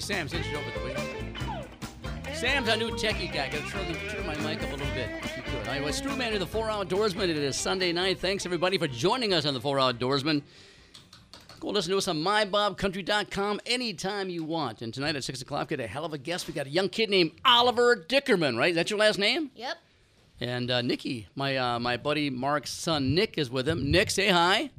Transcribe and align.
Hey, 0.00 0.14
Sam, 0.14 0.28
since 0.30 0.46
you're 0.46 0.58
over 0.58 0.70
the 0.78 0.84
way. 0.86 2.32
Sam's 2.32 2.70
our 2.70 2.76
new 2.78 2.90
techie 2.92 3.30
guy. 3.30 3.50
Gotta 3.50 3.70
turn, 3.70 3.92
the, 3.92 3.98
turn 4.08 4.26
my 4.26 4.34
mic 4.36 4.62
up 4.62 4.70
a 4.70 4.76
little 4.76 4.94
bit, 4.94 5.10
if 5.22 5.36
you 5.36 5.42
could. 5.42 5.68
Anyway, 5.68 5.92
Stu 5.92 6.16
Man 6.16 6.32
of 6.32 6.40
the 6.40 6.46
Four 6.46 6.68
Outdoorsman. 6.68 7.28
It 7.28 7.36
is 7.36 7.54
Sunday 7.54 7.92
night. 7.92 8.18
Thanks, 8.18 8.46
everybody, 8.46 8.78
for 8.78 8.88
joining 8.88 9.34
us 9.34 9.44
on 9.44 9.52
the 9.52 9.60
Four 9.60 9.76
Outdoorsman. 9.76 10.40
Go 11.60 11.68
listen 11.68 11.90
to 11.90 11.98
us 11.98 12.08
on 12.08 12.16
mybobcountry.com 12.16 13.60
anytime 13.66 14.30
you 14.30 14.42
want. 14.42 14.80
And 14.80 14.94
tonight 14.94 15.16
at 15.16 15.24
6 15.24 15.42
o'clock, 15.42 15.68
we 15.68 15.76
got 15.76 15.84
a 15.84 15.86
hell 15.86 16.06
of 16.06 16.14
a 16.14 16.18
guest. 16.18 16.48
We 16.48 16.54
got 16.54 16.66
a 16.66 16.70
young 16.70 16.88
kid 16.88 17.10
named 17.10 17.32
Oliver 17.44 17.94
Dickerman, 17.94 18.56
right? 18.56 18.70
Is 18.70 18.76
that 18.76 18.88
your 18.88 18.98
last 18.98 19.18
name? 19.18 19.50
Yep. 19.54 19.76
And 20.40 20.70
uh, 20.70 20.80
Nikki, 20.80 21.28
my 21.34 21.58
uh, 21.58 21.78
my 21.78 21.98
buddy 21.98 22.30
Mark's 22.30 22.70
son 22.70 23.14
Nick 23.14 23.36
is 23.36 23.50
with 23.50 23.68
him. 23.68 23.90
Nick, 23.90 24.10
say 24.10 24.30
hi. 24.30 24.70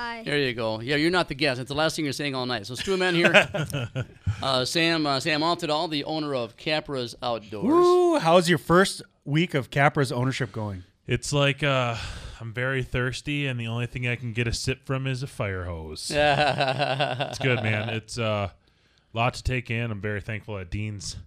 Hi. 0.00 0.22
There 0.22 0.38
you 0.38 0.54
go. 0.54 0.80
Yeah, 0.80 0.96
you're 0.96 1.10
not 1.10 1.28
the 1.28 1.34
guest. 1.34 1.60
It's 1.60 1.68
the 1.68 1.74
last 1.74 1.94
thing 1.94 2.06
you're 2.06 2.14
saying 2.14 2.34
all 2.34 2.46
night. 2.46 2.66
So 2.66 2.74
Stu 2.74 2.96
Man 2.96 3.14
here. 3.14 3.34
uh, 4.42 4.64
Sam 4.64 5.04
uh, 5.04 5.20
Sam 5.20 5.42
Altidal, 5.42 5.90
the 5.90 6.04
owner 6.04 6.34
of 6.34 6.56
Capra's 6.56 7.14
Outdoors. 7.22 7.64
Woo! 7.64 8.18
How's 8.18 8.48
your 8.48 8.56
first 8.56 9.02
week 9.26 9.52
of 9.52 9.68
Capra's 9.68 10.10
ownership 10.10 10.52
going? 10.52 10.84
It's 11.06 11.34
like 11.34 11.62
uh, 11.62 11.96
I'm 12.40 12.54
very 12.54 12.82
thirsty, 12.82 13.46
and 13.46 13.60
the 13.60 13.66
only 13.66 13.84
thing 13.84 14.08
I 14.08 14.16
can 14.16 14.32
get 14.32 14.46
a 14.46 14.54
sip 14.54 14.86
from 14.86 15.06
is 15.06 15.22
a 15.22 15.26
fire 15.26 15.64
hose. 15.64 16.10
it's 16.14 17.38
good, 17.38 17.62
man. 17.62 17.90
It's 17.90 18.16
a 18.16 18.24
uh, 18.24 18.48
lot 19.12 19.34
to 19.34 19.42
take 19.42 19.70
in. 19.70 19.90
I'm 19.90 20.00
very 20.00 20.22
thankful 20.22 20.56
that 20.56 20.70
Dean's 20.70 21.18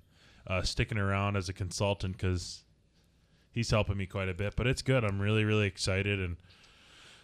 uh, 0.48 0.64
sticking 0.64 0.98
around 0.98 1.36
as 1.36 1.48
a 1.48 1.54
consultant 1.54 2.18
because 2.18 2.64
he's 3.52 3.70
helping 3.70 3.98
me 3.98 4.08
quite 4.08 4.30
a 4.30 4.34
bit. 4.34 4.56
But 4.56 4.66
it's 4.66 4.82
good. 4.82 5.04
I'm 5.04 5.22
really, 5.22 5.44
really 5.44 5.68
excited 5.68 6.20
and 6.20 6.38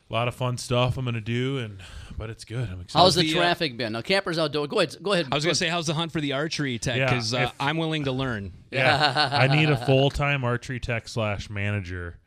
a 0.09 0.13
lot 0.13 0.27
of 0.27 0.35
fun 0.35 0.57
stuff 0.57 0.97
I'm 0.97 1.05
gonna 1.05 1.21
do. 1.21 1.57
And 1.59 1.79
but 2.17 2.29
it's 2.29 2.43
good. 2.43 2.67
I'm 2.69 2.81
excited. 2.81 2.97
How's 3.03 3.15
the 3.15 3.21
the, 3.21 3.33
uh, 3.37 3.41
traffic 3.41 3.77
been? 3.77 3.93
Now 3.93 4.01
Capra's 4.01 4.37
Outdoor. 4.39 4.67
Go 4.67 4.79
ahead. 4.79 4.95
Go 5.01 5.13
ahead. 5.13 5.27
I 5.31 5.35
was 5.35 5.45
going 5.45 5.53
to 5.53 5.57
say, 5.57 5.69
how's 5.69 5.87
the 5.87 5.93
hunt 5.93 6.11
for 6.11 6.19
the 6.19 6.33
archery 6.33 6.77
tech? 6.77 6.97
Yeah, 6.97 7.05
Because 7.05 7.33
uh, 7.33 7.51
I'm 7.59 7.77
willing 7.77 8.03
to 8.05 8.11
learn. 8.11 8.51
Yeah, 8.71 9.29
I 9.31 9.47
need 9.47 9.69
a 9.69 9.77
full 9.85 10.09
time 10.09 10.43
archery 10.43 10.79
tech 10.79 11.07
slash 11.07 11.49
manager. 11.49 12.17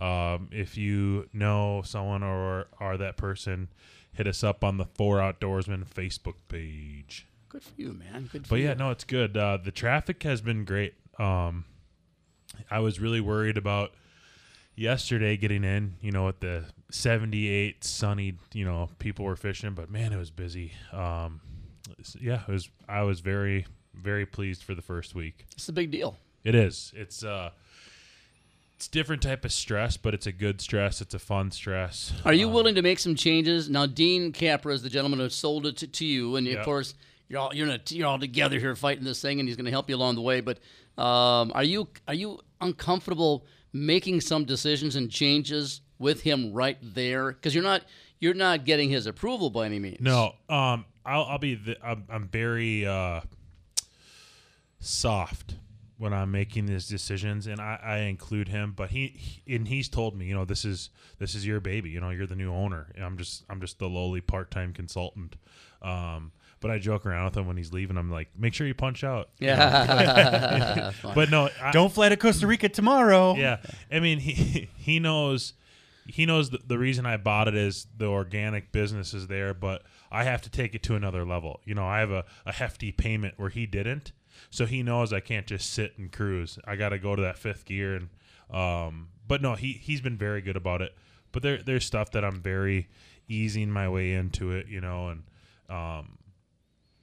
Um, 0.00 0.48
if 0.50 0.76
you 0.76 1.28
know 1.32 1.82
someone 1.84 2.22
or 2.22 2.66
are 2.80 2.96
that 2.96 3.16
person, 3.16 3.68
hit 4.12 4.26
us 4.26 4.42
up 4.42 4.64
on 4.64 4.78
the 4.78 4.86
Four 4.86 5.18
Outdoorsman 5.18 5.86
Facebook 5.86 6.34
page. 6.48 7.26
Good 7.50 7.62
for 7.62 7.72
you, 7.76 7.92
man. 7.92 8.28
Good 8.32 8.46
for 8.46 8.50
But 8.54 8.56
you. 8.60 8.64
yeah, 8.64 8.74
no, 8.74 8.90
it's 8.90 9.04
good. 9.04 9.36
Uh, 9.36 9.58
the 9.62 9.70
traffic 9.70 10.22
has 10.22 10.40
been 10.40 10.64
great. 10.64 10.94
Um, 11.18 11.66
I 12.70 12.80
was 12.80 12.98
really 12.98 13.20
worried 13.20 13.56
about 13.58 13.92
yesterday 14.74 15.36
getting 15.36 15.62
in. 15.62 15.96
You 16.00 16.10
know, 16.12 16.26
at 16.28 16.40
the 16.40 16.64
78 16.92 17.84
sunny, 17.84 18.34
you 18.52 18.64
know, 18.64 18.90
people 18.98 19.24
were 19.24 19.36
fishing, 19.36 19.72
but 19.74 19.90
man, 19.90 20.12
it 20.12 20.18
was 20.18 20.30
busy. 20.30 20.72
Um, 20.92 21.40
yeah, 22.20 22.42
it 22.46 22.52
was. 22.52 22.68
I 22.88 23.02
was 23.02 23.20
very, 23.20 23.66
very 23.94 24.26
pleased 24.26 24.62
for 24.62 24.74
the 24.74 24.82
first 24.82 25.14
week. 25.14 25.46
It's 25.54 25.68
a 25.68 25.72
big 25.72 25.90
deal. 25.90 26.16
It 26.44 26.54
is. 26.54 26.92
It's 26.94 27.24
uh 27.24 27.50
it's 28.76 28.88
different 28.88 29.22
type 29.22 29.44
of 29.44 29.52
stress, 29.52 29.96
but 29.96 30.12
it's 30.12 30.26
a 30.26 30.32
good 30.32 30.60
stress. 30.60 31.00
It's 31.00 31.14
a 31.14 31.18
fun 31.20 31.52
stress. 31.52 32.12
Are 32.24 32.32
you 32.32 32.48
willing 32.48 32.74
to 32.74 32.82
make 32.82 32.98
some 32.98 33.14
changes? 33.14 33.70
Now, 33.70 33.86
Dean 33.86 34.32
Capra 34.32 34.74
is 34.74 34.82
the 34.82 34.88
gentleman 34.88 35.20
who 35.20 35.28
sold 35.28 35.66
it 35.66 35.76
to, 35.78 35.86
to 35.86 36.04
you, 36.04 36.34
and 36.34 36.48
of 36.48 36.64
course, 36.64 36.94
you're 37.28 37.38
all 37.38 37.54
you're, 37.54 37.68
in 37.68 37.74
a, 37.74 37.80
you're 37.94 38.08
all 38.08 38.18
together 38.18 38.58
here 38.58 38.74
fighting 38.74 39.04
this 39.04 39.22
thing, 39.22 39.38
and 39.38 39.48
he's 39.48 39.56
going 39.56 39.66
to 39.66 39.70
help 39.70 39.88
you 39.88 39.94
along 39.94 40.16
the 40.16 40.20
way. 40.20 40.40
But 40.40 40.58
um, 40.98 41.52
are 41.54 41.62
you 41.62 41.88
are 42.08 42.14
you 42.14 42.40
uncomfortable 42.60 43.46
making 43.72 44.20
some 44.20 44.44
decisions 44.44 44.96
and 44.96 45.10
changes 45.10 45.80
with 46.02 46.20
him 46.22 46.52
right 46.52 46.76
there? 46.82 47.32
Because 47.32 47.54
you're 47.54 47.64
not 47.64 47.82
you're 48.20 48.34
not 48.34 48.64
getting 48.66 48.90
his 48.90 49.06
approval 49.06 49.48
by 49.48 49.64
any 49.66 49.78
means. 49.78 50.00
No, 50.00 50.34
um, 50.50 50.84
I'll, 51.06 51.24
I'll 51.24 51.38
be. 51.38 51.54
The, 51.54 51.76
I'm, 51.82 52.04
I'm 52.10 52.28
very 52.28 52.86
uh, 52.86 53.20
soft 54.80 55.54
when 55.98 56.12
I'm 56.12 56.30
making 56.30 56.66
these 56.66 56.88
decisions, 56.88 57.46
and 57.46 57.60
I, 57.60 57.78
I 57.82 57.96
include 57.98 58.48
him. 58.48 58.72
But 58.76 58.90
he, 58.90 59.08
he 59.44 59.54
and 59.56 59.68
he's 59.68 59.88
told 59.88 60.16
me, 60.16 60.26
you 60.26 60.34
know, 60.34 60.44
this 60.44 60.64
is 60.64 60.90
this 61.18 61.34
is 61.34 61.46
your 61.46 61.60
baby. 61.60 61.90
You 61.90 62.00
know, 62.00 62.10
you're 62.10 62.26
the 62.26 62.36
new 62.36 62.52
owner. 62.52 62.90
And 62.94 63.04
I'm 63.04 63.16
just 63.16 63.44
I'm 63.48 63.60
just 63.60 63.78
the 63.78 63.88
lowly 63.88 64.20
part 64.20 64.50
time 64.50 64.72
consultant. 64.72 65.36
Um, 65.80 66.32
but 66.60 66.70
I 66.70 66.78
joke 66.78 67.06
around 67.06 67.24
with 67.24 67.36
him 67.36 67.48
when 67.48 67.56
he's 67.56 67.72
leaving. 67.72 67.96
I'm 67.98 68.08
like, 68.10 68.28
make 68.38 68.54
sure 68.54 68.66
you 68.68 68.74
punch 68.74 69.02
out. 69.02 69.30
Yeah. 69.40 70.92
But 71.14 71.28
no, 71.30 71.48
I, 71.60 71.72
Don't 71.72 71.92
fly 71.92 72.08
to 72.08 72.16
Costa 72.16 72.46
Rica 72.46 72.68
tomorrow. 72.68 73.34
yeah 73.34 73.58
i 73.90 73.98
mean 74.00 74.18
he 74.18 74.68
he 74.76 75.00
knows 75.00 75.54
he 76.06 76.26
knows 76.26 76.50
the, 76.50 76.58
the 76.66 76.78
reason 76.78 77.06
i 77.06 77.16
bought 77.16 77.48
it 77.48 77.54
is 77.54 77.86
the 77.96 78.06
organic 78.06 78.72
business 78.72 79.14
is 79.14 79.26
there 79.28 79.54
but 79.54 79.82
i 80.10 80.24
have 80.24 80.42
to 80.42 80.50
take 80.50 80.74
it 80.74 80.82
to 80.82 80.94
another 80.94 81.24
level. 81.24 81.60
You 81.64 81.74
know 81.74 81.86
i 81.86 82.00
have 82.00 82.10
a, 82.10 82.24
a 82.46 82.52
hefty 82.52 82.92
payment 82.92 83.34
where 83.36 83.50
he 83.50 83.66
didn't. 83.66 84.12
So 84.50 84.66
he 84.66 84.82
knows 84.82 85.12
i 85.12 85.20
can't 85.20 85.46
just 85.46 85.70
sit 85.72 85.98
and 85.98 86.10
cruise. 86.10 86.58
I 86.66 86.76
got 86.76 86.90
to 86.90 86.98
go 86.98 87.14
to 87.14 87.22
that 87.22 87.38
fifth 87.38 87.64
gear 87.64 87.94
and 87.96 88.08
um 88.50 89.08
but 89.26 89.40
no 89.40 89.54
he 89.54 89.72
he's 89.72 90.00
been 90.00 90.16
very 90.16 90.40
good 90.42 90.56
about 90.56 90.82
it. 90.82 90.94
But 91.30 91.42
there 91.42 91.62
there's 91.62 91.84
stuff 91.84 92.10
that 92.12 92.24
i'm 92.24 92.40
very 92.40 92.88
easing 93.28 93.70
my 93.70 93.88
way 93.88 94.12
into 94.12 94.50
it 94.50 94.66
you 94.66 94.80
know 94.80 95.08
and 95.08 95.22
um 95.70 96.18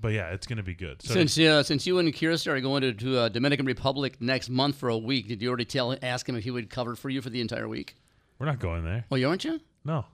but 0.02 0.10
yeah 0.10 0.30
it's 0.30 0.48
gonna 0.48 0.64
be 0.64 0.76
good. 0.76 1.02
So 1.02 1.14
Since 1.14 1.40
uh, 1.40 1.64
since 1.64 1.86
you 1.86 2.00
and 2.00 2.14
Kirsten 2.18 2.54
are 2.54 2.62
going 2.62 2.82
to, 2.82 2.94
to 2.94 3.18
uh, 3.20 3.30
Dominican 3.30 3.66
Republic 3.66 4.22
next 4.22 4.50
month 4.50 4.76
for 4.76 4.90
a 4.90 4.98
week, 4.98 5.28
did 5.28 5.42
you 5.42 5.50
already 5.50 5.66
tell 5.66 5.96
ask 6.02 6.28
him 6.28 6.36
if 6.36 6.44
he 6.44 6.52
would 6.52 6.70
cover 6.70 6.96
for 6.96 7.10
you 7.10 7.22
for 7.22 7.30
the 7.30 7.42
entire 7.42 7.68
week? 7.68 7.96
We're 8.40 8.46
not 8.48 8.60
going 8.60 8.84
there 8.86 9.06
Well, 9.10 9.20
you 9.20 9.28
aren't 9.30 9.44
you? 9.44 9.60
no 9.86 10.06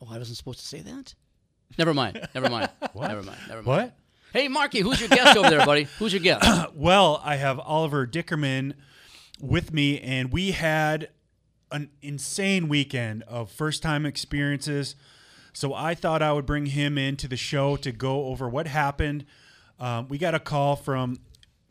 Oh, 0.00 0.08
I 0.10 0.18
wasn't 0.18 0.36
supposed 0.36 0.58
to 0.58 0.66
say 0.66 0.80
that. 0.80 1.14
Never 1.78 1.94
mind. 1.94 2.26
Never 2.34 2.50
mind. 2.50 2.70
Never 2.94 3.22
mind. 3.22 3.38
Never 3.48 3.62
mind. 3.62 3.66
What? 3.66 3.96
Hey, 4.32 4.48
Marky, 4.48 4.80
who's 4.80 4.98
your 4.98 5.08
guest 5.08 5.36
over 5.36 5.48
there, 5.48 5.64
buddy? 5.64 5.84
Who's 6.00 6.12
your 6.12 6.20
guest? 6.22 6.44
Well, 6.74 7.20
I 7.24 7.36
have 7.36 7.60
Oliver 7.60 8.04
Dickerman 8.06 8.74
with 9.40 9.72
me, 9.72 10.00
and 10.00 10.32
we 10.32 10.50
had 10.52 11.10
an 11.70 11.90
insane 12.02 12.68
weekend 12.68 13.22
of 13.24 13.50
first 13.50 13.80
time 13.82 14.04
experiences. 14.04 14.96
So 15.52 15.72
I 15.72 15.94
thought 15.94 16.20
I 16.20 16.32
would 16.32 16.46
bring 16.46 16.66
him 16.66 16.98
into 16.98 17.28
the 17.28 17.36
show 17.36 17.76
to 17.76 17.92
go 17.92 18.24
over 18.24 18.48
what 18.48 18.66
happened. 18.66 19.24
Um, 19.78 20.08
we 20.08 20.18
got 20.18 20.34
a 20.34 20.40
call 20.40 20.74
from 20.76 21.18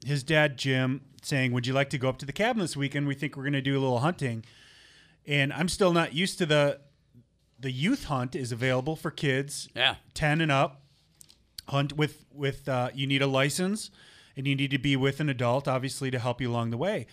his 0.05 0.23
dad, 0.23 0.57
Jim, 0.57 1.01
saying, 1.21 1.51
Would 1.51 1.67
you 1.67 1.73
like 1.73 1.89
to 1.89 1.97
go 1.97 2.07
up 2.07 2.17
to 2.19 2.25
the 2.25 2.33
cabin 2.33 2.61
this 2.61 2.77
weekend? 2.77 3.07
We 3.07 3.15
think 3.15 3.35
we're 3.35 3.43
going 3.43 3.53
to 3.53 3.61
do 3.61 3.73
a 3.77 3.81
little 3.81 3.99
hunting. 3.99 4.45
And 5.27 5.53
I'm 5.53 5.69
still 5.69 5.93
not 5.93 6.13
used 6.13 6.37
to 6.39 6.45
the 6.45 6.79
the 7.59 7.71
youth 7.71 8.05
hunt 8.05 8.35
is 8.35 8.51
available 8.51 8.95
for 8.95 9.11
kids 9.11 9.69
Yeah. 9.75 9.95
10 10.15 10.41
and 10.41 10.51
up. 10.51 10.81
Hunt 11.67 11.93
with 11.93 12.25
with 12.33 12.67
uh, 12.67 12.89
you 12.93 13.05
need 13.07 13.21
a 13.21 13.27
license 13.27 13.91
and 14.35 14.47
you 14.47 14.55
need 14.55 14.71
to 14.71 14.79
be 14.79 14.95
with 14.95 15.19
an 15.19 15.29
adult 15.29 15.67
obviously 15.67 16.09
to 16.11 16.17
help 16.19 16.41
you 16.41 16.49
along 16.49 16.71
the 16.71 16.77
way. 16.77 17.05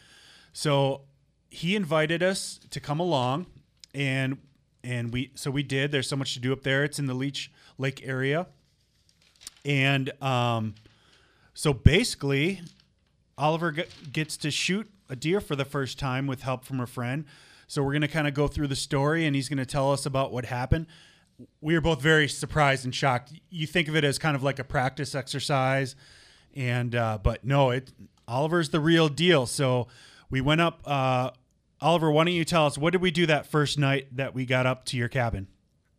So 0.53 1.03
he 1.51 1.77
invited 1.77 2.23
us 2.23 2.61
to 2.71 2.81
come 2.81 2.99
along 3.01 3.47
and 3.95 4.39
and 4.83 5.13
we 5.13 5.31
so 5.35 5.51
we 5.51 5.63
did. 5.63 5.93
There's 5.93 6.09
so 6.09 6.17
much 6.17 6.33
to 6.35 6.41
do 6.41 6.53
up 6.53 6.63
there. 6.63 6.83
It's 6.83 6.99
in 6.99 7.07
the 7.07 7.15
leech 7.15 7.51
lake 7.77 8.01
area. 8.07 8.47
And 9.65 10.11
um 10.23 10.75
so 11.55 11.73
basically 11.73 12.63
Oliver 13.37 13.71
gets 14.13 14.37
to 14.39 14.51
shoot 14.51 14.91
a 15.11 15.17
deer 15.17 15.41
for 15.41 15.57
the 15.57 15.65
first 15.65 15.99
time 15.99 16.27
with 16.27 16.43
help 16.43 16.65
from 16.65 16.81
a 16.81 16.87
friend. 16.87 17.25
So 17.69 17.83
we're 17.83 17.93
going 17.93 18.03
to 18.03 18.09
kind 18.09 18.27
of 18.27 18.35
go 18.35 18.49
through 18.49 18.67
the 18.69 18.77
story 18.77 19.27
and 19.27 19.37
he's 19.37 19.49
going 19.49 19.59
to 19.59 19.67
tell 19.67 19.93
us 19.93 20.07
about 20.07 20.33
what 20.33 20.47
happened. 20.47 20.87
We 21.61 21.75
were 21.75 21.81
both 21.81 22.03
very 22.03 22.29
surprised 22.29 22.85
and 22.85 22.95
shocked. 22.95 23.33
You 23.51 23.67
think 23.67 23.87
of 23.87 23.95
it 23.95 24.03
as 24.03 24.19
kind 24.19 24.35
of 24.35 24.43
like 24.43 24.59
a 24.59 24.65
practice 24.65 25.15
exercise 25.15 25.95
and 26.57 26.95
uh, 26.95 27.19
but 27.23 27.45
no, 27.45 27.71
it 27.71 27.93
Oliver's 28.27 28.71
the 28.71 28.81
real 28.81 29.09
deal. 29.09 29.47
So 29.47 29.87
we 30.31 30.41
went 30.41 30.61
up 30.61 30.81
uh, 30.85 31.31
Oliver, 31.81 32.11
why 32.11 32.25
don't 32.25 32.35
you 32.35 32.45
tell 32.45 32.67
us 32.67 32.77
what 32.77 32.91
did 32.91 33.03
we 33.03 33.11
do 33.11 33.27
that 33.27 33.47
first 33.47 33.79
night 33.79 34.17
that 34.17 34.35
we 34.35 34.47
got 34.47 34.67
up 34.67 34.85
to 34.87 34.97
your 34.97 35.09
cabin? 35.09 35.47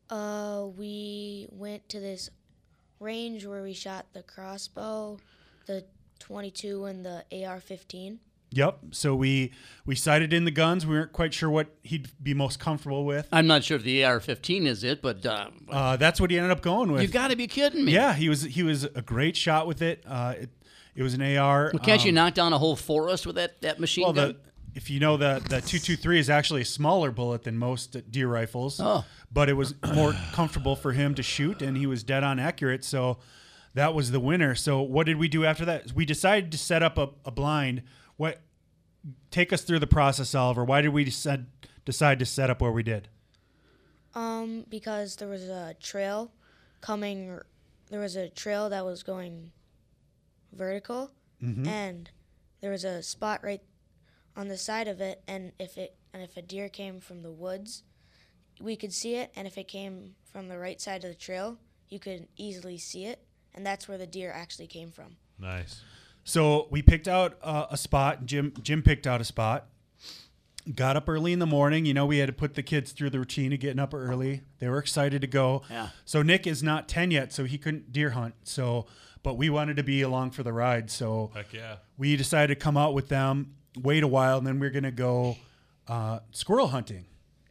Uh, 0.10 0.66
we 0.76 1.48
went 1.52 1.88
to 1.90 2.00
this 2.00 2.30
range 3.00 3.46
where 3.46 3.62
we 3.62 3.74
shot 3.74 4.08
the 4.14 4.24
crossbow, 4.24 5.20
the 5.68 5.86
22, 6.20 6.86
and 6.86 7.06
the 7.06 7.24
AR-15. 7.32 8.18
Yep. 8.52 8.80
So 8.92 9.16
we 9.16 9.52
we 9.86 9.96
sighted 9.96 10.34
in 10.34 10.46
the 10.46 10.52
guns. 10.52 10.86
We 10.86 10.96
weren't 10.96 11.14
quite 11.14 11.34
sure 11.34 11.50
what 11.50 11.68
he'd 11.84 12.10
be 12.22 12.34
most 12.34 12.60
comfortable 12.60 13.06
with. 13.06 13.28
I'm 13.32 13.46
not 13.48 13.64
sure 13.64 13.78
if 13.78 13.84
the 13.84 14.04
AR-15 14.04 14.66
is 14.66 14.84
it, 14.84 15.02
but 15.02 15.26
uh, 15.26 15.50
Uh, 15.70 15.98
that's 15.98 16.20
what 16.20 16.32
he 16.32 16.38
ended 16.38 16.52
up 16.52 16.62
going 16.62 16.92
with. 16.92 17.02
You've 17.04 17.12
got 17.12 17.30
to 17.30 17.36
be 17.36 17.48
kidding 17.48 17.86
me. 17.86 17.92
Yeah, 17.94 18.14
he 18.14 18.28
was 18.30 18.44
he 18.44 18.64
was 18.64 18.86
a 18.86 19.02
great 19.04 19.36
shot 19.38 19.68
with 19.68 19.82
it. 19.82 20.04
Uh, 20.08 20.34
it, 20.40 20.50
it 20.96 21.04
was 21.04 21.14
an 21.14 21.22
AR. 21.22 21.70
Well, 21.74 21.84
can't 21.84 22.04
you 22.04 22.10
um, 22.10 22.16
knock 22.16 22.34
down 22.34 22.52
a 22.54 22.58
whole 22.58 22.76
forest 22.76 23.26
with 23.28 23.36
that, 23.36 23.62
that 23.62 23.80
machine 23.80 24.04
Well, 24.06 24.14
gun? 24.14 24.28
the 24.30 24.38
if 24.76 24.90
you 24.90 25.00
know 25.00 25.18
the 25.18 25.42
the 25.48 25.62
two 25.62 25.80
two 25.80 25.96
three 25.96 26.20
is 26.20 26.30
actually 26.30 26.62
a 26.62 26.66
smaller 26.66 27.12
bullet 27.12 27.44
than 27.44 27.58
most 27.58 28.12
deer 28.12 28.28
rifles. 28.28 28.80
Oh. 28.80 29.06
but 29.32 29.48
it 29.50 29.54
was 29.54 29.76
more 29.94 30.14
comfortable 30.34 30.76
for 30.76 30.92
him 30.94 31.14
to 31.16 31.24
shoot, 31.24 31.62
and 31.62 31.78
he 31.78 31.86
was 31.86 32.04
dead 32.04 32.24
on 32.24 32.40
accurate. 32.40 32.84
So 32.84 33.20
that 33.76 33.94
was 33.94 34.10
the 34.12 34.20
winner. 34.20 34.56
So 34.56 34.82
what 34.82 35.06
did 35.06 35.18
we 35.18 35.28
do 35.28 35.46
after 35.46 35.66
that? 35.66 35.94
We 35.94 36.06
decided 36.06 36.52
to 36.52 36.58
set 36.58 36.82
up 36.82 36.98
a, 36.98 37.10
a 37.26 37.32
blind. 37.32 37.84
What? 38.20 38.42
Take 39.32 39.54
us 39.54 39.62
through 39.62 39.80
the 39.80 39.88
process, 39.88 40.36
Oliver. 40.36 40.66
Why 40.66 40.82
did 40.82 40.90
we 40.90 41.06
decide 41.06 41.46
decide 41.86 42.20
to 42.20 42.26
set 42.26 42.50
up 42.50 42.62
where 42.62 42.70
we 42.70 42.84
did? 42.84 43.08
Um, 44.14 44.66
because 44.68 45.16
there 45.16 45.30
was 45.30 45.44
a 45.44 45.74
trail 45.80 46.34
coming, 46.82 47.40
there 47.90 48.02
was 48.02 48.18
a 48.18 48.28
trail 48.28 48.70
that 48.72 48.84
was 48.84 49.04
going 49.04 49.54
vertical, 50.52 51.12
and 51.66 52.10
there 52.60 52.72
was 52.72 52.84
a 52.84 53.02
spot 53.02 53.40
right 53.42 53.62
on 54.36 54.50
the 54.50 54.58
side 54.58 54.90
of 54.90 55.00
it. 55.00 55.24
And 55.26 55.54
if 55.58 55.78
it 55.78 55.96
and 56.14 56.22
if 56.22 56.36
a 56.36 56.42
deer 56.42 56.68
came 56.68 57.00
from 57.00 57.22
the 57.22 57.32
woods, 57.32 57.84
we 58.60 58.76
could 58.76 58.92
see 58.92 59.16
it. 59.16 59.32
And 59.38 59.48
if 59.48 59.58
it 59.58 59.70
came 59.70 60.16
from 60.30 60.50
the 60.50 60.60
right 60.60 60.82
side 60.82 61.06
of 61.06 61.10
the 61.10 61.16
trail, 61.16 61.58
you 61.88 62.00
could 62.00 62.28
easily 62.36 62.78
see 62.78 63.06
it. 63.06 63.24
And 63.56 63.66
that's 63.66 63.88
where 63.88 63.98
the 63.98 64.08
deer 64.08 64.34
actually 64.36 64.68
came 64.68 64.92
from. 64.92 65.16
Nice. 65.40 65.84
So 66.30 66.68
we 66.70 66.84
picked 66.84 67.08
out 67.08 67.40
uh, 67.42 67.66
a 67.72 67.78
spot. 67.78 68.28
Jim 68.28 68.54
Jim 68.62 68.84
picked 68.84 69.08
out 69.08 69.20
a 69.20 69.24
spot. 69.24 69.68
Got 70.76 70.96
up 70.96 71.10
early 71.10 71.34
in 71.34 71.40
the 71.40 71.48
morning. 71.48 71.86
You 71.86 71.96
know, 71.96 72.06
we 72.06 72.20
had 72.20 72.28
to 72.28 72.34
put 72.34 72.54
the 72.54 72.62
kids 72.62 72.92
through 72.92 73.10
the 73.10 73.18
routine 73.18 73.52
of 73.52 73.60
getting 73.60 73.80
up 73.80 73.96
early. 73.96 74.42
They 74.60 74.70
were 74.70 74.78
excited 74.78 75.22
to 75.22 75.28
go. 75.28 75.64
Yeah. 75.72 75.90
So 76.06 76.22
Nick 76.22 76.46
is 76.46 76.62
not 76.62 76.88
ten 76.88 77.10
yet, 77.10 77.34
so 77.34 77.46
he 77.46 77.58
couldn't 77.58 77.92
deer 77.92 78.12
hunt. 78.12 78.36
So, 78.44 78.86
but 79.24 79.38
we 79.38 79.50
wanted 79.50 79.78
to 79.78 79.84
be 79.84 80.04
along 80.04 80.32
for 80.32 80.44
the 80.44 80.54
ride. 80.54 80.92
So 80.92 81.32
Heck 81.34 81.52
yeah. 81.52 81.78
we 81.98 82.16
decided 82.16 82.54
to 82.54 82.64
come 82.64 82.78
out 82.78 82.94
with 82.94 83.10
them, 83.10 83.56
wait 83.82 84.04
a 84.04 84.08
while, 84.08 84.38
and 84.38 84.46
then 84.46 84.60
we 84.60 84.68
are 84.68 84.72
gonna 84.72 84.92
go 84.92 85.36
uh, 85.88 86.20
squirrel 86.30 86.68
hunting 86.68 87.06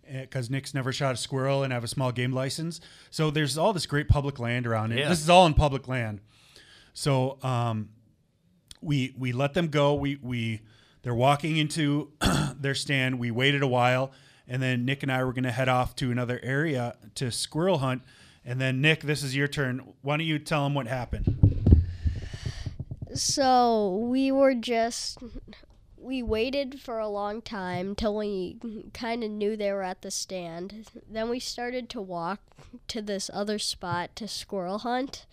because 0.09 0.51
Nick's 0.51 0.73
never 0.73 0.93
shot 0.93 1.15
a 1.15 1.17
squirrel 1.17 1.65
and 1.65 1.73
have 1.73 1.83
a 1.83 1.89
small 1.89 2.13
game 2.13 2.33
license. 2.33 2.81
So 3.11 3.33
there's 3.33 3.59
all 3.59 3.73
this 3.73 3.87
great 3.87 4.07
public 4.09 4.39
land 4.39 4.69
around 4.69 4.93
it. 4.93 5.01
Yeah. 5.01 5.09
This 5.09 5.21
is 5.21 5.29
all 5.29 5.47
in 5.47 5.55
public 5.55 5.89
land. 5.89 6.21
So 6.95 7.39
um, 7.43 7.89
we 8.81 9.15
we 9.17 9.33
let 9.33 9.55
them 9.55 9.69
go. 9.69 9.95
We 9.95 10.17
we 10.17 10.61
they're 11.03 11.15
walking 11.15 11.57
into 11.57 12.13
their 12.57 12.75
stand. 12.75 13.19
We 13.19 13.31
waited 13.31 13.63
a 13.63 13.69
while, 13.69 14.13
and 14.47 14.63
then 14.63 14.85
Nick 14.85 15.03
and 15.03 15.13
I 15.13 15.25
were 15.25 15.33
gonna 15.33 15.53
head 15.53 15.69
off 15.69 15.95
to 15.97 16.11
another 16.11 16.41
area 16.43 16.97
to 17.17 17.31
squirrel 17.31 17.79
hunt. 17.79 18.03
And 18.45 18.61
then 18.61 18.81
Nick, 18.81 19.03
this 19.03 19.23
is 19.23 19.37
your 19.37 19.49
turn. 19.49 19.95
Why 20.03 20.17
don't 20.17 20.27
you 20.27 20.39
tell 20.39 20.65
them 20.65 20.75
what 20.75 20.87
happened? 20.87 21.75
So 23.15 23.97
we 23.97 24.31
were 24.31 24.55
just 24.55 25.19
we 26.01 26.23
waited 26.23 26.81
for 26.81 26.99
a 26.99 27.09
long 27.09 27.43
time 27.43 27.95
till 27.95 28.15
we 28.17 28.57
kind 28.95 29.23
of 29.23 29.31
knew 29.31 29.57
they 29.57 29.73
were 29.73 29.83
at 29.83 30.03
the 30.03 30.11
stand. 30.11 30.87
Then 31.11 31.29
we 31.29 31.41
started 31.41 31.91
to 31.91 32.01
walk 32.01 32.41
to 32.89 33.03
this 33.03 33.31
other 33.33 33.59
spot 33.59 34.15
to 34.17 34.29
squirrel 34.29 34.79
hunt. 34.79 35.27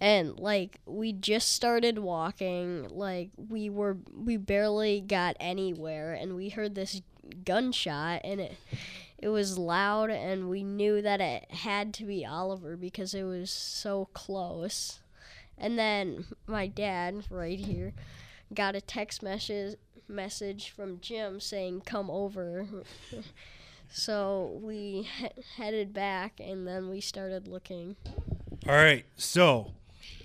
And 0.00 0.38
like 0.38 0.80
we 0.86 1.12
just 1.12 1.52
started 1.52 1.98
walking, 1.98 2.88
like 2.90 3.30
we 3.36 3.70
were 3.70 3.96
we 4.14 4.36
barely 4.36 5.00
got 5.00 5.36
anywhere 5.40 6.12
and 6.12 6.34
we 6.34 6.50
heard 6.50 6.74
this 6.74 7.00
gunshot 7.44 8.20
and 8.24 8.40
it 8.40 8.56
it 9.18 9.28
was 9.28 9.56
loud 9.56 10.10
and 10.10 10.50
we 10.50 10.62
knew 10.62 11.00
that 11.00 11.20
it 11.20 11.50
had 11.50 11.94
to 11.94 12.04
be 12.04 12.26
Oliver 12.26 12.76
because 12.76 13.14
it 13.14 13.22
was 13.22 13.50
so 13.50 14.08
close. 14.12 14.98
And 15.56 15.78
then 15.78 16.26
my 16.46 16.66
dad, 16.66 17.24
right 17.30 17.58
here, 17.58 17.94
got 18.52 18.74
a 18.74 18.80
text 18.80 19.22
message 19.22 19.76
message 20.08 20.70
from 20.70 21.00
Jim 21.00 21.40
saying, 21.40 21.82
"Come 21.82 22.10
over." 22.10 22.66
so 23.90 24.58
we 24.60 25.08
he- 25.18 25.42
headed 25.56 25.94
back, 25.94 26.40
and 26.40 26.66
then 26.66 26.90
we 26.90 27.00
started 27.00 27.48
looking. 27.48 27.96
All 28.66 28.74
right, 28.74 29.04
so 29.16 29.72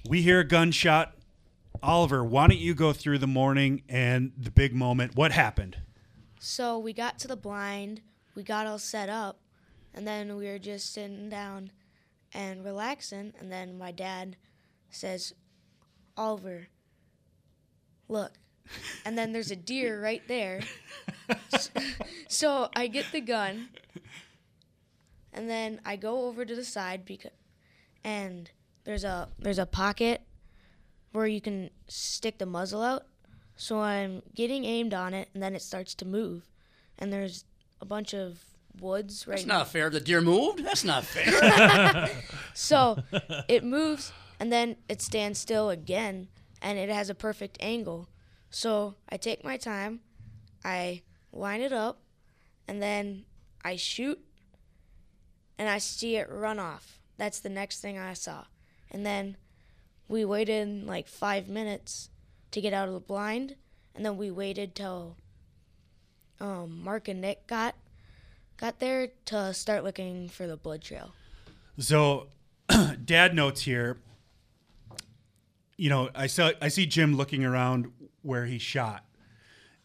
we 0.08 0.22
hear 0.22 0.40
a 0.40 0.44
gunshot. 0.44 1.16
Oliver, 1.82 2.24
why 2.24 2.48
don't 2.48 2.60
you 2.60 2.74
go 2.74 2.94
through 2.94 3.20
the 3.20 3.28
morning 3.28 3.84
and 3.88 4.32
the 4.38 4.52
big 4.52 4.74
moment? 4.74 5.16
What 5.16 5.32
happened? 5.32 5.78
So 6.40 6.78
we 6.78 6.94
got 6.94 7.20
to 7.20 7.28
the 7.28 7.36
blind, 7.36 8.02
we 8.36 8.44
got 8.44 8.68
all 8.68 8.80
set 8.80 9.10
up, 9.10 9.40
and 9.94 10.08
then 10.08 10.36
we 10.36 10.46
were 10.46 10.60
just 10.60 10.94
sitting 10.94 11.30
down 11.30 11.72
and 12.34 12.64
relaxing. 12.64 13.34
And 13.40 13.52
then 13.52 13.78
my 13.78 13.92
dad 13.92 14.38
says, 14.90 15.34
Oliver, 16.18 16.68
look. 18.08 18.34
And 19.06 19.18
then 19.18 19.34
there's 19.34 19.52
a 19.52 19.56
deer 19.56 20.02
right 20.02 20.22
there. 20.28 20.62
So 22.32 22.70
I 22.76 22.86
get 22.88 23.08
the 23.12 23.22
gun, 23.22 23.70
and 25.34 25.50
then 25.50 25.82
I 25.84 25.96
go 25.96 26.28
over 26.28 26.46
to 26.46 26.56
the 26.56 26.64
side 26.64 27.04
because, 27.04 27.32
and 28.04 28.52
there's 28.84 29.04
a 29.04 29.30
there's 29.38 29.60
a 29.60 29.66
pocket 29.66 30.22
where 31.12 31.28
you 31.28 31.42
can 31.42 31.70
stick 31.88 32.38
the 32.38 32.46
muzzle 32.46 32.82
out. 32.82 33.06
So 33.56 33.82
I'm 33.82 34.22
getting 34.36 34.64
aimed 34.64 34.94
on 34.94 35.14
it, 35.14 35.30
and 35.34 35.44
then 35.44 35.54
it 35.54 35.62
starts 35.62 35.94
to 35.96 36.06
move, 36.06 36.48
and 36.98 37.12
there's 37.12 37.44
a 37.82 37.86
bunch 37.86 38.14
of 38.14 38.40
woods 38.80 39.28
right 39.28 39.36
That's 39.38 39.46
not 39.48 39.68
fair. 39.68 39.90
The 39.90 40.00
deer 40.00 40.22
moved. 40.22 40.64
That's 40.64 40.84
not 40.84 41.04
fair. 41.06 42.10
So 42.54 42.98
it 43.48 43.64
moves 43.64 44.12
and 44.40 44.52
then 44.52 44.76
it 44.90 45.02
stands 45.02 45.40
still 45.40 45.70
again 45.70 46.28
and 46.62 46.78
it 46.78 46.90
has 46.90 47.10
a 47.10 47.16
perfect 47.16 47.58
angle. 47.62 48.10
So 48.50 48.96
I 49.08 49.18
take 49.18 49.44
my 49.44 49.58
time, 49.58 50.02
I 50.66 51.04
line 51.32 51.62
it 51.62 51.72
up, 51.72 52.02
and 52.68 52.82
then 52.82 53.26
I 53.64 53.76
shoot 53.76 54.20
and 55.58 55.70
I 55.70 55.78
see 55.78 56.18
it 56.18 56.28
run 56.30 56.60
off. 56.60 57.00
That's 57.18 57.40
the 57.40 57.50
next 57.50 57.82
thing 57.82 57.98
I 57.98 58.14
saw. 58.14 58.46
And 58.92 59.06
then 59.06 59.38
we 60.08 60.26
waited 60.26 60.86
like 60.86 61.08
five 61.08 61.48
minutes 61.48 62.10
to 62.52 62.62
get 62.62 62.74
out 62.74 62.88
of 62.88 62.94
the 62.94 63.00
blind, 63.00 63.56
and 63.96 64.06
then 64.06 64.18
we 64.18 64.32
waited 64.32 64.76
till 64.76 65.16
um, 66.40 66.82
Mark 66.84 67.08
and 67.08 67.22
Nick 67.22 67.48
got 67.48 67.76
got 68.58 68.80
there 68.80 69.10
to 69.26 69.54
start 69.54 69.84
looking 69.84 70.28
for 70.28 70.48
the 70.48 70.58
blood 70.58 70.82
trail. 70.82 71.14
So, 71.78 72.28
dad 73.06 73.34
notes 73.34 73.62
here. 73.62 73.98
You 75.78 75.90
know, 75.90 76.10
I 76.14 76.28
saw 76.28 76.52
I 76.62 76.68
see 76.68 76.86
Jim 76.86 77.16
looking 77.16 77.46
around 77.46 77.92
where 78.22 78.46
he 78.46 78.58
shot, 78.58 79.06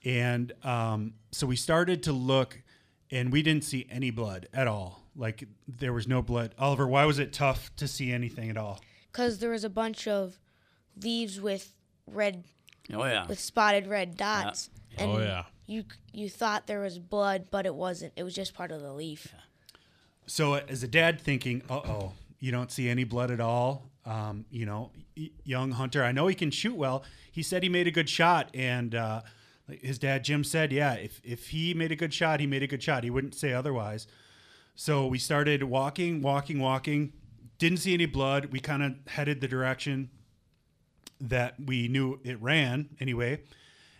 and 0.04 0.52
um, 0.64 1.14
so 1.30 1.46
we 1.46 1.56
started 1.56 2.02
to 2.04 2.12
look, 2.12 2.60
and 3.10 3.30
we 3.30 3.42
didn't 3.42 3.64
see 3.64 3.86
any 3.90 4.10
blood 4.10 4.48
at 4.52 4.66
all. 4.66 5.02
Like 5.14 5.44
there 5.68 5.92
was 5.92 6.08
no 6.08 6.20
blood. 6.20 6.54
Oliver, 6.58 6.88
why 6.88 7.04
was 7.04 7.18
it 7.20 7.32
tough 7.32 7.70
to 7.76 7.86
see 7.86 8.10
anything 8.10 8.50
at 8.50 8.56
all? 8.56 8.80
Because 9.14 9.38
there 9.38 9.50
was 9.50 9.62
a 9.62 9.70
bunch 9.70 10.08
of 10.08 10.40
leaves 11.00 11.40
with 11.40 11.72
red 12.06 12.42
oh 12.92 13.04
yeah. 13.04 13.26
with 13.28 13.38
spotted 13.38 13.86
red 13.86 14.16
dots 14.16 14.70
and 14.98 15.10
Oh, 15.10 15.18
yeah. 15.20 15.44
you 15.66 15.84
you 16.12 16.28
thought 16.28 16.66
there 16.66 16.80
was 16.80 16.98
blood 16.98 17.46
but 17.50 17.64
it 17.64 17.74
wasn't 17.74 18.12
it 18.16 18.24
was 18.24 18.34
just 18.34 18.52
part 18.54 18.70
of 18.72 18.80
the 18.82 18.92
leaf 18.92 19.32
So, 20.26 20.54
as 20.54 20.82
a 20.82 20.88
dad, 20.88 21.20
thinking, 21.20 21.62
"Uh 21.68 21.80
oh, 21.84 22.12
you 22.40 22.50
don't 22.50 22.72
see 22.72 22.88
any 22.88 23.04
blood 23.04 23.30
at 23.30 23.40
all." 23.40 23.90
Um, 24.06 24.46
you 24.50 24.64
know, 24.64 24.90
young 25.44 25.72
hunter. 25.72 26.02
I 26.02 26.12
know 26.12 26.26
he 26.28 26.34
can 26.34 26.50
shoot 26.50 26.74
well. 26.74 27.04
He 27.30 27.42
said 27.42 27.62
he 27.62 27.68
made 27.68 27.86
a 27.86 27.90
good 27.90 28.08
shot, 28.08 28.48
and 28.54 28.94
uh, 28.94 29.20
his 29.68 29.98
dad 29.98 30.24
Jim 30.24 30.42
said, 30.42 30.72
"Yeah, 30.72 30.94
if 30.94 31.20
if 31.24 31.48
he 31.48 31.74
made 31.74 31.92
a 31.92 31.96
good 31.96 32.14
shot, 32.14 32.40
he 32.40 32.46
made 32.46 32.62
a 32.62 32.66
good 32.66 32.82
shot. 32.82 33.04
He 33.04 33.10
wouldn't 33.10 33.34
say 33.34 33.52
otherwise." 33.52 34.06
So 34.76 35.06
we 35.06 35.18
started 35.18 35.62
walking, 35.64 36.22
walking, 36.22 36.58
walking. 36.58 37.12
Didn't 37.64 37.78
see 37.78 37.94
any 37.94 38.04
blood. 38.04 38.52
We 38.52 38.60
kind 38.60 38.82
of 38.82 38.92
headed 39.06 39.40
the 39.40 39.48
direction 39.48 40.10
that 41.18 41.54
we 41.58 41.88
knew 41.88 42.20
it 42.22 42.38
ran 42.42 42.90
anyway. 43.00 43.40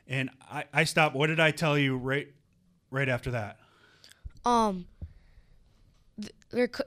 And 0.07 0.29
I, 0.43 0.65
I 0.71 0.85
stopped. 0.85 1.17
What 1.17 1.29
did 1.29 1.41
I 1.41 1.51
tell 1.51 1.79
you 1.79 1.97
right 1.97 2.29
right 2.91 3.09
after 3.09 3.31
that? 3.31 3.57
um 4.45 4.85
th- 6.21 6.35
there 6.51 6.69
could 6.69 6.85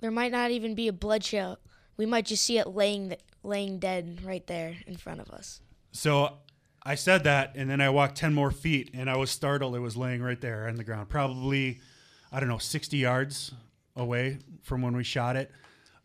there 0.00 0.10
might 0.10 0.32
not 0.32 0.50
even 0.52 0.74
be 0.74 0.88
a 0.88 0.92
blood 0.94 1.20
trail 1.20 1.58
we 1.98 2.06
might 2.06 2.24
just 2.24 2.42
see 2.46 2.56
it 2.56 2.68
laying 2.68 3.08
th- 3.10 3.20
laying 3.42 3.78
dead 3.78 4.20
right 4.24 4.46
there 4.46 4.76
in 4.86 4.96
front 4.96 5.20
of 5.20 5.28
us 5.28 5.60
So 5.92 6.38
I 6.82 6.94
said 6.94 7.24
that, 7.24 7.52
and 7.56 7.68
then 7.68 7.82
I 7.82 7.90
walked 7.90 8.16
10 8.16 8.32
more 8.32 8.50
feet, 8.50 8.90
and 8.94 9.10
I 9.10 9.18
was 9.18 9.30
startled. 9.30 9.76
It 9.76 9.80
was 9.80 9.98
laying 9.98 10.22
right 10.22 10.40
there 10.40 10.66
on 10.66 10.76
the 10.76 10.84
ground, 10.84 11.10
probably, 11.10 11.80
I 12.32 12.40
don't 12.40 12.48
know, 12.48 12.56
60 12.56 12.96
yards 12.96 13.52
away 13.94 14.38
from 14.62 14.80
when 14.80 14.96
we 14.96 15.04
shot 15.04 15.36
it. 15.36 15.50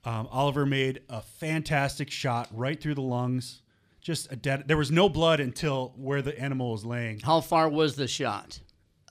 Um, 0.03 0.27
Oliver 0.31 0.65
made 0.65 1.01
a 1.10 1.22
fantastic 1.22 2.10
shot 2.10 2.48
right 2.51 2.79
through 2.81 2.96
the 2.96 3.01
lungs. 3.01 3.62
Just 4.01 4.31
a 4.31 4.36
dead. 4.36 4.63
There 4.67 4.77
was 4.77 4.89
no 4.91 5.10
blood 5.10 5.39
until 5.39 5.93
where 5.96 6.22
the 6.24 6.38
animal 6.39 6.72
was 6.72 6.84
laying. 6.84 7.20
How 7.20 7.39
far 7.41 7.70
was 7.70 7.96
the 7.96 8.08
shot? 8.08 8.60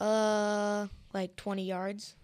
uh 0.00 0.86
like 1.12 1.36
20 1.36 1.64
yards 1.64 2.14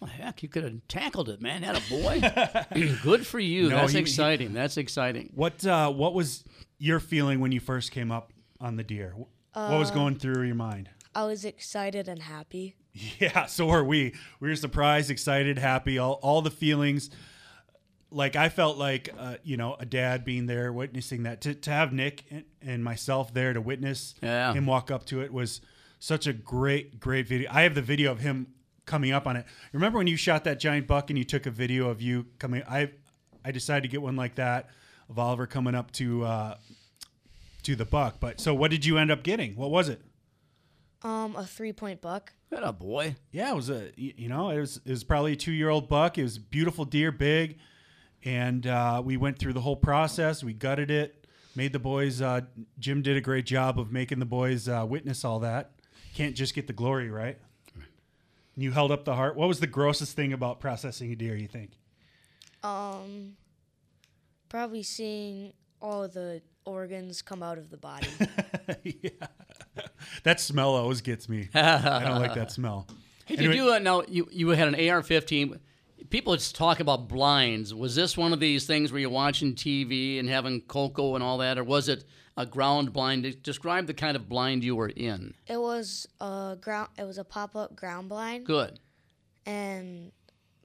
Well, 0.00 0.10
heck, 0.10 0.42
you 0.42 0.48
could 0.50 0.64
have 0.64 0.86
tackled 0.88 1.28
it, 1.30 1.40
man. 1.40 1.62
That 1.62 1.76
a 1.78 1.90
boy. 1.90 2.96
Good 3.02 3.26
for 3.26 3.38
you. 3.40 3.70
No, 3.70 3.76
That's 3.76 3.92
he- 3.92 3.98
he- 3.98 4.02
exciting. 4.02 4.52
That's 4.52 4.76
exciting. 4.76 5.30
What 5.34 5.64
uh, 5.66 5.90
What 5.90 6.12
was 6.14 6.44
your 6.78 7.00
feeling 7.00 7.40
when 7.40 7.50
you 7.52 7.60
first 7.60 7.90
came 7.90 8.10
up 8.12 8.32
on 8.60 8.76
the 8.76 8.82
deer? 8.84 9.14
what 9.54 9.78
was 9.78 9.90
going 9.90 10.16
through 10.16 10.44
your 10.44 10.54
mind? 10.54 10.88
i 11.14 11.24
was 11.24 11.44
excited 11.44 12.08
and 12.08 12.22
happy 12.22 12.74
Yeah, 13.18 13.46
so 13.46 13.70
are 13.70 13.84
we. 13.84 14.14
We 14.40 14.48
were 14.50 14.56
surprised, 14.56 15.10
excited, 15.10 15.58
happy, 15.58 15.98
all, 15.98 16.18
all 16.22 16.42
the 16.42 16.50
feelings. 16.50 17.08
Like 18.12 18.36
I 18.36 18.48
felt 18.48 18.76
like, 18.78 19.08
uh, 19.18 19.36
you 19.42 19.56
know, 19.56 19.76
a 19.78 19.86
dad 19.86 20.24
being 20.24 20.46
there, 20.46 20.72
witnessing 20.72 21.22
that. 21.24 21.40
To, 21.42 21.54
to 21.54 21.70
have 21.70 21.92
Nick 21.92 22.24
and, 22.30 22.44
and 22.60 22.84
myself 22.84 23.32
there 23.32 23.52
to 23.52 23.60
witness 23.60 24.14
Yeah. 24.22 24.52
him 24.52 24.66
walk 24.66 24.90
up 24.90 25.04
to 25.06 25.22
it 25.22 25.32
was 25.32 25.60
such 25.98 26.26
a 26.26 26.32
great, 26.32 27.00
great 27.00 27.26
video. 27.26 27.50
I 27.52 27.62
have 27.62 27.74
the 27.74 27.82
video 27.82 28.12
of 28.12 28.20
him 28.20 28.48
coming 28.86 29.12
up 29.12 29.26
on 29.26 29.36
it. 29.36 29.46
Remember 29.72 29.98
when 29.98 30.06
you 30.08 30.16
shot 30.16 30.44
that 30.44 30.58
giant 30.60 30.86
buck 30.86 31.10
and 31.10 31.18
you 31.18 31.24
took 31.24 31.46
a 31.46 31.50
video 31.50 31.88
of 31.88 32.02
you 32.02 32.26
coming? 32.38 32.62
I 32.68 32.90
I 33.44 33.50
decided 33.50 33.82
to 33.82 33.88
get 33.88 34.02
one 34.02 34.16
like 34.16 34.34
that 34.36 34.68
of 35.08 35.18
Oliver 35.18 35.46
coming 35.46 35.74
up 35.74 35.90
to 35.92 36.24
uh, 36.24 36.56
to 37.62 37.76
the 37.76 37.84
buck. 37.84 38.16
But 38.20 38.40
so, 38.40 38.54
what 38.54 38.70
did 38.70 38.84
you 38.84 38.98
end 38.98 39.10
up 39.10 39.22
getting? 39.22 39.54
What 39.56 39.70
was 39.70 39.88
it? 39.88 40.00
Um, 41.02 41.34
a 41.36 41.44
three 41.46 41.72
point 41.72 42.00
buck. 42.00 42.32
That 42.50 42.62
a 42.62 42.72
boy. 42.72 43.16
Yeah, 43.32 43.52
it 43.52 43.56
was 43.56 43.70
a 43.70 43.90
you 43.96 44.28
know 44.28 44.50
it 44.50 44.58
was 44.60 44.80
it 44.84 44.90
was 44.90 45.04
probably 45.04 45.32
a 45.32 45.36
two 45.36 45.52
year 45.52 45.68
old 45.70 45.88
buck. 45.88 46.18
It 46.18 46.22
was 46.22 46.36
a 46.36 46.40
beautiful 46.40 46.84
deer, 46.84 47.10
big, 47.10 47.58
and 48.24 48.66
uh, 48.66 49.02
we 49.04 49.16
went 49.16 49.38
through 49.38 49.52
the 49.52 49.60
whole 49.60 49.76
process. 49.76 50.42
We 50.44 50.52
gutted 50.52 50.90
it, 50.90 51.26
made 51.54 51.72
the 51.72 51.78
boys. 51.78 52.20
Uh, 52.22 52.42
Jim 52.78 53.02
did 53.02 53.16
a 53.16 53.20
great 53.20 53.46
job 53.46 53.78
of 53.78 53.92
making 53.92 54.18
the 54.18 54.24
boys 54.26 54.68
uh, 54.68 54.84
witness 54.88 55.24
all 55.24 55.40
that. 55.40 55.72
Can't 56.14 56.34
just 56.34 56.54
get 56.54 56.66
the 56.66 56.72
glory, 56.72 57.10
right? 57.10 57.38
You 58.56 58.70
held 58.72 58.92
up 58.92 59.04
the 59.04 59.14
heart. 59.14 59.34
What 59.34 59.48
was 59.48 59.60
the 59.60 59.66
grossest 59.66 60.14
thing 60.14 60.32
about 60.32 60.60
processing 60.60 61.10
a 61.10 61.16
deer? 61.16 61.34
You 61.34 61.48
think? 61.48 61.70
Um, 62.62 63.36
probably 64.50 64.82
seeing 64.82 65.54
all 65.80 66.06
the 66.06 66.42
organs 66.66 67.22
come 67.22 67.42
out 67.42 67.56
of 67.58 67.70
the 67.70 67.78
body. 67.78 68.06
yeah, 68.84 69.10
that 70.22 70.38
smell 70.38 70.74
always 70.74 71.00
gets 71.00 71.28
me. 71.30 71.48
I 71.54 72.02
don't 72.04 72.20
like 72.20 72.34
that 72.34 72.52
smell. 72.52 72.86
Hey, 73.24 73.36
Anyway- 73.36 73.54
did 73.54 73.56
you 73.62 73.72
uh, 73.72 73.78
now? 73.78 74.02
You 74.08 74.26
you 74.32 74.48
had 74.48 74.66
an 74.66 74.74
AR-15. 74.74 75.60
People 76.12 76.34
just 76.36 76.54
talk 76.54 76.78
about 76.78 77.08
blinds. 77.08 77.72
Was 77.72 77.94
this 77.94 78.18
one 78.18 78.34
of 78.34 78.38
these 78.38 78.66
things 78.66 78.92
where 78.92 79.00
you're 79.00 79.08
watching 79.08 79.54
TV 79.54 80.18
and 80.20 80.28
having 80.28 80.60
cocoa 80.60 81.14
and 81.14 81.24
all 81.24 81.38
that, 81.38 81.56
or 81.56 81.64
was 81.64 81.88
it 81.88 82.04
a 82.36 82.44
ground 82.44 82.92
blind? 82.92 83.42
Describe 83.42 83.86
the 83.86 83.94
kind 83.94 84.14
of 84.14 84.28
blind 84.28 84.62
you 84.62 84.76
were 84.76 84.90
in. 84.90 85.32
it 85.46 85.58
was 85.58 86.06
a 86.20 86.58
ground. 86.60 86.90
It 86.98 87.04
was 87.04 87.16
a 87.16 87.24
pop 87.24 87.56
up 87.56 87.74
ground 87.74 88.10
blind, 88.10 88.44
Good. 88.44 88.78
and 89.46 90.12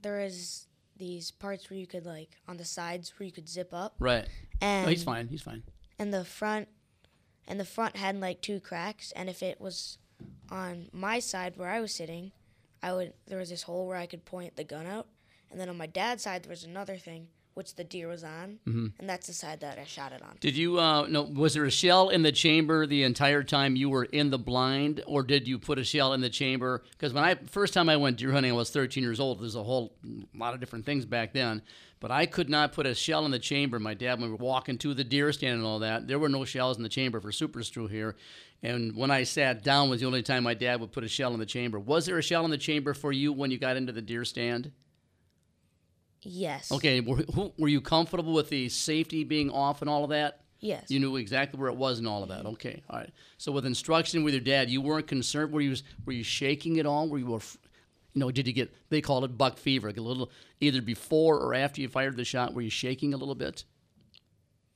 there 0.02 0.20
is 0.20 0.68
these 0.98 1.32
parts 1.32 1.70
where 1.70 1.80
you 1.80 1.88
could 1.88 2.06
like 2.06 2.36
on 2.50 2.58
the 2.58 2.66
sides 2.66 3.14
where 3.18 3.26
you 3.26 3.32
could 3.32 3.48
zip 3.48 3.70
up, 3.74 3.96
Right. 4.00 4.26
Oh, 4.28 4.56
and 4.60 4.86
No, 4.86 4.90
he's 4.90 5.04
fine. 5.06 5.30
He's 5.30 5.42
fine. 5.44 5.64
and 5.98 6.14
the 6.14 6.26
front 6.26 6.68
and 7.48 7.58
the 7.58 7.64
front 7.66 7.96
had 7.96 8.20
like 8.20 8.42
two 8.42 8.60
cracks 8.60 9.14
and 9.14 9.30
if 9.30 9.42
it 9.42 9.62
was 9.62 9.98
on 10.52 10.90
my 10.92 11.20
side 11.20 11.56
where 11.56 11.70
I 11.70 11.80
was 11.80 11.96
sitting, 11.96 12.34
I 12.84 12.92
would 12.94 13.14
there 13.28 13.38
was 13.40 13.50
this 13.50 13.64
hole 13.64 13.88
where 13.88 13.96
I 13.96 14.08
could 14.08 14.26
point 14.26 14.58
the 14.58 14.66
gun 14.66 14.86
out 14.86 15.08
and 15.52 15.60
then 15.60 15.70
on 15.70 15.78
my 15.78 15.88
dad's 15.88 16.24
side 16.24 16.44
there 16.44 16.50
was 16.50 16.64
another 16.64 16.98
thing 16.98 17.28
which 17.54 17.74
the 17.74 17.84
deer 17.84 18.08
was 18.08 18.24
on 18.24 18.60
and 18.68 19.10
that's 19.10 19.26
the 19.26 19.34
side 19.34 19.62
that 19.62 19.80
I 19.80 19.84
shot 19.84 20.12
it 20.12 20.22
on. 20.22 20.38
Did 20.40 20.56
you? 20.56 20.78
Uh, 20.80 21.08
no. 21.08 21.24
Was 21.24 21.56
there 21.56 21.66
a 21.66 21.72
shell 21.72 22.10
in 22.10 22.22
the 22.22 22.32
chamber 22.32 22.86
the 22.86 23.02
entire 23.02 23.42
time 23.42 23.76
you 23.76 23.90
were 23.90 24.04
in 24.04 24.30
the 24.30 24.38
blind, 24.38 25.02
or 25.08 25.24
did 25.24 25.48
you 25.48 25.58
put 25.58 25.80
a 25.80 25.84
shell 25.84 26.14
in 26.14 26.22
the 26.22 26.30
chamber? 26.30 26.84
Because 26.92 27.14
when 27.14 27.24
I 27.24 27.34
first 27.48 27.74
time 27.74 27.90
I 27.90 27.98
went 27.98 28.18
deer 28.18 28.32
hunting, 28.32 28.52
I 28.52 28.56
was 28.56 28.70
13 28.70 29.02
years 29.02 29.20
old. 29.20 29.42
There's 29.42 29.56
a 29.56 29.64
whole 29.64 29.96
lot 30.36 30.54
of 30.54 30.60
different 30.60 30.86
things 30.86 31.08
back 31.08 31.34
then, 31.34 31.64
but 32.00 32.12
I 32.12 32.28
could 32.28 32.48
not 32.48 32.74
put 32.74 32.86
a 32.86 32.94
shell 32.94 33.26
in 33.26 33.32
the 33.32 33.40
chamber. 33.40 33.80
My 33.80 33.96
dad, 33.96 34.20
when 34.20 34.30
we 34.30 34.36
were 34.38 34.46
walking 34.46 34.78
to 34.78 34.94
the 34.94 35.04
deer 35.04 35.34
stand 35.34 35.56
and 35.56 35.66
all 35.66 35.80
that, 35.80 36.08
there 36.08 36.20
were 36.20 36.30
no 36.30 36.46
shells 36.46 36.78
in 36.78 36.84
the 36.84 36.90
chamber 36.90 37.20
for 37.20 37.32
super 37.32 37.64
strew 37.64 37.88
here. 37.88 38.16
And 38.62 38.96
when 38.96 39.10
I 39.10 39.24
sat 39.24 39.64
down 39.64 39.90
was 39.90 40.02
the 40.02 40.06
only 40.06 40.22
time 40.22 40.44
my 40.44 40.54
dad 40.54 40.80
would 40.80 40.92
put 40.92 41.04
a 41.04 41.08
shell 41.08 41.34
in 41.34 41.40
the 41.40 41.46
chamber. 41.48 41.80
Was 41.80 42.06
there 42.06 42.20
a 42.20 42.24
shell 42.24 42.46
in 42.46 42.52
the 42.52 42.58
chamber 42.60 42.94
for 42.94 43.12
you 43.12 43.34
when 43.34 43.50
you 43.50 43.58
got 43.58 43.78
into 43.78 43.94
the 43.94 44.02
deer 44.02 44.26
stand? 44.26 44.72
Yes. 46.24 46.72
Okay, 46.72 47.00
were, 47.00 47.18
who, 47.34 47.54
were 47.58 47.68
you 47.68 47.82
comfortable 47.82 48.34
with 48.34 48.50
the 48.50 48.70
safety 48.70 49.24
being 49.24 49.50
off 49.50 49.82
and 49.82 49.90
all 49.90 50.04
of 50.04 50.10
that? 50.10 50.42
Yes. 50.60 50.90
You 50.90 51.00
knew 51.00 51.18
exactly 51.18 51.60
where 51.60 51.70
it 51.70 51.76
was 51.76 52.00
and 52.00 52.08
all 52.08 52.24
of 52.24 52.30
that. 52.30 52.40
Mm-hmm. 52.40 52.48
Okay, 52.48 52.84
all 52.90 53.00
right. 53.00 53.12
So 53.38 53.52
with 53.52 53.66
instruction 53.66 54.24
with 54.24 54.34
your 54.34 54.42
dad, 54.42 54.70
you 54.70 54.82
weren't 54.82 55.08
concerned. 55.08 55.52
Were 55.52 55.62
you 55.62 55.76
were 56.06 56.14
you 56.14 56.24
shaking 56.24 56.80
at 56.80 56.86
all? 56.86 57.08
Were 57.08 57.20
you, 57.20 57.36
af- 57.36 57.58
you 58.14 58.20
know, 58.20 58.32
did 58.32 58.48
you 58.48 58.54
get? 58.54 58.74
They 58.90 59.02
call 59.02 59.24
it 59.24 59.38
buck 59.38 59.58
fever. 59.58 59.90
Like 59.90 59.98
a 59.98 60.02
little 60.02 60.32
either 60.60 60.82
before 60.82 61.38
or 61.40 61.54
after 61.54 61.80
you 61.80 61.88
fired 61.88 62.18
the 62.18 62.26
shot. 62.26 62.54
Were 62.56 62.62
you 62.62 62.72
shaking 62.72 63.14
a 63.14 63.18
little 63.18 63.36
bit? 63.36 63.64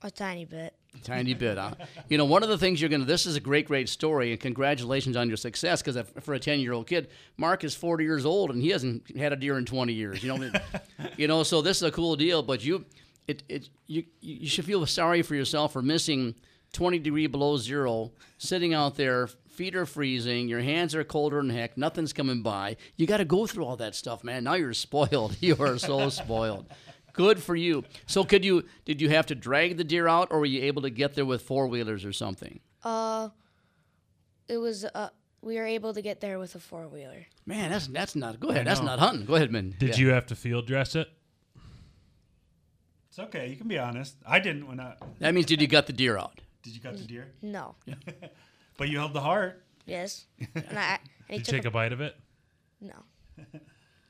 a 0.04 0.10
tiny 0.10 0.44
bit. 0.44 0.74
Tiny 1.02 1.34
bit, 1.34 1.58
huh? 1.58 1.74
You 2.08 2.18
know, 2.18 2.24
one 2.24 2.42
of 2.42 2.48
the 2.48 2.58
things 2.58 2.80
you're 2.80 2.90
going 2.90 3.00
to, 3.00 3.06
this 3.06 3.26
is 3.26 3.34
a 3.34 3.40
great, 3.40 3.66
great 3.66 3.88
story, 3.88 4.30
and 4.30 4.40
congratulations 4.40 5.16
on 5.16 5.26
your 5.26 5.36
success, 5.36 5.82
because 5.82 6.06
for 6.20 6.34
a 6.34 6.38
10 6.38 6.60
year 6.60 6.72
old 6.72 6.86
kid, 6.86 7.08
Mark 7.36 7.64
is 7.64 7.74
40 7.74 8.04
years 8.04 8.24
old 8.24 8.50
and 8.50 8.62
he 8.62 8.68
hasn't 8.68 9.16
had 9.16 9.32
a 9.32 9.36
deer 9.36 9.58
in 9.58 9.64
20 9.64 9.92
years. 9.92 10.22
You 10.22 10.36
know, 10.36 10.52
you 11.16 11.26
know, 11.26 11.42
so 11.42 11.62
this 11.62 11.78
is 11.78 11.82
a 11.84 11.90
cool 11.90 12.14
deal, 12.14 12.42
but 12.42 12.64
you, 12.64 12.84
it, 13.26 13.42
it, 13.48 13.68
you, 13.86 14.04
you 14.20 14.48
should 14.48 14.64
feel 14.64 14.84
sorry 14.86 15.22
for 15.22 15.34
yourself 15.34 15.72
for 15.72 15.82
missing 15.82 16.34
20 16.72 16.98
degree 17.00 17.26
below 17.26 17.56
zero, 17.56 18.12
sitting 18.38 18.72
out 18.72 18.96
there, 18.96 19.26
feet 19.26 19.74
are 19.76 19.86
freezing, 19.86 20.48
your 20.48 20.60
hands 20.60 20.94
are 20.94 21.04
colder 21.04 21.36
than 21.36 21.50
heck, 21.50 21.76
nothing's 21.76 22.12
coming 22.12 22.42
by. 22.42 22.76
You 22.96 23.06
got 23.06 23.18
to 23.18 23.24
go 23.24 23.46
through 23.46 23.64
all 23.64 23.76
that 23.76 23.94
stuff, 23.94 24.24
man. 24.24 24.44
Now 24.44 24.54
you're 24.54 24.72
spoiled. 24.72 25.36
You 25.42 25.56
are 25.58 25.78
so 25.78 26.08
spoiled. 26.08 26.66
Good 27.12 27.42
for 27.42 27.54
you. 27.54 27.84
So 28.06 28.24
could 28.24 28.44
you 28.44 28.64
did 28.84 29.00
you 29.00 29.08
have 29.10 29.26
to 29.26 29.34
drag 29.34 29.76
the 29.76 29.84
deer 29.84 30.08
out 30.08 30.28
or 30.30 30.38
were 30.40 30.46
you 30.46 30.62
able 30.62 30.82
to 30.82 30.90
get 30.90 31.14
there 31.14 31.24
with 31.26 31.42
four 31.42 31.66
wheelers 31.66 32.04
or 32.04 32.12
something? 32.12 32.60
Uh 32.82 33.28
it 34.48 34.56
was 34.58 34.84
uh 34.84 35.10
we 35.40 35.56
were 35.56 35.66
able 35.66 35.92
to 35.92 36.00
get 36.02 36.20
there 36.20 36.38
with 36.38 36.54
a 36.54 36.60
four 36.60 36.88
wheeler. 36.88 37.26
Man, 37.46 37.70
that's 37.70 37.86
that's 37.88 38.14
not 38.16 38.40
go 38.40 38.48
ahead. 38.48 38.66
That's 38.66 38.80
not 38.80 38.98
hunting. 38.98 39.26
Go 39.26 39.34
ahead, 39.34 39.50
man. 39.52 39.74
Did 39.78 39.90
Yeah. 39.90 39.96
you 39.96 40.08
have 40.10 40.26
to 40.26 40.34
field 40.36 40.66
dress 40.66 40.94
it? 40.94 41.08
It's 43.08 43.18
okay. 43.18 43.48
You 43.48 43.56
can 43.56 43.68
be 43.68 43.78
honest. 43.78 44.16
I 44.26 44.38
didn't 44.38 44.66
when 44.66 44.80
I 44.80 44.94
That 45.18 45.34
means 45.34 45.46
did 45.46 45.60
you 45.60 45.68
got 45.68 45.86
the 45.86 45.92
deer 45.92 46.16
out? 46.16 46.40
did. 46.62 46.74
You 46.74 46.80
got 46.80 46.96
the 46.96 47.04
deer, 47.04 47.32
No. 47.42 47.74
but 48.78 48.88
you 48.88 48.98
held 48.98 49.12
the 49.12 49.20
heart. 49.20 49.64
Yes. 49.84 50.26
And 50.54 50.78
I 50.78 50.98
and 51.28 51.38
Did 51.38 51.38
you 51.38 51.44
took 51.44 51.54
take 51.54 51.64
a 51.66 51.70
bite 51.70 51.92
of 51.92 52.00
it? 52.00 52.16
no. 52.80 52.94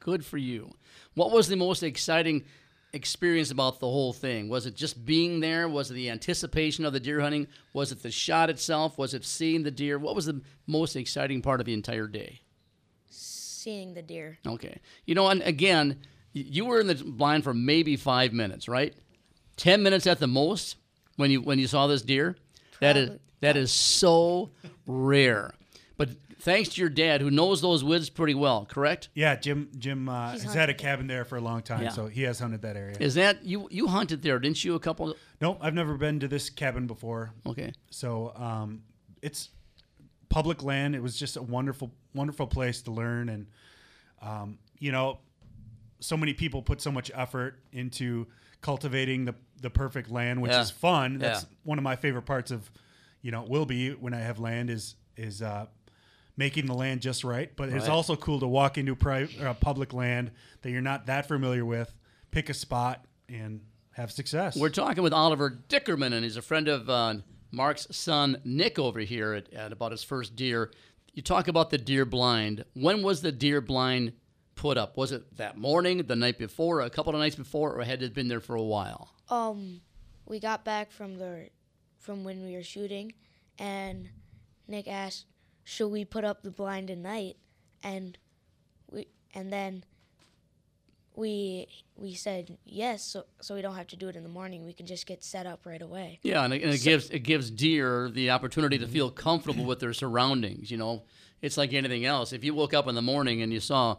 Good 0.00 0.24
for 0.24 0.36
you. 0.36 0.72
What 1.14 1.30
was 1.30 1.46
the 1.48 1.56
most 1.56 1.82
exciting 1.84 2.44
experience 2.92 3.50
about 3.50 3.80
the 3.80 3.86
whole 3.86 4.12
thing? 4.12 4.48
Was 4.48 4.66
it 4.66 4.74
just 4.74 5.04
being 5.04 5.40
there? 5.40 5.68
Was 5.68 5.90
it 5.90 5.94
the 5.94 6.10
anticipation 6.10 6.84
of 6.84 6.92
the 6.92 7.00
deer 7.00 7.20
hunting? 7.20 7.46
Was 7.72 7.92
it 7.92 8.02
the 8.02 8.10
shot 8.10 8.50
itself? 8.50 8.98
Was 8.98 9.14
it 9.14 9.24
seeing 9.24 9.62
the 9.62 9.70
deer? 9.70 9.98
What 9.98 10.14
was 10.14 10.26
the 10.26 10.42
most 10.66 10.96
exciting 10.96 11.42
part 11.42 11.60
of 11.60 11.66
the 11.66 11.74
entire 11.74 12.06
day? 12.06 12.40
Seeing 13.08 13.94
the 13.94 14.02
deer. 14.02 14.38
Okay. 14.46 14.80
You 15.06 15.14
know, 15.14 15.28
and 15.28 15.42
again, 15.42 15.98
you 16.32 16.64
were 16.64 16.80
in 16.80 16.86
the 16.86 16.94
blind 16.94 17.44
for 17.44 17.54
maybe 17.54 17.96
five 17.96 18.32
minutes, 18.32 18.68
right? 18.68 18.94
Ten 19.56 19.82
minutes 19.82 20.06
at 20.06 20.18
the 20.18 20.26
most 20.26 20.76
when 21.16 21.30
you 21.30 21.42
when 21.42 21.58
you 21.58 21.66
saw 21.66 21.86
this 21.86 22.02
deer. 22.02 22.36
That 22.80 22.96
is 22.96 23.18
that 23.40 23.56
is 23.56 23.70
so 23.70 24.50
rare. 24.86 25.54
But 26.44 26.50
thanks 26.50 26.70
to 26.70 26.80
your 26.80 26.90
dad, 26.90 27.20
who 27.20 27.30
knows 27.30 27.60
those 27.60 27.84
woods 27.84 28.10
pretty 28.10 28.34
well, 28.34 28.64
correct? 28.66 29.08
Yeah, 29.14 29.36
Jim. 29.36 29.70
Jim 29.78 30.08
uh, 30.08 30.32
He's 30.32 30.42
has 30.44 30.54
had 30.54 30.70
a 30.70 30.74
cabin 30.74 31.06
there 31.06 31.24
for 31.24 31.36
a 31.36 31.40
long 31.40 31.62
time, 31.62 31.82
Yeah. 31.82 31.88
so 31.90 32.06
he 32.06 32.22
has 32.22 32.38
hunted 32.40 32.62
that 32.62 32.76
area. 32.76 32.96
Is 32.98 33.14
that 33.14 33.44
you? 33.44 33.68
You 33.70 33.86
hunted 33.88 34.22
there, 34.22 34.38
didn't 34.38 34.64
you? 34.64 34.74
A 34.74 34.80
couple. 34.80 35.14
Nope, 35.40 35.58
I've 35.60 35.74
never 35.74 35.96
been 35.96 36.20
to 36.20 36.28
this 36.28 36.50
cabin 36.50 36.86
before. 36.86 37.32
Okay. 37.46 37.72
So 37.90 38.32
um, 38.36 38.82
it's 39.22 39.50
public 40.28 40.62
land. 40.62 40.94
It 40.94 41.02
was 41.02 41.16
just 41.16 41.36
a 41.36 41.42
wonderful, 41.42 41.92
wonderful 42.14 42.46
place 42.46 42.82
to 42.82 42.90
learn, 42.90 43.28
and 43.28 43.46
um, 44.20 44.58
you 44.78 44.92
know, 44.92 45.18
so 46.00 46.16
many 46.16 46.34
people 46.34 46.62
put 46.62 46.80
so 46.80 46.90
much 46.90 47.10
effort 47.14 47.60
into 47.72 48.26
cultivating 48.60 49.24
the 49.24 49.34
the 49.60 49.70
perfect 49.70 50.10
land, 50.10 50.42
which 50.42 50.50
Yeah. 50.52 50.60
is 50.62 50.70
fun. 50.70 51.18
That's 51.18 51.42
Yeah. 51.42 51.48
one 51.62 51.78
of 51.78 51.84
my 51.84 51.94
favorite 51.94 52.22
parts 52.22 52.50
of, 52.50 52.68
you 53.20 53.30
know, 53.30 53.44
will 53.44 53.64
be 53.66 53.90
when 53.90 54.12
I 54.12 54.18
have 54.20 54.38
land 54.40 54.70
is 54.70 54.96
is 55.16 55.40
uh, 55.42 55.66
making 56.36 56.66
the 56.66 56.74
land 56.74 57.00
just 57.00 57.24
right. 57.24 57.54
But 57.56 57.68
it's 57.70 57.88
also 57.88 58.16
cool 58.16 58.40
to 58.40 58.46
walk 58.46 58.78
into 58.78 58.94
pri- 58.94 59.28
uh, 59.40 59.54
public 59.54 59.92
land 59.92 60.30
that 60.62 60.70
you're 60.70 60.80
not 60.80 61.06
that 61.06 61.26
familiar 61.26 61.64
with, 61.64 61.94
pick 62.30 62.48
a 62.48 62.54
spot, 62.54 63.04
and 63.28 63.60
have 63.92 64.10
success. 64.10 64.56
We're 64.56 64.70
talking 64.70 65.02
with 65.02 65.12
Oliver 65.12 65.50
Dickerman, 65.68 66.12
and 66.12 66.24
he's 66.24 66.36
a 66.36 66.42
friend 66.42 66.68
of 66.68 66.88
uh, 66.88 67.14
Mark's 67.50 67.86
son 67.90 68.40
Nick 68.44 68.78
over 68.78 69.00
here 69.00 69.34
at, 69.34 69.52
at 69.52 69.72
about 69.72 69.90
his 69.92 70.02
first 70.02 70.34
deer. 70.36 70.70
You 71.12 71.22
talk 71.22 71.48
about 71.48 71.70
the 71.70 71.78
deer 71.78 72.04
blind. 72.06 72.64
When 72.72 73.02
was 73.02 73.20
the 73.20 73.32
deer 73.32 73.60
blind 73.60 74.14
put 74.54 74.78
up? 74.78 74.96
Was 74.96 75.12
it 75.12 75.36
that 75.36 75.58
morning, 75.58 75.98
the 75.98 76.16
night 76.16 76.38
before, 76.38 76.80
a 76.80 76.90
couple 76.90 77.12
of 77.14 77.20
nights 77.20 77.36
before, 77.36 77.78
or 77.78 77.84
had 77.84 78.02
it 78.02 78.14
been 78.14 78.28
there 78.28 78.40
for 78.40 78.54
a 78.54 78.62
while? 78.62 79.14
Um, 79.28 79.82
we 80.26 80.40
got 80.40 80.64
back 80.64 80.90
from 80.90 81.18
the 81.18 81.48
from 81.98 82.24
when 82.24 82.44
we 82.44 82.54
were 82.54 82.62
shooting, 82.62 83.12
and 83.58 84.08
Nick 84.66 84.88
asked, 84.88 85.26
"Should 85.64 85.88
we 85.88 86.04
put 86.04 86.24
up 86.24 86.42
the 86.42 86.50
blind 86.50 86.90
at 86.90 86.98
night?" 86.98 87.36
And 87.82 88.18
we 88.90 89.08
and 89.34 89.52
then 89.52 89.84
we 91.14 91.68
we 91.96 92.14
said 92.14 92.58
yes, 92.64 93.02
so 93.02 93.24
so 93.40 93.54
we 93.54 93.62
don't 93.62 93.76
have 93.76 93.86
to 93.88 93.96
do 93.96 94.08
it 94.08 94.16
in 94.16 94.22
the 94.22 94.28
morning. 94.28 94.64
We 94.64 94.72
can 94.72 94.86
just 94.86 95.06
get 95.06 95.22
set 95.22 95.46
up 95.46 95.66
right 95.66 95.82
away. 95.82 96.20
Yeah, 96.22 96.44
and 96.44 96.54
it, 96.54 96.62
and 96.62 96.72
it 96.72 96.82
gives 96.82 97.10
it 97.10 97.20
gives 97.20 97.50
deer 97.50 98.10
the 98.10 98.30
opportunity 98.30 98.78
to 98.78 98.84
mm-hmm. 98.84 98.92
feel 98.92 99.10
comfortable 99.10 99.64
with 99.64 99.80
their 99.80 99.92
surroundings. 99.92 100.70
You 100.70 100.78
know, 100.78 101.02
it's 101.40 101.56
like 101.56 101.72
anything 101.72 102.04
else. 102.04 102.32
If 102.32 102.44
you 102.44 102.54
woke 102.54 102.74
up 102.74 102.88
in 102.88 102.94
the 102.94 103.02
morning 103.02 103.42
and 103.42 103.52
you 103.52 103.60
saw 103.60 103.98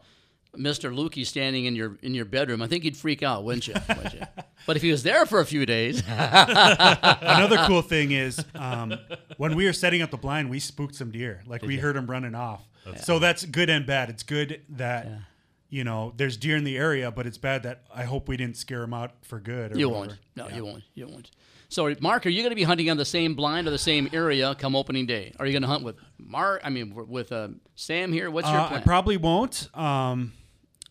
Mr. 0.58 0.94
Lukey 0.94 1.26
standing 1.26 1.66
in 1.66 1.76
your 1.76 1.98
in 2.02 2.14
your 2.14 2.26
bedroom, 2.26 2.62
I 2.62 2.68
think 2.68 2.84
you'd 2.84 2.98
freak 2.98 3.24
out, 3.24 3.44
wouldn't 3.44 3.68
you? 3.68 3.74
Wouldn't 3.88 4.14
you? 4.14 4.22
But 4.66 4.76
if 4.78 4.82
he 4.82 4.92
was 4.92 5.04
there 5.04 5.26
for 5.26 5.40
a 5.40 5.46
few 5.46 5.66
days, 5.66 6.02
Another 6.08 7.58
cool 7.68 7.82
thing 7.82 8.12
is 8.12 8.44
um, 8.56 8.94
when 9.38 9.56
we 9.56 9.66
were 9.66 9.74
setting 9.74 10.02
up 10.02 10.12
the 10.12 10.18
blind, 10.18 10.50
we 10.50 10.60
spooked 10.60 10.96
some 10.96 11.12
deer. 11.12 11.42
Like 11.48 11.64
we 11.64 11.78
heard 11.78 11.96
them 11.96 12.08
running 12.08 12.36
off. 12.36 12.62
so 13.02 13.20
that's 13.20 13.46
good 13.46 13.70
and 13.70 13.86
bad. 13.86 14.10
It's 14.10 14.24
good 14.24 14.62
that 14.70 15.08
you 15.70 15.84
know 15.84 16.14
there's 16.18 16.38
deer 16.38 16.56
in 16.56 16.64
the 16.64 16.78
area, 16.78 17.12
but 17.12 17.26
it's 17.26 17.38
bad 17.38 17.64
that 17.64 17.84
I 17.94 18.04
hope 18.04 18.28
we 18.30 18.38
didn't 18.38 18.58
scare 18.58 18.82
them 18.82 18.94
out 18.94 19.12
for 19.24 19.40
good. 19.40 19.74
Or 19.76 19.80
you 19.80 19.90
whatever. 19.90 20.18
won't. 20.36 20.50
No, 20.52 20.56
you 20.56 20.66
won't. 20.66 20.84
You 20.94 21.08
won't. 21.08 21.32
So, 21.70 21.92
Mark, 22.02 22.28
are 22.28 22.30
you 22.30 22.44
going 22.44 22.52
to 22.52 22.56
be 22.56 22.62
hunting 22.64 22.92
on 22.92 22.98
the 22.98 23.06
same 23.06 23.34
blind 23.34 23.68
or 23.68 23.72
the 23.72 23.80
same 23.80 24.08
area 24.14 24.54
come 24.54 24.76
opening 24.76 25.08
day? 25.08 25.34
Are 25.40 25.48
you 25.48 25.54
going 25.54 25.64
to 25.64 25.68
hunt 25.68 25.84
with 25.84 25.96
Mark? 26.20 26.62
I 26.64 26.70
mean, 26.70 26.94
with 26.94 27.32
uh, 27.32 27.48
Sam 27.74 28.14
here. 28.14 28.30
What's 28.30 28.48
your 28.48 28.60
Uh, 28.60 28.76
I 28.76 28.80
probably 28.82 29.18
won't. 29.18 29.76
Um, 29.76 30.34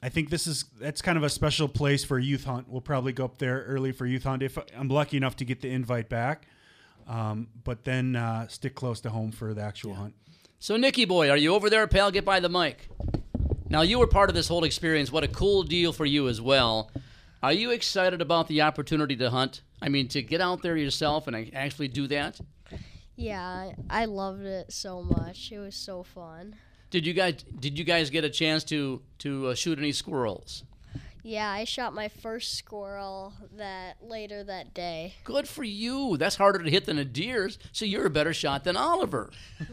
I 0.03 0.09
think 0.09 0.31
this 0.31 0.47
is 0.47 0.65
that's 0.81 1.01
kind 1.01 1.17
of 1.17 1.23
a 1.23 1.31
special 1.31 1.69
place 1.69 2.05
for 2.05 2.19
a 2.19 2.23
youth 2.23 2.45
hunt. 2.45 2.69
We'll 2.69 2.81
probably 2.81 3.13
go 3.13 3.25
up 3.25 3.39
there 3.39 3.65
early 3.69 3.93
for 3.93 4.05
youth 4.05 4.25
hunt 4.25 4.43
if 4.43 4.59
I'm 4.77 4.89
lucky 4.89 5.17
enough 5.17 5.37
to 5.37 5.45
get 5.45 5.61
the 5.61 5.71
invite 5.71 6.09
back. 6.09 6.47
Um, 7.07 7.49
but 7.65 7.85
then 7.85 8.17
uh, 8.17 8.49
stick 8.49 8.75
close 8.75 9.01
to 9.01 9.11
home 9.11 9.33
for 9.33 9.55
the 9.55 9.63
actual 9.63 9.95
hunt. 9.95 10.15
So, 10.59 10.77
Nikki 10.77 11.05
boy, 11.05 11.31
are 11.31 11.37
you 11.37 11.55
over 11.55 11.69
there, 11.69 11.87
pal? 11.87 12.11
Get 12.11 12.25
by 12.25 12.39
the 12.39 12.49
mic. 12.49 12.89
Now, 13.69 13.83
you 13.83 13.99
were 13.99 14.07
part 14.07 14.29
of 14.29 14.37
this 14.37 14.49
whole 14.49 14.65
experience. 14.65 15.11
What 15.11 15.25
a 15.25 15.29
cool 15.29 15.63
deal 15.63 15.93
for 15.93 16.05
you 16.05 16.29
as 16.29 16.41
well. 16.41 16.91
Are 17.43 17.53
you 17.53 17.71
excited 17.71 18.21
about 18.21 18.47
the 18.47 18.63
opportunity 18.63 19.17
to 19.17 19.31
hunt? 19.31 19.63
I 19.81 19.89
mean, 19.89 20.07
to 20.09 20.23
get 20.23 20.41
out 20.41 20.63
there 20.63 20.77
yourself 20.77 21.27
and 21.27 21.51
actually 21.55 21.89
do 21.89 22.07
that? 22.07 22.39
Yeah, 23.17 23.73
I 23.91 24.05
loved 24.05 24.45
it 24.45 24.73
so 24.73 25.03
much. 25.03 25.51
It 25.51 25.59
was 25.59 25.75
so 25.75 26.05
fun. 26.05 26.55
Did 26.93 27.07
you 27.07 27.15
guys 27.15 27.43
did 27.59 27.79
you 27.79 27.85
guys 27.85 28.11
get 28.11 28.23
a 28.23 28.31
chance 28.31 28.63
to 28.65 29.01
to 29.21 29.49
uh, 29.49 29.55
shoot 29.55 29.79
any 29.79 29.93
squirrels? 29.93 30.63
Yeah, 31.25 31.49
I 31.49 31.65
shot 31.65 31.95
my 31.95 32.09
first 32.09 32.59
squirrel 32.59 33.33
that 33.57 33.97
later 34.03 34.43
that 34.45 34.75
day. 34.75 35.15
Good 35.25 35.49
for 35.49 35.63
you. 35.65 36.17
That's 36.17 36.35
harder 36.37 36.59
to 36.63 36.69
hit 36.71 36.85
than 36.87 36.99
a 36.99 37.05
deer's, 37.05 37.59
so 37.71 37.85
you're 37.85 38.07
a 38.07 38.11
better 38.11 38.35
shot 38.35 38.65
than 38.65 38.77
Oliver. 38.77 39.31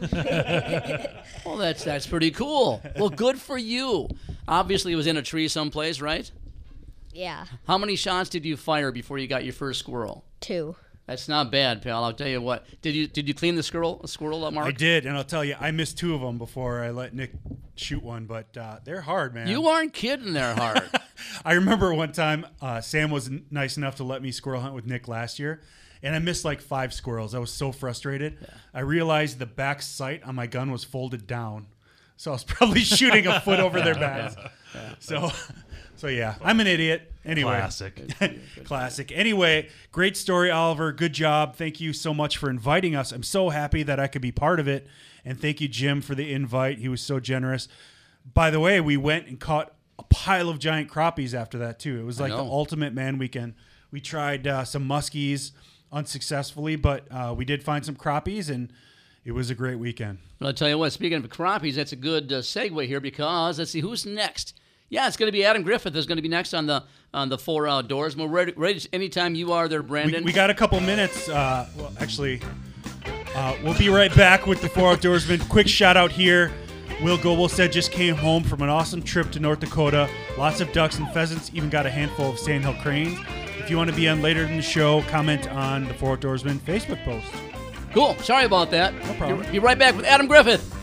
well, 1.44 1.56
that's 1.56 1.84
that's 1.84 2.06
pretty 2.06 2.30
cool. 2.30 2.80
Well, 2.96 3.10
good 3.10 3.38
for 3.40 3.58
you. 3.58 4.08
Obviously, 4.48 4.92
it 4.92 4.96
was 4.96 5.06
in 5.06 5.16
a 5.16 5.22
tree 5.22 5.48
someplace, 5.48 6.00
right? 6.00 6.30
Yeah, 7.12 7.44
How 7.66 7.76
many 7.76 7.96
shots 7.96 8.30
did 8.30 8.44
you 8.44 8.56
fire 8.56 8.92
before 8.92 9.18
you 9.18 9.26
got 9.26 9.42
your 9.44 9.52
first 9.52 9.80
squirrel? 9.80 10.24
two. 10.40 10.76
That's 11.10 11.26
not 11.26 11.50
bad, 11.50 11.82
pal. 11.82 12.04
I'll 12.04 12.12
tell 12.12 12.28
you 12.28 12.40
what. 12.40 12.64
Did 12.82 12.94
you 12.94 13.08
did 13.08 13.26
you 13.26 13.34
clean 13.34 13.56
the 13.56 13.64
squirrel 13.64 14.00
squirrel 14.06 14.44
up, 14.44 14.54
Mark? 14.54 14.68
I 14.68 14.70
did, 14.70 15.06
and 15.06 15.16
I'll 15.16 15.24
tell 15.24 15.44
you, 15.44 15.56
I 15.58 15.72
missed 15.72 15.98
two 15.98 16.14
of 16.14 16.20
them 16.20 16.38
before 16.38 16.84
I 16.84 16.90
let 16.90 17.16
Nick 17.16 17.32
shoot 17.74 18.00
one. 18.00 18.26
But 18.26 18.56
uh, 18.56 18.76
they're 18.84 19.00
hard, 19.00 19.34
man. 19.34 19.48
You 19.48 19.66
aren't 19.66 19.92
kidding. 19.92 20.34
They're 20.34 20.54
hard. 20.54 20.88
I 21.44 21.54
remember 21.54 21.92
one 21.92 22.12
time 22.12 22.46
uh, 22.62 22.80
Sam 22.80 23.10
was 23.10 23.26
n- 23.26 23.44
nice 23.50 23.76
enough 23.76 23.96
to 23.96 24.04
let 24.04 24.22
me 24.22 24.30
squirrel 24.30 24.60
hunt 24.60 24.72
with 24.72 24.86
Nick 24.86 25.08
last 25.08 25.40
year, 25.40 25.62
and 26.00 26.14
I 26.14 26.20
missed 26.20 26.44
like 26.44 26.60
five 26.60 26.94
squirrels. 26.94 27.34
I 27.34 27.40
was 27.40 27.50
so 27.52 27.72
frustrated. 27.72 28.38
I 28.72 28.80
realized 28.80 29.40
the 29.40 29.46
back 29.46 29.82
sight 29.82 30.22
on 30.22 30.36
my 30.36 30.46
gun 30.46 30.70
was 30.70 30.84
folded 30.84 31.26
down, 31.26 31.66
so 32.16 32.30
I 32.30 32.34
was 32.34 32.44
probably 32.54 32.82
shooting 32.82 33.26
a 33.26 33.40
foot 33.40 33.58
over 33.58 33.80
their 33.80 33.94
backs. 33.96 34.36
So, 35.00 35.32
so 36.00 36.06
yeah, 36.06 36.36
I'm 36.42 36.60
an 36.60 36.66
idiot. 36.66 37.12
Anyway, 37.26 37.52
Classic. 37.52 38.00
Classic. 38.64 39.12
Anyway, 39.14 39.68
great 39.92 40.16
story, 40.16 40.50
Oliver. 40.50 40.92
Good 40.92 41.12
job. 41.12 41.56
Thank 41.56 41.78
you 41.78 41.92
so 41.92 42.14
much 42.14 42.38
for 42.38 42.48
inviting 42.48 42.96
us. 42.96 43.12
I'm 43.12 43.22
so 43.22 43.50
happy 43.50 43.82
that 43.82 44.00
I 44.00 44.06
could 44.06 44.22
be 44.22 44.32
part 44.32 44.58
of 44.58 44.66
it. 44.66 44.86
And 45.26 45.38
thank 45.38 45.60
you, 45.60 45.68
Jim, 45.68 46.00
for 46.00 46.14
the 46.14 46.32
invite. 46.32 46.78
He 46.78 46.88
was 46.88 47.02
so 47.02 47.20
generous. 47.20 47.68
By 48.32 48.50
the 48.50 48.60
way, 48.60 48.80
we 48.80 48.96
went 48.96 49.26
and 49.26 49.38
caught 49.38 49.74
a 49.98 50.02
pile 50.04 50.48
of 50.48 50.58
giant 50.58 50.88
crappies 50.88 51.34
after 51.34 51.58
that, 51.58 51.78
too. 51.78 52.00
It 52.00 52.04
was 52.04 52.18
like 52.18 52.32
the 52.32 52.38
ultimate 52.38 52.94
man 52.94 53.18
weekend. 53.18 53.52
We 53.90 54.00
tried 54.00 54.46
uh, 54.46 54.64
some 54.64 54.88
muskies 54.88 55.52
unsuccessfully, 55.92 56.76
but 56.76 57.06
uh, 57.10 57.34
we 57.36 57.44
did 57.44 57.62
find 57.62 57.84
some 57.84 57.96
crappies, 57.96 58.48
and 58.48 58.72
it 59.26 59.32
was 59.32 59.50
a 59.50 59.54
great 59.54 59.78
weekend. 59.78 60.18
But 60.38 60.46
I'll 60.46 60.54
tell 60.54 60.70
you 60.70 60.78
what, 60.78 60.92
speaking 60.92 61.18
of 61.18 61.28
crappies, 61.28 61.74
that's 61.74 61.92
a 61.92 61.96
good 61.96 62.32
uh, 62.32 62.38
segue 62.38 62.86
here 62.86 63.00
because 63.00 63.58
let's 63.58 63.72
see 63.72 63.80
who's 63.80 64.06
next. 64.06 64.54
Yeah, 64.90 65.06
it's 65.06 65.16
going 65.16 65.28
to 65.28 65.32
be 65.32 65.44
Adam 65.44 65.62
Griffith 65.62 65.94
is 65.94 66.06
going 66.06 66.16
to 66.16 66.22
be 66.22 66.28
next 66.28 66.52
on 66.52 66.66
the 66.66 66.82
on 67.14 67.28
the 67.28 67.38
four 67.38 67.68
outdoors. 67.68 68.16
We're 68.16 68.26
ready, 68.26 68.52
ready 68.56 68.80
anytime 68.92 69.36
you 69.36 69.52
are 69.52 69.68
there, 69.68 69.82
Brandon. 69.84 70.24
we 70.24 70.32
got 70.32 70.50
a 70.50 70.54
couple 70.54 70.80
minutes. 70.80 71.28
Uh, 71.28 71.68
well, 71.76 71.92
actually, 72.00 72.42
uh, 73.34 73.56
we'll 73.62 73.78
be 73.78 73.88
right 73.88 74.14
back 74.16 74.46
with 74.46 74.60
the 74.60 74.68
four 74.68 74.94
outdoorsmen. 74.94 75.48
Quick 75.48 75.68
shout 75.68 75.96
out 75.96 76.10
here. 76.10 76.52
Will 77.02 77.16
Goebel 77.16 77.48
said 77.48 77.72
just 77.72 77.92
came 77.92 78.14
home 78.16 78.42
from 78.42 78.62
an 78.62 78.68
awesome 78.68 79.00
trip 79.00 79.30
to 79.32 79.40
North 79.40 79.60
Dakota. 79.60 80.10
Lots 80.36 80.60
of 80.60 80.70
ducks 80.72 80.98
and 80.98 81.08
pheasants. 81.12 81.50
Even 81.54 81.70
got 81.70 81.86
a 81.86 81.90
handful 81.90 82.30
of 82.30 82.38
sandhill 82.38 82.74
cranes. 82.82 83.18
If 83.58 83.70
you 83.70 83.76
want 83.76 83.90
to 83.90 83.96
be 83.96 84.08
on 84.08 84.20
later 84.20 84.44
in 84.44 84.56
the 84.56 84.62
show, 84.62 85.02
comment 85.02 85.48
on 85.52 85.86
the 85.86 85.94
Four 85.94 86.16
Outdoorsmen 86.18 86.58
Facebook 86.58 87.02
post. 87.04 87.26
cool. 87.94 88.16
Sorry 88.18 88.44
about 88.44 88.70
that. 88.72 88.92
No 89.06 89.14
problem. 89.14 89.50
Be 89.52 89.60
right 89.60 89.78
back 89.78 89.96
with 89.96 90.04
Adam 90.04 90.26
Griffith. 90.26 90.79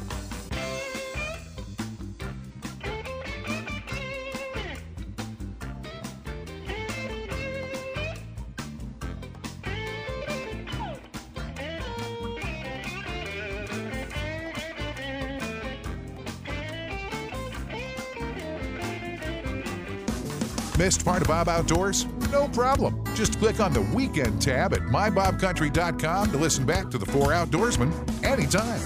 Missed 20.88 21.04
part 21.04 21.21
of 21.21 21.28
Bob 21.28 21.50
Outdoors? 21.50 22.06
No 22.32 22.47
problem. 22.47 23.04
Just 23.13 23.39
click 23.39 23.60
on 23.60 23.73
the 23.73 23.82
weekend 23.93 24.41
tab 24.41 24.71
at 24.71 24.80
mybobcountry.com 24.80 26.32
to 26.32 26.38
listen 26.38 26.65
back 26.65 26.89
to 26.91 26.97
the 26.97 27.06
four 27.06 27.32
outdoorsmen 27.32 27.91
anytime. 28.23 28.80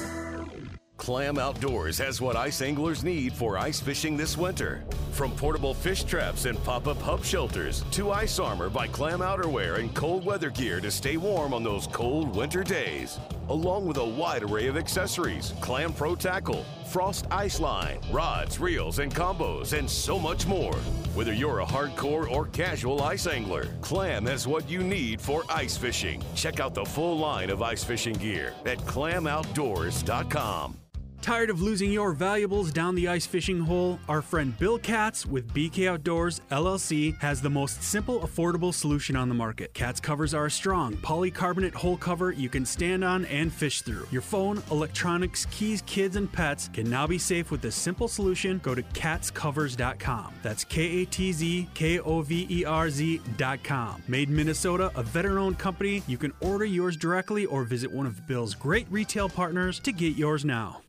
Clam 0.97 1.37
Outdoors 1.37 1.99
has 1.99 2.19
what 2.19 2.35
ice 2.35 2.63
anglers 2.63 3.03
need 3.03 3.33
for 3.33 3.55
ice 3.55 3.79
fishing 3.79 4.17
this 4.17 4.35
winter. 4.35 4.83
From 5.11 5.31
portable 5.31 5.75
fish 5.75 6.03
traps 6.03 6.45
and 6.45 6.63
pop 6.63 6.87
up 6.87 6.99
hub 6.99 7.23
shelters 7.23 7.83
to 7.91 8.09
ice 8.09 8.39
armor 8.39 8.71
by 8.71 8.87
Clam 8.87 9.19
Outerwear 9.19 9.77
and 9.77 9.93
cold 9.93 10.25
weather 10.25 10.49
gear 10.49 10.81
to 10.81 10.89
stay 10.89 11.17
warm 11.17 11.53
on 11.53 11.63
those 11.63 11.85
cold 11.85 12.35
winter 12.35 12.63
days. 12.63 13.19
Along 13.49 13.85
with 13.85 13.97
a 13.97 14.05
wide 14.05 14.41
array 14.41 14.65
of 14.65 14.75
accessories 14.75 15.53
Clam 15.61 15.93
Pro 15.93 16.15
Tackle, 16.15 16.65
Frost 16.91 17.25
Ice 17.31 17.61
Line, 17.61 17.99
rods, 18.11 18.59
reels, 18.59 18.99
and 18.99 19.15
combos, 19.15 19.71
and 19.71 19.89
so 19.89 20.19
much 20.19 20.45
more. 20.45 20.75
Whether 21.15 21.31
you're 21.31 21.61
a 21.61 21.65
hardcore 21.65 22.29
or 22.29 22.47
casual 22.47 23.01
ice 23.01 23.27
angler, 23.27 23.67
Clam 23.79 24.25
has 24.25 24.45
what 24.45 24.69
you 24.69 24.83
need 24.83 25.21
for 25.21 25.43
ice 25.47 25.77
fishing. 25.77 26.21
Check 26.35 26.59
out 26.59 26.73
the 26.73 26.83
full 26.83 27.17
line 27.17 27.49
of 27.49 27.61
ice 27.61 27.81
fishing 27.81 28.15
gear 28.15 28.53
at 28.65 28.77
clamoutdoors.com. 28.79 30.77
Tired 31.21 31.51
of 31.51 31.61
losing 31.61 31.91
your 31.91 32.13
valuables 32.13 32.71
down 32.71 32.95
the 32.95 33.07
ice 33.07 33.27
fishing 33.27 33.59
hole? 33.59 33.99
Our 34.09 34.23
friend 34.23 34.57
Bill 34.57 34.79
Katz 34.79 35.23
with 35.23 35.53
BK 35.53 35.87
Outdoors 35.87 36.41
LLC 36.49 37.15
has 37.21 37.43
the 37.43 37.49
most 37.49 37.83
simple, 37.83 38.21
affordable 38.21 38.73
solution 38.73 39.15
on 39.15 39.29
the 39.29 39.35
market. 39.35 39.71
Katz 39.75 39.99
covers 39.99 40.33
are 40.33 40.47
a 40.47 40.51
strong 40.51 40.95
polycarbonate 40.95 41.75
hole 41.75 41.95
cover 41.95 42.31
you 42.31 42.49
can 42.49 42.65
stand 42.65 43.03
on 43.03 43.25
and 43.25 43.53
fish 43.53 43.83
through. 43.83 44.07
Your 44.09 44.23
phone, 44.23 44.63
electronics, 44.71 45.45
keys, 45.51 45.83
kids, 45.85 46.15
and 46.15 46.31
pets 46.31 46.71
can 46.73 46.89
now 46.89 47.05
be 47.05 47.19
safe 47.19 47.51
with 47.51 47.61
this 47.61 47.75
simple 47.75 48.07
solution. 48.07 48.59
Go 48.63 48.73
to 48.73 48.81
katzcovers.com. 48.81 50.33
That's 50.41 50.63
K 50.63 51.03
A 51.03 51.05
T 51.05 51.31
Z 51.31 51.69
K 51.75 51.99
O 51.99 52.21
V 52.21 52.47
E 52.49 52.65
R 52.65 52.89
Z.com. 52.89 54.01
Made 54.07 54.29
in 54.29 54.35
Minnesota, 54.35 54.91
a 54.95 55.03
veteran 55.03 55.37
owned 55.37 55.59
company. 55.59 56.01
You 56.07 56.17
can 56.17 56.33
order 56.41 56.65
yours 56.65 56.97
directly 56.97 57.45
or 57.45 57.63
visit 57.63 57.91
one 57.91 58.07
of 58.07 58.25
Bill's 58.25 58.55
great 58.55 58.87
retail 58.89 59.29
partners 59.29 59.79
to 59.81 59.91
get 59.91 60.15
yours 60.15 60.43
now. 60.43 60.81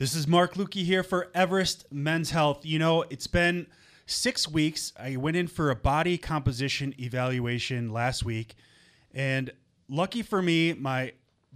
This 0.00 0.14
is 0.14 0.26
Mark 0.26 0.54
Lukey 0.54 0.82
here 0.82 1.02
for 1.02 1.28
Everest 1.34 1.84
Men's 1.92 2.30
Health. 2.30 2.64
You 2.64 2.78
know, 2.78 3.02
it's 3.10 3.26
been 3.26 3.66
six 4.06 4.48
weeks. 4.48 4.94
I 4.98 5.16
went 5.16 5.36
in 5.36 5.46
for 5.46 5.70
a 5.70 5.76
body 5.76 6.16
composition 6.16 6.94
evaluation 6.98 7.90
last 7.90 8.24
week, 8.24 8.54
and 9.12 9.50
lucky 9.90 10.22
for 10.22 10.40
me, 10.40 10.72
my 10.72 11.12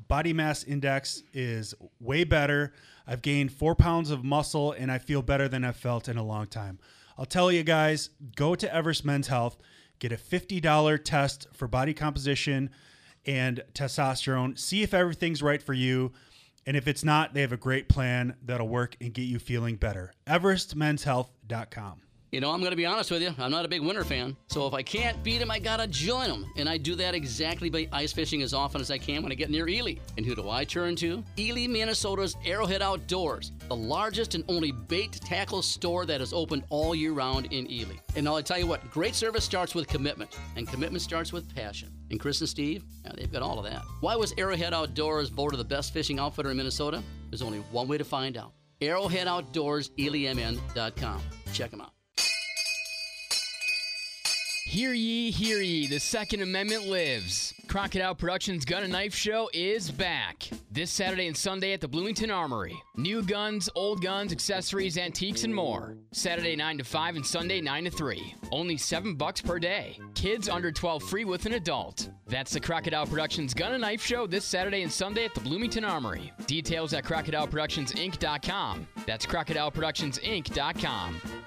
body 0.08 0.34
mass 0.34 0.62
index 0.62 1.22
is 1.32 1.74
way 2.00 2.24
better. 2.24 2.74
I've 3.06 3.22
gained 3.22 3.50
four 3.50 3.74
pounds 3.74 4.10
of 4.10 4.24
muscle, 4.24 4.72
and 4.72 4.92
I 4.92 4.98
feel 4.98 5.22
better 5.22 5.48
than 5.48 5.64
I've 5.64 5.76
felt 5.76 6.06
in 6.06 6.18
a 6.18 6.22
long 6.22 6.46
time. 6.46 6.78
I'll 7.16 7.24
tell 7.24 7.50
you 7.50 7.62
guys 7.62 8.10
go 8.36 8.54
to 8.54 8.74
Everest 8.74 9.06
Men's 9.06 9.28
Health, 9.28 9.56
get 10.00 10.12
a 10.12 10.16
$50 10.16 11.02
test 11.02 11.46
for 11.54 11.66
body 11.66 11.94
composition 11.94 12.68
and 13.24 13.62
testosterone, 13.72 14.58
see 14.58 14.82
if 14.82 14.92
everything's 14.92 15.42
right 15.42 15.62
for 15.62 15.72
you. 15.72 16.12
And 16.66 16.76
if 16.76 16.88
it's 16.88 17.04
not, 17.04 17.34
they 17.34 17.42
have 17.42 17.52
a 17.52 17.58
great 17.58 17.88
plan 17.88 18.36
that'll 18.42 18.68
work 18.68 18.96
and 19.00 19.12
get 19.12 19.22
you 19.22 19.38
feeling 19.38 19.76
better. 19.76 20.12
EverestMen'sHealth.com. 20.26 22.03
You 22.34 22.40
know, 22.40 22.50
I'm 22.50 22.58
going 22.58 22.72
to 22.72 22.76
be 22.76 22.84
honest 22.84 23.12
with 23.12 23.22
you. 23.22 23.32
I'm 23.38 23.52
not 23.52 23.64
a 23.64 23.68
big 23.68 23.80
winter 23.80 24.02
fan. 24.02 24.36
So 24.48 24.66
if 24.66 24.74
I 24.74 24.82
can't 24.82 25.22
beat 25.22 25.40
him, 25.40 25.52
I 25.52 25.60
got 25.60 25.76
to 25.76 25.86
join 25.86 26.28
him. 26.28 26.44
And 26.56 26.68
I 26.68 26.78
do 26.78 26.96
that 26.96 27.14
exactly 27.14 27.70
by 27.70 27.86
ice 27.92 28.12
fishing 28.12 28.42
as 28.42 28.52
often 28.52 28.80
as 28.80 28.90
I 28.90 28.98
can 28.98 29.22
when 29.22 29.30
I 29.30 29.36
get 29.36 29.50
near 29.50 29.68
Ely. 29.68 29.98
And 30.16 30.26
who 30.26 30.34
do 30.34 30.50
I 30.50 30.64
turn 30.64 30.96
to? 30.96 31.22
Ely, 31.38 31.68
Minnesota's 31.68 32.34
Arrowhead 32.44 32.82
Outdoors, 32.82 33.52
the 33.68 33.76
largest 33.76 34.34
and 34.34 34.42
only 34.48 34.72
bait 34.72 35.12
tackle 35.12 35.62
store 35.62 36.06
that 36.06 36.20
is 36.20 36.32
open 36.32 36.64
all 36.70 36.92
year 36.92 37.12
round 37.12 37.52
in 37.52 37.70
Ely. 37.70 37.94
And 38.16 38.28
I'll 38.28 38.42
tell 38.42 38.58
you 38.58 38.66
what, 38.66 38.90
great 38.90 39.14
service 39.14 39.44
starts 39.44 39.76
with 39.76 39.86
commitment, 39.86 40.36
and 40.56 40.66
commitment 40.66 41.02
starts 41.02 41.32
with 41.32 41.54
passion. 41.54 41.92
And 42.10 42.18
Chris 42.18 42.40
and 42.40 42.48
Steve, 42.48 42.84
yeah, 43.04 43.12
they've 43.16 43.30
got 43.30 43.42
all 43.42 43.60
of 43.60 43.64
that. 43.66 43.82
Why 44.00 44.16
was 44.16 44.34
Arrowhead 44.36 44.74
Outdoors 44.74 45.28
voted 45.28 45.60
the 45.60 45.64
best 45.64 45.92
fishing 45.92 46.18
outfitter 46.18 46.50
in 46.50 46.56
Minnesota? 46.56 47.00
There's 47.30 47.42
only 47.42 47.60
one 47.70 47.86
way 47.86 47.96
to 47.96 48.04
find 48.04 48.36
out. 48.36 48.54
Arrowhead 48.80 49.28
Outdoors, 49.28 49.90
ELYMN.com. 49.90 51.20
Check 51.52 51.70
them 51.70 51.80
out. 51.80 51.93
Hear 54.74 54.92
ye, 54.92 55.30
hear 55.30 55.60
ye, 55.60 55.86
the 55.86 56.00
Second 56.00 56.42
Amendment 56.42 56.88
lives. 56.88 57.54
Crocodile 57.68 58.16
Productions 58.16 58.64
Gun 58.64 58.82
and 58.82 58.90
Knife 58.90 59.14
Show 59.14 59.48
is 59.54 59.88
back. 59.88 60.48
This 60.68 60.90
Saturday 60.90 61.28
and 61.28 61.36
Sunday 61.36 61.74
at 61.74 61.80
the 61.80 61.86
Bloomington 61.86 62.28
Armory. 62.28 62.74
New 62.96 63.22
guns, 63.22 63.70
old 63.76 64.02
guns, 64.02 64.32
accessories, 64.32 64.98
antiques, 64.98 65.44
and 65.44 65.54
more. 65.54 65.96
Saturday 66.10 66.56
9 66.56 66.78
to 66.78 66.84
5 66.84 67.14
and 67.14 67.24
Sunday 67.24 67.60
9 67.60 67.84
to 67.84 67.90
3. 67.90 68.34
Only 68.50 68.76
7 68.76 69.14
bucks 69.14 69.40
per 69.40 69.60
day. 69.60 69.96
Kids 70.16 70.48
under 70.48 70.72
12 70.72 71.04
free 71.04 71.24
with 71.24 71.46
an 71.46 71.52
adult. 71.52 72.10
That's 72.26 72.52
the 72.52 72.58
Crocodile 72.58 73.06
Productions 73.06 73.54
Gun 73.54 73.74
and 73.74 73.82
Knife 73.82 74.04
Show 74.04 74.26
this 74.26 74.44
Saturday 74.44 74.82
and 74.82 74.90
Sunday 74.90 75.24
at 75.24 75.34
the 75.34 75.40
Bloomington 75.40 75.84
Armory. 75.84 76.32
Details 76.48 76.94
at 76.94 77.04
crocodileproductionsinc.com. 77.04 78.88
That's 79.06 79.24
crocodileproductionsinc.com. 79.24 81.43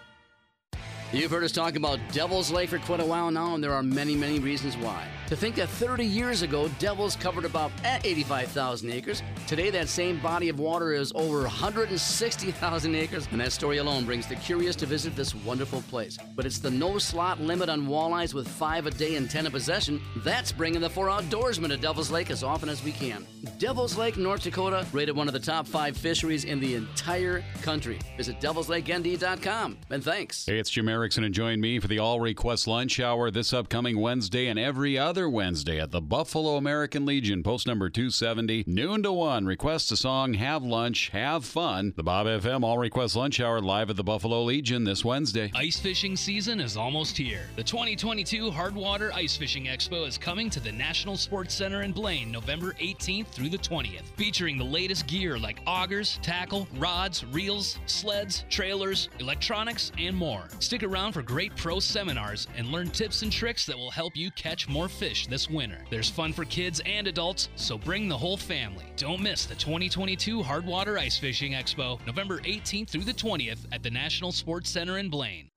You've 1.14 1.32
heard 1.32 1.46
us 1.46 1.54
talk 1.54 1.78
about 1.78 2.00
Devil's 2.12 2.52
Lake 2.52 2.70
for 2.70 2.80
quite 2.80 3.00
a 3.00 3.06
while 3.06 3.32
now, 3.32 3.56
and 3.56 3.64
there 3.64 3.74
are 3.74 3.82
many, 3.82 4.14
many 4.14 4.40
reasons 4.40 4.76
why. 4.76 5.08
To 5.28 5.36
think 5.36 5.56
that 5.56 5.68
30 5.68 6.06
years 6.06 6.42
ago, 6.42 6.70
Devils 6.80 7.18
covered 7.18 7.44
about 7.44 7.74
eh, 7.84 8.00
85,000 8.02 8.90
acres. 8.90 9.22
Today, 9.46 9.70
that 9.72 9.90
same 9.90 10.20
body 10.22 10.48
of 10.48 10.58
water 10.58 10.94
is 10.94 11.12
over 11.16 11.42
160,000 11.42 12.96
acres, 12.96 13.28
and 13.32 13.42
that 13.42 13.52
story 13.52 13.80
alone 13.80 14.06
brings 14.06 14.26
the 14.26 14.36
curious 14.36 14.74
to 14.78 14.86
visit 14.86 15.18
this 15.18 15.36
wonderful 15.36 15.82
place. 15.90 16.18
But 16.34 16.46
it's 16.46 16.60
the 16.60 16.72
no 16.72 16.98
slot 16.98 17.42
limit 17.42 17.68
on 17.68 17.88
walleyes 17.88 18.34
with 18.34 18.48
five 18.48 18.88
a 18.88 18.92
day 18.92 19.16
and 19.18 19.30
10 19.30 19.48
a 19.48 19.52
possession. 19.52 20.02
That's 20.24 20.54
bringing 20.54 20.80
the 20.80 20.90
four 20.90 21.08
outdoorsmen 21.08 21.68
to 21.70 21.78
Devil's 21.78 22.10
Lake 22.10 22.32
as 22.32 22.42
often 22.42 22.70
as 22.70 22.82
we 22.82 22.94
can. 22.94 23.28
Devil's 23.58 23.98
Lake, 23.98 24.16
North 24.16 24.44
Dakota, 24.44 24.88
rated 24.94 25.18
one 25.18 25.28
of 25.28 25.34
the 25.34 25.42
top 25.42 25.68
five 25.68 25.98
fisheries 25.98 26.46
in 26.46 26.62
the 26.62 26.76
entire 26.76 27.44
country. 27.64 28.00
Visit 28.16 28.40
devilslakend.com. 28.40 29.78
And 29.90 30.02
thanks. 30.02 30.46
Hey, 30.46 30.58
it's 30.58 30.70
Jim 30.70 30.88
Erickson, 30.88 31.26
and 31.26 31.34
join 31.34 31.60
me 31.60 31.82
for 31.82 31.90
the 31.90 32.00
All 32.00 32.22
Request 32.22 32.66
Lunch 32.66 33.02
Hour 33.02 33.30
this 33.30 33.52
upcoming 33.52 34.00
Wednesday 34.00 34.48
and 34.48 34.58
every 34.58 34.98
other 34.98 35.17
Wednesday 35.26 35.80
at 35.80 35.92
the 35.92 36.02
Buffalo 36.02 36.58
American 36.58 37.06
Legion, 37.06 37.42
post 37.42 37.66
number 37.66 37.90
270, 37.90 38.66
noon 38.68 39.02
to 39.04 39.12
1. 39.12 39.46
Request 39.46 39.92
a 39.92 39.98
song, 39.98 40.34
have 40.36 40.64
lunch, 40.64 41.10
have 41.10 41.44
fun. 41.44 41.94
The 41.96 42.04
Bob 42.04 42.28
FM 42.28 42.64
All 42.64 42.78
Request 42.78 43.16
Lunch 43.16 43.40
Hour 43.40 43.62
live 43.62 43.90
at 43.90 43.96
the 43.96 44.04
Buffalo 44.04 44.44
Legion 44.44 44.84
this 44.84 45.04
Wednesday. 45.04 45.52
Ice 45.56 45.80
fishing 45.80 46.16
season 46.16 46.60
is 46.60 46.78
almost 46.78 47.18
here. 47.18 47.48
The 47.56 47.64
2022 47.64 48.52
Hardwater 48.52 49.12
Ice 49.14 49.38
Fishing 49.38 49.66
Expo 49.66 50.06
is 50.06 50.18
coming 50.18 50.50
to 50.50 50.60
the 50.60 50.72
National 50.72 51.16
Sports 51.16 51.56
Center 51.56 51.82
in 51.82 51.94
Blaine 51.94 52.32
November 52.32 52.74
18th 52.82 53.28
through 53.28 53.50
the 53.50 53.58
20th, 53.58 54.04
featuring 54.18 54.58
the 54.58 54.64
latest 54.64 55.08
gear 55.08 55.40
like 55.40 55.62
augers, 55.66 56.20
tackle, 56.22 56.68
rods, 56.76 57.26
reels, 57.28 57.80
sleds, 57.86 58.46
trailers, 58.50 59.10
electronics, 59.20 59.92
and 59.98 60.16
more. 60.16 60.44
Stick 60.60 60.84
around 60.84 61.14
for 61.14 61.22
great 61.22 61.56
pro 61.56 61.80
seminars 61.80 62.48
and 62.58 62.68
learn 62.68 62.90
tips 62.90 63.22
and 63.22 63.32
tricks 63.32 63.66
that 63.66 63.78
will 63.78 63.92
help 63.92 64.16
you 64.16 64.32
catch 64.32 64.68
more 64.68 64.90
fish 65.08 65.28
this 65.28 65.50
winter. 65.50 65.78
There's 65.90 66.10
fun 66.10 66.34
for 66.34 66.44
kids 66.44 66.82
and 66.86 67.08
adults, 67.08 67.48
so 67.56 67.78
bring 67.78 68.10
the 68.10 68.18
whole 68.18 68.36
family. 68.36 68.84
Don't 68.98 69.22
miss 69.22 69.46
the 69.46 69.56
2022 69.56 70.44
Hardwater 70.44 71.00
Ice 71.00 71.18
Fishing 71.18 71.54
Expo, 71.54 72.06
November 72.06 72.40
18th 72.40 72.90
through 72.90 73.06
the 73.06 73.14
20th 73.14 73.60
at 73.72 73.84
the 73.84 73.90
National 73.90 74.34
Sports 74.34 74.70
Center 74.70 74.98
in 74.98 75.10
Blaine. 75.10 75.50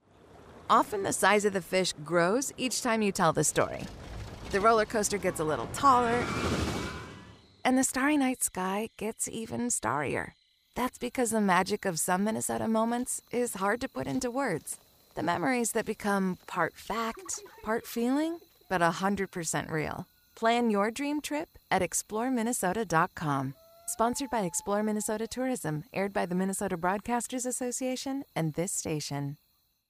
Often 0.69 1.03
the 1.03 1.13
size 1.13 1.45
of 1.45 1.53
the 1.53 1.61
fish 1.61 1.93
grows 2.05 2.53
each 2.57 2.81
time 2.81 3.03
you 3.03 3.11
tell 3.11 3.33
the 3.33 3.43
story. 3.43 3.83
The 4.53 4.61
roller 4.61 4.85
coaster 4.85 5.19
gets 5.19 5.41
a 5.41 5.45
little 5.45 5.69
taller, 5.73 6.25
and 7.65 7.77
the 7.77 7.83
starry 7.83 8.17
night 8.17 8.45
sky 8.45 8.91
gets 8.97 9.27
even 9.27 9.63
starrier. 9.69 10.33
That's 10.77 10.99
because 10.99 11.31
the 11.33 11.41
magic 11.41 11.85
of 11.85 11.99
some 11.99 12.23
Minnesota 12.23 12.69
moments 12.69 13.21
is 13.33 13.55
hard 13.55 13.81
to 13.81 13.89
put 13.89 14.07
into 14.07 14.31
words. 14.31 14.79
The 15.17 15.25
memories 15.25 15.73
that 15.73 15.87
become 15.87 16.39
part 16.47 16.75
fact, 16.77 17.43
part 17.65 17.85
feeling, 17.85 18.39
but 18.71 18.81
100% 18.81 19.71
real. 19.71 20.07
Plan 20.35 20.71
your 20.71 20.91
dream 20.91 21.21
trip 21.21 21.59
at 21.71 21.83
exploreminnesota.com. 21.83 23.55
Sponsored 23.89 24.31
by 24.31 24.43
Explore 24.43 24.83
Minnesota 24.85 25.27
Tourism, 25.27 25.83
aired 25.93 26.13
by 26.13 26.25
the 26.25 26.37
Minnesota 26.37 26.79
Broadcasters 26.79 27.45
Association 27.45 28.23
and 28.35 28.55
this 28.55 28.73
station. 28.73 29.37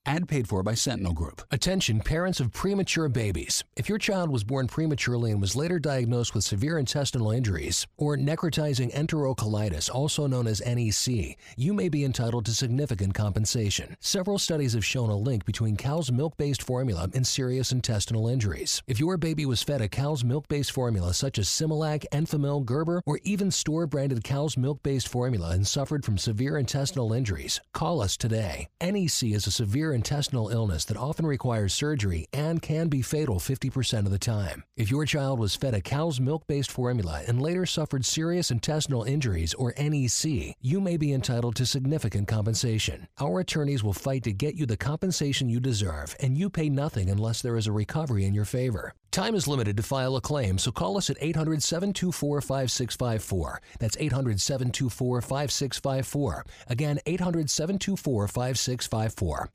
Ad 0.03 0.27
paid 0.27 0.47
for 0.49 0.63
by 0.63 0.73
Sentinel 0.73 1.13
Group. 1.13 1.43
Attention, 1.51 1.99
parents 1.99 2.39
of 2.39 2.51
premature 2.51 3.07
babies. 3.07 3.63
If 3.77 3.87
your 3.87 3.99
child 3.99 4.31
was 4.31 4.43
born 4.43 4.67
prematurely 4.67 5.29
and 5.29 5.39
was 5.39 5.55
later 5.55 5.77
diagnosed 5.77 6.33
with 6.33 6.43
severe 6.43 6.79
intestinal 6.79 7.29
injuries 7.29 7.85
or 7.97 8.17
necrotizing 8.17 8.91
enterocolitis, 8.95 9.93
also 9.93 10.25
known 10.25 10.47
as 10.47 10.59
NEC, 10.65 11.37
you 11.55 11.73
may 11.75 11.87
be 11.87 12.03
entitled 12.03 12.45
to 12.47 12.51
significant 12.51 13.13
compensation. 13.13 13.95
Several 13.99 14.39
studies 14.39 14.73
have 14.73 14.83
shown 14.83 15.11
a 15.11 15.15
link 15.15 15.45
between 15.45 15.77
cow's 15.77 16.11
milk 16.11 16.35
based 16.35 16.63
formula 16.63 17.07
and 17.13 17.27
serious 17.27 17.71
intestinal 17.71 18.27
injuries. 18.27 18.81
If 18.87 18.99
your 18.99 19.17
baby 19.17 19.45
was 19.45 19.61
fed 19.61 19.81
a 19.81 19.87
cow's 19.87 20.23
milk 20.23 20.47
based 20.47 20.71
formula 20.71 21.13
such 21.13 21.37
as 21.37 21.47
Similac, 21.47 22.05
Enfamil, 22.11 22.65
Gerber, 22.65 23.03
or 23.05 23.19
even 23.23 23.51
store 23.51 23.85
branded 23.85 24.23
cow's 24.23 24.57
milk 24.57 24.81
based 24.81 25.07
formula 25.07 25.51
and 25.51 25.67
suffered 25.67 26.03
from 26.03 26.17
severe 26.17 26.57
intestinal 26.57 27.13
injuries, 27.13 27.61
call 27.71 28.01
us 28.01 28.17
today. 28.17 28.67
NEC 28.81 29.25
is 29.25 29.45
a 29.45 29.51
severe 29.51 29.90
intestinal 29.93 30.49
illness 30.49 30.85
that 30.85 30.97
often 30.97 31.25
requires 31.25 31.73
surgery 31.73 32.27
and 32.33 32.61
can 32.61 32.87
be 32.87 33.01
fatal 33.01 33.37
50% 33.37 34.05
of 34.05 34.11
the 34.11 34.19
time. 34.19 34.63
If 34.77 34.91
your 34.91 35.05
child 35.05 35.39
was 35.39 35.55
fed 35.55 35.73
a 35.73 35.81
cow's 35.81 36.19
milk 36.19 36.47
based 36.47 36.71
formula 36.71 37.23
and 37.27 37.41
later 37.41 37.65
suffered 37.65 38.05
serious 38.05 38.51
intestinal 38.51 39.03
injuries 39.03 39.53
or 39.53 39.73
NEC, 39.77 40.55
you 40.61 40.81
may 40.81 40.97
be 40.97 41.13
entitled 41.13 41.55
to 41.55 41.65
significant 41.65 42.27
compensation. 42.27 43.07
Our 43.19 43.39
attorneys 43.39 43.83
will 43.83 43.93
fight 43.93 44.23
to 44.23 44.33
get 44.33 44.55
you 44.55 44.65
the 44.65 44.77
compensation 44.77 45.49
you 45.49 45.59
deserve, 45.59 46.15
and 46.19 46.37
you 46.37 46.49
pay 46.49 46.69
nothing 46.69 47.09
unless 47.09 47.41
there 47.41 47.57
is 47.57 47.67
a 47.67 47.71
recovery 47.71 48.25
in 48.25 48.33
your 48.33 48.45
favor. 48.45 48.93
Time 49.11 49.35
is 49.35 49.45
limited 49.45 49.75
to 49.75 49.83
file 49.83 50.15
a 50.15 50.21
claim, 50.21 50.57
so 50.57 50.71
call 50.71 50.97
us 50.97 51.09
at 51.09 51.17
800 51.19 51.61
724 51.61 52.39
5654. 52.39 53.61
That's 53.77 53.97
800 53.99 54.39
724 54.39 55.21
5654. 55.21 56.45
Again, 56.69 56.99
800 57.05 57.49
724 57.49 58.27
5654. 58.29 59.49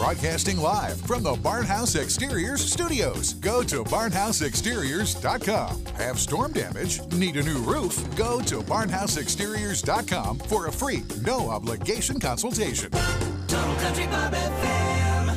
Broadcasting 0.00 0.58
live 0.58 1.00
from 1.02 1.22
the 1.22 1.34
Barnhouse 1.34 1.94
Exteriors 1.94 2.60
studios. 2.60 3.34
Go 3.34 3.62
to 3.62 3.84
barnhouseexteriors.com. 3.84 5.84
Have 5.94 6.18
storm 6.18 6.52
damage? 6.52 7.06
Need 7.12 7.36
a 7.36 7.42
new 7.42 7.58
roof? 7.58 8.02
Go 8.16 8.40
to 8.40 8.62
barnhouseexteriors.com 8.62 10.38
for 10.38 10.66
a 10.66 10.72
free, 10.72 11.04
no 11.22 11.50
obligation 11.50 12.18
consultation. 12.18 12.90
Total 13.46 13.74
Country 13.76 14.06
Bob 14.06 14.32
FM. 14.32 15.29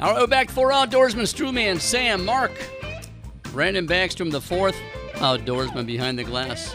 All 0.00 0.10
right, 0.12 0.20
we're 0.20 0.26
back. 0.26 0.50
Four 0.50 0.70
outdoorsmen, 0.72 1.22
Strewman, 1.22 1.80
Sam, 1.80 2.24
Mark, 2.24 2.50
Brandon 3.44 3.86
Backstrom, 3.86 4.30
the 4.32 4.40
fourth 4.40 4.74
outdoorsman 5.14 5.86
behind 5.86 6.18
the 6.18 6.24
glass. 6.24 6.74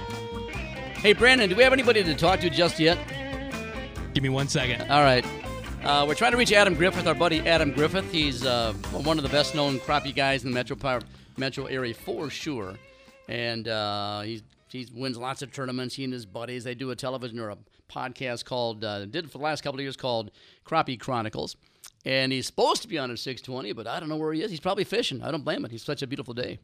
Hey, 0.95 1.11
Brandon, 1.11 1.49
do 1.49 1.55
we 1.55 1.63
have 1.63 1.73
anybody 1.73 2.01
to 2.01 2.15
talk 2.15 2.39
to 2.39 2.49
just 2.49 2.79
yet? 2.79 2.97
Give 4.13 4.23
me 4.23 4.29
one 4.29 4.47
second. 4.47 4.89
All 4.89 5.01
right. 5.03 5.25
Uh, 5.83 6.05
we're 6.07 6.15
trying 6.15 6.31
to 6.31 6.37
reach 6.37 6.53
Adam 6.53 6.75
Griffith, 6.75 7.07
our 7.07 7.13
buddy 7.13 7.45
Adam 7.45 7.71
Griffith. 7.73 8.09
He's 8.09 8.45
uh, 8.45 8.71
one 8.91 9.17
of 9.17 9.23
the 9.23 9.29
best 9.29 9.53
known 9.53 9.79
crappie 9.79 10.15
guys 10.15 10.45
in 10.45 10.51
the 10.51 10.55
metro 10.55 10.77
power, 10.77 11.01
metro 11.37 11.65
area 11.65 11.93
for 11.93 12.29
sure. 12.29 12.75
And 13.27 13.67
uh, 13.67 14.21
he 14.21 14.41
he 14.69 14.87
wins 14.93 15.17
lots 15.17 15.41
of 15.41 15.51
tournaments. 15.51 15.95
He 15.95 16.05
and 16.05 16.13
his 16.13 16.25
buddies 16.25 16.63
they 16.63 16.73
do 16.73 16.91
a 16.91 16.95
television 16.95 17.39
or 17.39 17.49
a 17.49 17.57
podcast 17.89 18.45
called 18.45 18.83
uh, 18.83 19.05
did 19.05 19.25
it 19.25 19.31
for 19.31 19.39
the 19.39 19.43
last 19.43 19.61
couple 19.61 19.79
of 19.79 19.83
years 19.83 19.97
called 19.97 20.31
Crappie 20.65 20.99
Chronicles. 20.99 21.57
And 22.05 22.31
he's 22.31 22.47
supposed 22.47 22.81
to 22.83 22.87
be 22.87 22.97
on 22.97 23.09
his 23.09 23.21
620, 23.21 23.73
but 23.73 23.85
I 23.85 23.99
don't 23.99 24.07
know 24.09 24.15
where 24.15 24.31
he 24.33 24.41
is. 24.41 24.49
He's 24.51 24.59
probably 24.61 24.85
fishing. 24.85 25.21
I 25.21 25.31
don't 25.31 25.43
blame 25.43 25.65
him. 25.65 25.69
He's 25.71 25.83
such 25.83 26.01
a 26.01 26.07
beautiful 26.07 26.33
day. 26.33 26.59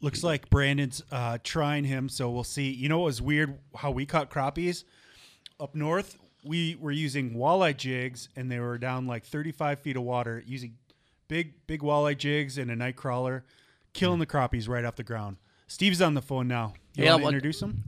Looks 0.00 0.24
like 0.24 0.50
Brandon's 0.50 1.02
uh, 1.12 1.38
trying 1.44 1.84
him, 1.84 2.08
so 2.08 2.28
we'll 2.30 2.42
see. 2.42 2.70
You 2.72 2.88
know 2.88 2.98
what 2.98 3.04
was 3.06 3.22
weird? 3.22 3.58
How 3.76 3.92
we 3.92 4.04
caught 4.06 4.30
crappies 4.30 4.82
up 5.60 5.76
north. 5.76 6.18
We 6.44 6.76
were 6.80 6.90
using 6.90 7.34
walleye 7.34 7.76
jigs, 7.76 8.28
and 8.34 8.50
they 8.50 8.58
were 8.58 8.76
down 8.78 9.06
like 9.06 9.24
35 9.24 9.78
feet 9.78 9.96
of 9.96 10.02
water, 10.02 10.42
using 10.44 10.74
big, 11.28 11.54
big 11.68 11.82
walleye 11.82 12.18
jigs 12.18 12.58
and 12.58 12.68
a 12.68 12.74
night 12.74 12.96
crawler, 12.96 13.44
killing 13.92 14.18
the 14.18 14.26
crappies 14.26 14.68
right 14.68 14.84
off 14.84 14.96
the 14.96 15.04
ground. 15.04 15.36
Steve's 15.68 16.02
on 16.02 16.14
the 16.14 16.22
phone 16.22 16.48
now. 16.48 16.74
You 16.96 17.04
Yeah, 17.04 17.10
want 17.12 17.20
to 17.20 17.24
what- 17.26 17.34
introduce 17.34 17.62
him? 17.62 17.84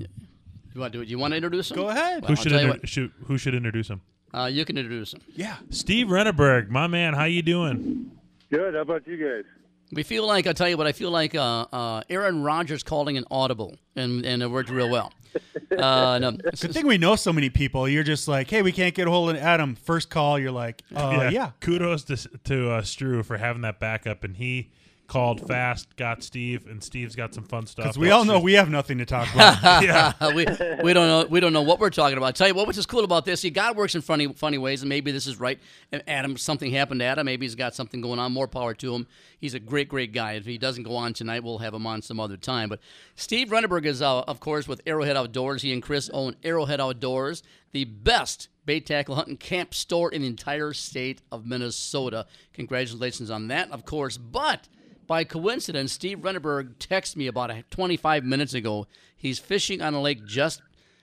You 0.72 0.80
want 0.80 0.92
to 0.92 0.98
do 0.98 1.02
it? 1.02 1.08
You 1.08 1.18
want 1.18 1.32
to 1.32 1.36
introduce 1.36 1.70
him? 1.72 1.76
Go 1.76 1.88
ahead. 1.88 2.22
Well, 2.22 2.28
Who 2.28 2.34
I'll 2.36 2.42
should, 2.42 2.52
inter- 2.52 2.80
should 2.86 3.12
who 3.26 3.38
should 3.38 3.54
introduce 3.56 3.88
him? 3.88 4.00
Uh, 4.34 4.46
you 4.46 4.64
can 4.64 4.76
introduce 4.76 5.14
him. 5.14 5.20
Yeah. 5.34 5.56
Steve 5.70 6.08
Renneberg, 6.08 6.68
my 6.68 6.86
man. 6.86 7.14
How 7.14 7.24
you 7.24 7.42
doing? 7.42 8.10
Good. 8.50 8.74
How 8.74 8.80
about 8.80 9.06
you 9.06 9.16
guys? 9.16 9.44
We 9.92 10.02
feel 10.02 10.26
like 10.26 10.46
I'll 10.46 10.54
tell 10.54 10.68
you 10.68 10.76
what 10.76 10.86
I 10.88 10.92
feel 10.92 11.10
like. 11.10 11.34
Uh, 11.34 11.66
uh, 11.72 12.02
Aaron 12.10 12.42
Rodgers 12.42 12.82
calling 12.82 13.16
an 13.16 13.24
audible, 13.30 13.76
and 13.94 14.24
and 14.26 14.42
it 14.42 14.50
worked 14.50 14.70
real 14.70 14.88
well. 14.88 15.12
Uh, 15.76 16.20
no, 16.20 16.30
Good 16.30 16.72
thing 16.72 16.86
we 16.86 16.96
know 16.96 17.16
so 17.16 17.32
many 17.32 17.50
people. 17.50 17.88
You're 17.88 18.04
just 18.04 18.28
like, 18.28 18.48
hey, 18.48 18.62
we 18.62 18.70
can't 18.70 18.94
get 18.94 19.08
a 19.08 19.10
hold 19.10 19.30
of 19.30 19.36
Adam. 19.36 19.74
First 19.74 20.08
call, 20.08 20.38
you're 20.38 20.52
like, 20.52 20.82
uh, 20.94 21.30
yeah. 21.32 21.50
Kudos 21.58 22.04
to 22.04 22.16
to 22.44 22.70
uh, 22.70 22.82
Strew 22.82 23.24
for 23.24 23.36
having 23.38 23.62
that 23.62 23.80
backup, 23.80 24.22
and 24.22 24.36
he 24.36 24.70
called 25.06 25.46
fast, 25.46 25.96
got 25.96 26.22
Steve, 26.22 26.66
and 26.66 26.82
Steve's 26.82 27.14
got 27.14 27.34
some 27.34 27.44
fun 27.44 27.66
stuff. 27.66 27.84
Because 27.84 27.98
we 27.98 28.10
all 28.10 28.24
know 28.24 28.40
we 28.40 28.54
have 28.54 28.70
nothing 28.70 28.98
to 28.98 29.06
talk 29.06 29.32
about. 29.34 29.62
yeah. 29.82 30.12
we, 30.34 30.46
we 30.82 30.92
don't 30.92 31.06
know 31.06 31.26
we 31.28 31.40
don't 31.40 31.52
know 31.52 31.62
what 31.62 31.78
we're 31.78 31.90
talking 31.90 32.16
about. 32.16 32.34
tell 32.36 32.48
you 32.48 32.54
what, 32.54 32.66
which 32.66 32.78
is 32.78 32.86
cool 32.86 33.04
about 33.04 33.24
this. 33.24 33.40
See, 33.40 33.50
God 33.50 33.76
works 33.76 33.94
in 33.94 34.00
funny 34.00 34.32
funny 34.32 34.58
ways, 34.58 34.82
and 34.82 34.88
maybe 34.88 35.12
this 35.12 35.26
is 35.26 35.38
right. 35.38 35.58
And 35.92 36.02
Adam, 36.06 36.36
something 36.36 36.70
happened 36.70 37.00
to 37.00 37.04
Adam. 37.04 37.26
Maybe 37.26 37.44
he's 37.44 37.54
got 37.54 37.74
something 37.74 38.00
going 38.00 38.18
on. 38.18 38.32
More 38.32 38.48
power 38.48 38.74
to 38.74 38.94
him. 38.94 39.06
He's 39.38 39.54
a 39.54 39.60
great, 39.60 39.88
great 39.88 40.12
guy. 40.12 40.32
If 40.32 40.46
he 40.46 40.58
doesn't 40.58 40.84
go 40.84 40.96
on 40.96 41.12
tonight, 41.12 41.44
we'll 41.44 41.58
have 41.58 41.74
him 41.74 41.86
on 41.86 42.02
some 42.02 42.18
other 42.18 42.36
time. 42.36 42.68
But 42.68 42.80
Steve 43.14 43.48
Renneberg 43.48 43.84
is, 43.84 44.00
uh, 44.00 44.20
of 44.20 44.40
course, 44.40 44.66
with 44.66 44.80
Arrowhead 44.86 45.16
Outdoors. 45.16 45.62
He 45.62 45.72
and 45.72 45.82
Chris 45.82 46.08
own 46.12 46.36
Arrowhead 46.42 46.80
Outdoors, 46.80 47.42
the 47.72 47.84
best 47.84 48.48
bait 48.64 48.86
tackle 48.86 49.14
hunting 49.14 49.36
camp 49.36 49.74
store 49.74 50.10
in 50.10 50.22
the 50.22 50.28
entire 50.28 50.72
state 50.72 51.20
of 51.30 51.46
Minnesota. 51.46 52.26
Congratulations 52.52 53.30
on 53.30 53.48
that, 53.48 53.70
of 53.70 53.84
course. 53.84 54.16
But 54.16 54.68
by 55.06 55.24
coincidence, 55.24 55.92
Steve 55.92 56.18
Renneberg 56.18 56.74
texted 56.76 57.16
me 57.16 57.26
about 57.26 57.52
25 57.70 58.24
minutes 58.24 58.54
ago. 58.54 58.86
He's 59.16 59.38
fishing 59.38 59.80
on 59.80 59.94
a 59.94 60.00
lake 60.00 60.24
just 60.26 60.62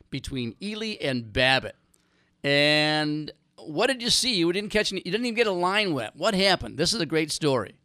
between 0.09 0.55
Ely 0.61 0.97
and 1.01 1.31
Babbitt. 1.31 1.75
And 2.43 3.31
what 3.57 3.87
did 3.87 4.01
you 4.01 4.09
see? 4.09 4.35
You 4.35 4.51
didn't 4.51 4.69
catch 4.69 4.91
any, 4.91 5.01
you 5.05 5.11
didn't 5.11 5.25
even 5.25 5.35
get 5.35 5.47
a 5.47 5.51
line 5.51 5.93
wet. 5.93 6.15
What 6.15 6.33
happened? 6.33 6.77
This 6.77 6.93
is 6.93 7.01
a 7.01 7.05
great 7.05 7.31
story. 7.31 7.75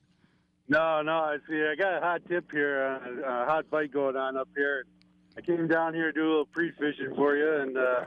No, 0.69 1.03
no. 1.03 1.13
I 1.13 1.37
see. 1.49 1.63
I 1.63 1.75
got 1.77 1.99
a 1.99 2.01
hot 2.01 2.23
tip 2.29 2.51
here, 2.51 3.01
uh, 3.27 3.43
a 3.43 3.47
hot 3.47 3.71
bite 3.71 3.93
going 3.93 4.17
on 4.17 4.37
up 4.37 4.49
here. 4.57 4.85
I 5.39 5.43
came 5.43 5.69
down 5.69 5.93
here 5.93 6.13
to 6.13 6.13
do 6.13 6.27
a 6.27 6.29
little 6.29 6.47
pre-fishing 6.47 7.13
for 7.15 7.37
you, 7.37 7.61
and 7.61 7.77
uh, 7.77 8.05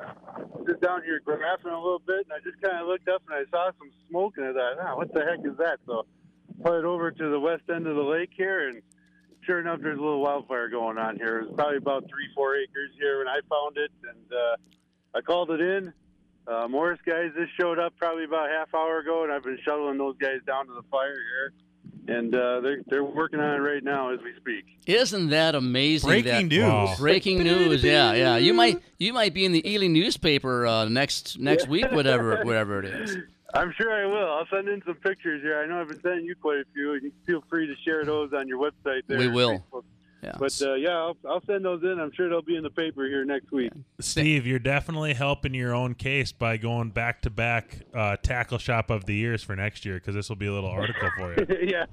just 0.65 0.81
down 0.81 1.03
here 1.03 1.21
graphing 1.23 1.71
a 1.71 1.75
little 1.75 2.01
bit, 2.05 2.25
and 2.25 2.33
I 2.33 2.39
just 2.43 2.59
kind 2.59 2.81
of 2.81 2.87
looked 2.87 3.07
up 3.07 3.21
and 3.29 3.35
I 3.35 3.49
saw 3.51 3.69
some 3.77 3.91
smoke, 4.09 4.33
and 4.37 4.47
I 4.47 4.53
thought, 4.53 4.77
ah, 4.81 4.95
what 4.95 5.13
the 5.13 5.23
heck 5.23 5.39
is 5.45 5.55
that? 5.59 5.77
So 5.85 6.07
put 6.63 6.79
it 6.79 6.85
over 6.85 7.11
to 7.11 7.29
the 7.29 7.39
west 7.39 7.63
end 7.73 7.87
of 7.87 7.95
the 7.95 8.01
lake 8.03 8.31
here, 8.35 8.69
and 8.69 8.81
sure 9.45 9.59
enough, 9.59 9.79
there's 9.81 9.97
a 9.97 10.01
little 10.01 10.21
wildfire 10.21 10.69
going 10.69 10.97
on 10.97 11.15
here. 11.17 11.39
It 11.39 11.47
was 11.47 11.55
probably 11.55 11.77
about 11.77 12.03
three, 12.09 12.27
four 12.35 12.55
acres 12.55 12.91
here 12.99 13.19
when 13.19 13.27
I 13.27 13.39
found 13.49 13.77
it, 13.77 13.91
and 14.03 14.33
uh, 14.33 15.17
I 15.17 15.21
called 15.21 15.51
it 15.51 15.61
in. 15.61 15.93
Uh, 16.47 16.67
Morris 16.67 16.99
guys 17.05 17.29
just 17.37 17.51
showed 17.59 17.77
up 17.77 17.93
probably 17.97 18.23
about 18.23 18.49
a 18.49 18.53
half 18.53 18.73
hour 18.73 18.99
ago, 18.99 19.23
and 19.23 19.31
I've 19.31 19.43
been 19.43 19.59
shuttling 19.63 19.97
those 19.97 20.17
guys 20.17 20.39
down 20.47 20.65
to 20.67 20.73
the 20.73 20.81
fire 20.89 21.13
here, 21.13 22.17
and 22.17 22.33
uh, 22.33 22.59
they're 22.61 22.81
they're 22.87 23.03
working 23.03 23.39
on 23.39 23.53
it 23.55 23.59
right 23.59 23.83
now 23.83 24.11
as 24.11 24.19
we 24.21 24.33
speak. 24.37 24.65
Isn't 24.87 25.29
that 25.29 25.53
amazing? 25.53 26.07
Breaking 26.09 26.31
that- 26.31 26.55
news. 26.55 26.63
Wow. 26.63 26.95
Breaking 26.97 27.43
news. 27.43 27.83
Yeah, 27.83 28.13
yeah. 28.13 28.37
You 28.37 28.55
might 28.55 28.81
you 28.97 29.13
might 29.13 29.35
be 29.35 29.45
in 29.45 29.51
the 29.51 29.67
Ely 29.69 29.87
newspaper 29.87 30.65
uh, 30.65 30.85
next 30.85 31.37
next 31.37 31.67
week, 31.67 31.91
whatever 31.91 32.39
whatever 32.43 32.79
it 32.79 32.85
is. 32.85 33.17
I'm 33.53 33.73
sure 33.77 33.91
I 33.91 34.05
will. 34.05 34.31
I'll 34.31 34.47
send 34.51 34.67
in 34.69 34.81
some 34.85 34.95
pictures 34.95 35.41
here. 35.41 35.59
I 35.59 35.65
know 35.65 35.81
I've 35.81 35.87
been 35.89 36.01
sending 36.01 36.25
you 36.25 36.35
quite 36.35 36.57
a 36.59 36.65
few. 36.73 36.93
You 36.95 37.11
feel 37.25 37.43
free 37.49 37.65
to 37.67 37.75
share 37.83 38.05
those 38.05 38.31
on 38.33 38.47
your 38.47 38.59
website. 38.59 39.01
There, 39.07 39.17
We 39.17 39.27
will. 39.27 39.63
Facebook. 39.71 39.83
Yeah. 40.21 40.33
But 40.37 40.61
uh, 40.61 40.73
yeah, 40.73 40.89
I'll, 40.97 41.15
I'll 41.29 41.41
send 41.45 41.63
those 41.63 41.81
in. 41.81 41.97
I'm 41.97 42.11
sure 42.11 42.27
they'll 42.27 42.41
be 42.41 42.57
in 42.57 42.63
the 42.63 42.69
paper 42.69 43.05
here 43.05 43.23
next 43.23 43.51
week. 43.53 43.71
Steve, 44.01 44.45
you're 44.45 44.59
definitely 44.59 45.13
helping 45.13 45.53
your 45.53 45.73
own 45.73 45.93
case 45.95 46.33
by 46.33 46.57
going 46.57 46.89
back 46.89 47.21
to 47.21 47.29
back 47.29 47.77
uh, 47.93 48.17
tackle 48.21 48.57
shop 48.57 48.89
of 48.89 49.05
the 49.05 49.15
years 49.15 49.41
for 49.43 49.55
next 49.55 49.85
year 49.85 49.95
because 49.95 50.15
this 50.15 50.27
will 50.27 50.35
be 50.35 50.47
a 50.47 50.51
little 50.51 50.69
article 50.69 51.09
for 51.17 51.33
you. 51.39 51.47
yeah. 51.69 51.85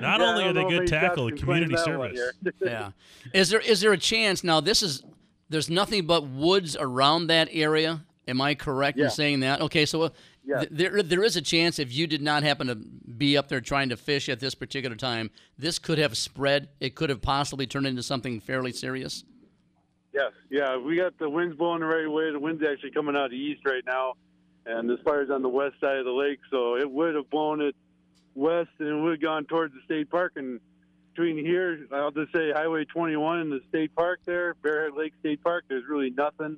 Not 0.00 0.18
Yeah, 0.20 0.26
only 0.26 0.44
are 0.44 0.52
they 0.52 0.64
good 0.64 0.88
tackle, 0.88 1.28
shops 1.28 1.38
can 1.38 1.46
claim 1.46 1.68
community 1.68 1.76
service. 1.84 2.20
yeah. 2.60 2.90
Is 3.32 3.48
there 3.50 3.60
is 3.60 3.80
there 3.80 3.92
a 3.92 3.98
chance 3.98 4.42
now? 4.42 4.60
This 4.60 4.82
is 4.82 5.04
there's 5.48 5.70
nothing 5.70 6.04
but 6.04 6.26
woods 6.26 6.76
around 6.76 7.28
that 7.28 7.48
area. 7.52 8.04
Am 8.26 8.40
I 8.40 8.56
correct 8.56 8.98
Yeah. 8.98 9.04
in 9.04 9.10
saying 9.12 9.40
that? 9.40 9.60
Okay, 9.60 9.86
so 9.86 10.10
Yeah. 10.44 10.58
th- 10.58 10.70
there 10.72 11.02
there 11.02 11.22
is 11.22 11.36
a 11.36 11.42
chance 11.42 11.78
if 11.78 11.92
you 11.92 12.06
did 12.06 12.20
not 12.20 12.42
happen 12.42 12.66
to 12.66 12.74
be 12.74 13.36
up 13.36 13.48
there 13.48 13.60
trying 13.60 13.90
to 13.90 13.96
fish 13.96 14.28
at 14.28 14.40
this 14.40 14.54
particular 14.54 14.96
time, 14.96 15.30
this 15.56 15.78
could 15.78 15.98
have 15.98 16.16
spread. 16.16 16.68
It 16.80 16.94
could 16.94 17.10
have 17.10 17.22
possibly 17.22 17.66
turned 17.66 17.86
into 17.86 18.02
something 18.02 18.40
fairly 18.40 18.72
serious. 18.72 19.24
Yes, 20.12 20.32
yeah, 20.50 20.76
we 20.76 20.96
got 20.96 21.18
the 21.18 21.28
winds 21.28 21.56
blowing 21.56 21.80
the 21.80 21.86
right 21.86 22.10
way. 22.10 22.32
The 22.32 22.38
wind's 22.38 22.62
actually 22.62 22.90
coming 22.90 23.16
out 23.16 23.26
of 23.26 23.30
the 23.30 23.36
east 23.36 23.64
right 23.64 23.84
now, 23.86 24.14
and 24.66 24.90
this 24.90 24.98
fire's 25.04 25.30
on 25.30 25.42
the 25.42 25.48
west 25.48 25.76
side 25.80 25.96
of 25.96 26.04
the 26.04 26.12
lake, 26.12 26.40
so 26.50 26.76
it 26.76 26.90
would 26.90 27.14
have 27.14 27.30
blown 27.30 27.60
it 27.62 27.74
west 28.34 28.70
and 28.78 28.88
it 28.88 28.94
would 28.94 29.12
have 29.12 29.22
gone 29.22 29.44
towards 29.44 29.74
the 29.74 29.80
state 29.84 30.10
park. 30.10 30.32
And 30.36 30.60
between 31.14 31.44
here, 31.44 31.86
I'll 31.92 32.10
just 32.10 32.32
say 32.32 32.52
Highway 32.52 32.84
21 32.84 33.38
and 33.40 33.52
the 33.52 33.60
state 33.68 33.94
park 33.94 34.20
there, 34.24 34.54
Bearhead 34.62 34.96
Lake 34.96 35.12
State 35.20 35.42
Park, 35.42 35.64
there's 35.68 35.84
really 35.88 36.10
nothing 36.10 36.56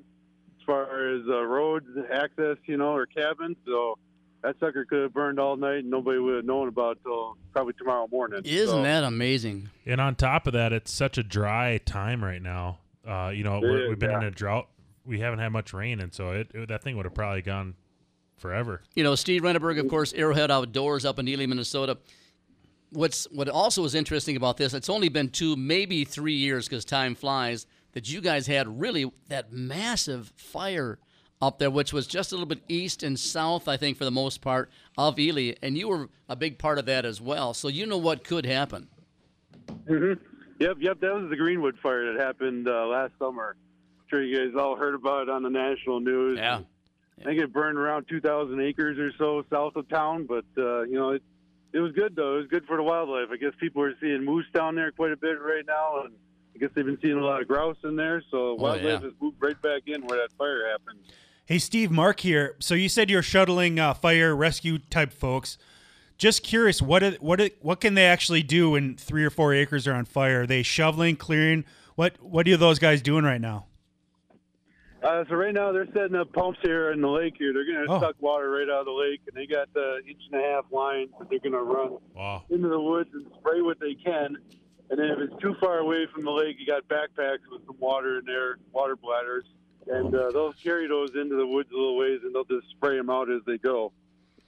far 0.65 1.15
as 1.15 1.21
uh, 1.27 1.43
roads, 1.43 1.85
access, 2.11 2.57
you 2.65 2.77
know, 2.77 2.93
or 2.95 3.05
cabins. 3.05 3.57
So 3.65 3.97
that 4.43 4.55
sucker 4.59 4.85
could 4.85 5.01
have 5.03 5.13
burned 5.13 5.39
all 5.39 5.55
night 5.55 5.79
and 5.79 5.89
nobody 5.89 6.19
would 6.19 6.35
have 6.35 6.45
known 6.45 6.67
about 6.67 6.97
it 6.97 7.03
till 7.03 7.37
probably 7.53 7.73
tomorrow 7.73 8.07
morning. 8.11 8.41
Isn't 8.45 8.67
So- 8.77 8.83
that 8.83 9.03
amazing? 9.03 9.69
And 9.85 9.99
on 10.01 10.15
top 10.15 10.47
of 10.47 10.53
that, 10.53 10.73
it's 10.73 10.91
such 10.91 11.17
a 11.17 11.23
dry 11.23 11.77
time 11.79 12.23
right 12.23 12.41
now. 12.41 12.79
Uh, 13.07 13.31
you 13.33 13.43
know, 13.43 13.59
we're, 13.61 13.89
we've 13.89 13.99
been 13.99 14.11
in 14.15 14.23
a 14.23 14.31
drought. 14.31 14.67
We 15.05 15.19
haven't 15.19 15.37
had 15.39 15.49
much 15.49 15.73
rain, 15.73 15.99
and 15.99 16.11
so 16.13 16.31
it, 16.31 16.49
it- 16.53 16.69
that 16.69 16.83
thing 16.83 16.97
would 16.97 17.05
have 17.05 17.13
probably 17.13 17.43
gone 17.43 17.75
forever. 18.37 18.81
You 18.95 19.03
know, 19.03 19.13
Steve 19.15 19.43
Renneberg, 19.43 19.79
of 19.79 19.87
course, 19.87 20.11
Arrowhead 20.13 20.49
Outdoors 20.51 21.05
up 21.05 21.19
in 21.19 21.27
Ely, 21.27 21.45
Minnesota. 21.45 21.97
What's 22.91 23.25
what 23.31 23.49
also 23.49 23.83
is 23.83 23.93
interesting 23.93 24.35
about 24.37 24.57
this? 24.57 24.73
It's 24.73 24.89
only 24.89 25.09
been 25.09 25.29
two, 25.29 25.55
maybe 25.55 26.05
three 26.05 26.33
years, 26.35 26.67
because 26.67 26.85
time 26.85 27.13
flies. 27.13 27.67
That 27.95 28.11
you 28.11 28.19
guys 28.19 28.45
had 28.45 28.79
really 28.79 29.09
that 29.29 29.53
massive 29.53 30.33
fire 30.35 30.99
up 31.41 31.59
there, 31.59 31.71
which 31.71 31.93
was 31.93 32.07
just 32.07 32.31
a 32.31 32.35
little 32.35 32.45
bit 32.45 32.61
east 32.67 33.03
and 33.03 33.17
south, 33.17 33.69
I 33.69 33.77
think, 33.77 33.97
for 33.97 34.03
the 34.03 34.11
most 34.11 34.41
part 34.41 34.69
of 34.97 35.17
Ely, 35.17 35.53
and 35.63 35.77
you 35.77 35.87
were 35.87 36.09
a 36.27 36.35
big 36.35 36.57
part 36.59 36.77
of 36.77 36.85
that 36.87 37.05
as 37.05 37.21
well. 37.21 37.53
So 37.53 37.69
you 37.69 37.85
know 37.85 37.97
what 37.97 38.23
could 38.23 38.45
happen. 38.45 38.89
hmm 39.87 40.13
Yep, 40.59 40.77
yep. 40.79 40.99
That 41.01 41.13
was 41.13 41.29
the 41.29 41.35
Greenwood 41.35 41.77
fire 41.83 42.13
that 42.13 42.21
happened 42.21 42.67
uh, 42.67 42.85
last 42.87 43.13
summer. 43.19 43.55
I'm 43.99 44.05
sure 44.09 44.23
you 44.23 44.37
guys 44.37 44.57
all 44.57 44.77
heard 44.77 44.95
about 44.95 45.23
it 45.23 45.29
on 45.29 45.43
the 45.43 45.49
national 45.49 45.99
news. 45.99 46.37
Yeah. 46.37 46.61
I 47.19 47.23
think 47.23 47.41
it 47.41 47.51
burned 47.51 47.77
around 47.77 48.07
2,000 48.09 48.59
acres 48.61 48.97
or 48.97 49.11
so 49.17 49.43
south 49.49 49.75
of 49.75 49.87
town, 49.89 50.25
but 50.25 50.45
uh, 50.57 50.83
you 50.83 50.93
know 50.93 51.11
it 51.11 51.23
it 51.73 51.79
was 51.79 51.91
good 51.93 52.15
though. 52.15 52.35
It 52.35 52.37
was 52.39 52.47
good 52.47 52.65
for 52.65 52.77
the 52.77 52.83
wildlife. 52.83 53.27
I 53.31 53.37
guess 53.37 53.51
people 53.59 53.81
are 53.83 53.93
seeing 54.01 54.23
moose 54.23 54.45
down 54.53 54.75
there 54.75 54.91
quite 54.91 55.11
a 55.11 55.17
bit 55.17 55.41
right 55.41 55.65
now, 55.65 56.03
and 56.05 56.13
I 56.55 56.57
guess 56.57 56.69
they've 56.73 56.85
been 56.85 56.97
seeing 57.01 57.17
a 57.17 57.23
lot 57.25 57.41
of 57.41 57.47
grouse 57.47 57.77
in 57.83 57.95
there. 57.95 58.23
So 58.31 58.55
wildlife 58.55 58.83
yeah. 58.83 58.99
has 59.01 59.13
moved 59.19 59.37
right 59.41 59.61
back 59.61 59.83
in 59.87 60.05
where 60.07 60.19
that 60.19 60.31
fire 60.37 60.69
happened. 60.69 60.99
Hey, 61.45 61.59
Steve, 61.59 61.91
Mark 61.91 62.21
here. 62.21 62.55
So 62.59 62.73
you 62.75 62.87
said 62.89 63.09
you're 63.09 63.21
shuttling 63.21 63.77
uh, 63.77 63.93
fire 63.93 64.35
rescue 64.35 64.79
type 64.79 65.11
folks. 65.11 65.57
Just 66.17 66.43
curious, 66.43 66.81
what 66.81 67.03
what 67.15 67.41
what 67.61 67.81
can 67.81 67.93
they 67.93 68.05
actually 68.05 68.41
do 68.41 68.71
when 68.71 68.95
three 68.95 69.25
or 69.25 69.29
four 69.29 69.53
acres 69.53 69.85
are 69.85 69.93
on 69.93 70.05
fire? 70.05 70.43
Are 70.43 70.47
they 70.47 70.63
shoveling, 70.63 71.17
clearing? 71.17 71.65
What 71.95 72.13
what 72.21 72.47
are 72.47 72.55
those 72.57 72.79
guys 72.79 73.01
doing 73.01 73.25
right 73.25 73.41
now? 73.41 73.65
Uh, 75.03 75.23
so 75.29 75.35
right 75.35 75.53
now 75.53 75.71
they're 75.73 75.85
setting 75.93 76.15
up 76.15 76.31
pumps 76.33 76.57
here 76.63 76.91
in 76.91 77.01
the 77.01 77.07
lake 77.07 77.35
here. 77.37 77.53
They're 77.53 77.65
going 77.65 77.85
to 77.85 77.93
Oh. 77.93 77.99
suck 77.99 78.15
water 78.21 78.49
right 78.49 78.67
out 78.69 78.79
of 78.79 78.85
the 78.85 78.91
lake, 78.91 79.21
and 79.27 79.35
they 79.35 79.45
got 79.45 79.71
the 79.73 79.97
inch 80.07 80.21
and 80.31 80.41
a 80.41 80.43
half 80.43 80.65
lines 80.71 81.09
that 81.19 81.29
they're 81.29 81.37
going 81.39 81.51
to 81.51 81.61
run 81.61 81.97
Wow. 82.15 82.43
into 82.49 82.69
the 82.69 82.79
woods 82.79 83.09
and 83.13 83.27
spray 83.37 83.61
what 83.61 83.79
they 83.79 83.93
can. 83.93 84.37
And 84.89 84.99
then 84.99 85.07
if 85.07 85.19
it's 85.19 85.41
too 85.41 85.55
far 85.59 85.79
away 85.79 86.05
from 86.13 86.23
the 86.23 86.31
lake, 86.31 86.57
you 86.59 86.65
got 86.65 86.87
backpacks 86.87 87.39
with 87.51 87.65
some 87.65 87.77
water 87.79 88.19
in 88.19 88.25
there, 88.25 88.57
water 88.71 88.95
bladders, 88.95 89.45
and 89.87 90.13
uh, 90.13 90.31
they'll 90.31 90.53
carry 90.53 90.87
those 90.87 91.09
into 91.15 91.35
the 91.35 91.45
woods 91.45 91.69
a 91.71 91.75
little 91.75 91.97
ways, 91.97 92.19
and 92.23 92.33
they'll 92.33 92.43
just 92.43 92.69
spray 92.69 92.97
them 92.97 93.09
out 93.09 93.29
as 93.31 93.41
they 93.45 93.57
go. 93.57 93.91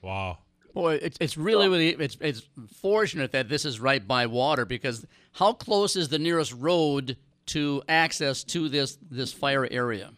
Wow. 0.00 0.38
Boy, 0.74 0.94
it's, 0.94 1.18
it's 1.20 1.36
really, 1.36 1.68
really 1.68 1.88
it's, 1.88 2.16
it's 2.20 2.42
fortunate 2.80 3.32
that 3.32 3.48
this 3.48 3.64
is 3.64 3.80
right 3.80 4.06
by 4.06 4.26
water 4.26 4.64
because 4.64 5.06
how 5.32 5.52
close 5.52 5.96
is 5.96 6.08
the 6.08 6.18
nearest 6.18 6.52
road 6.52 7.16
to 7.46 7.82
access 7.88 8.44
to 8.44 8.68
this 8.68 8.98
this 9.10 9.32
fire 9.32 9.66
area? 9.70 10.10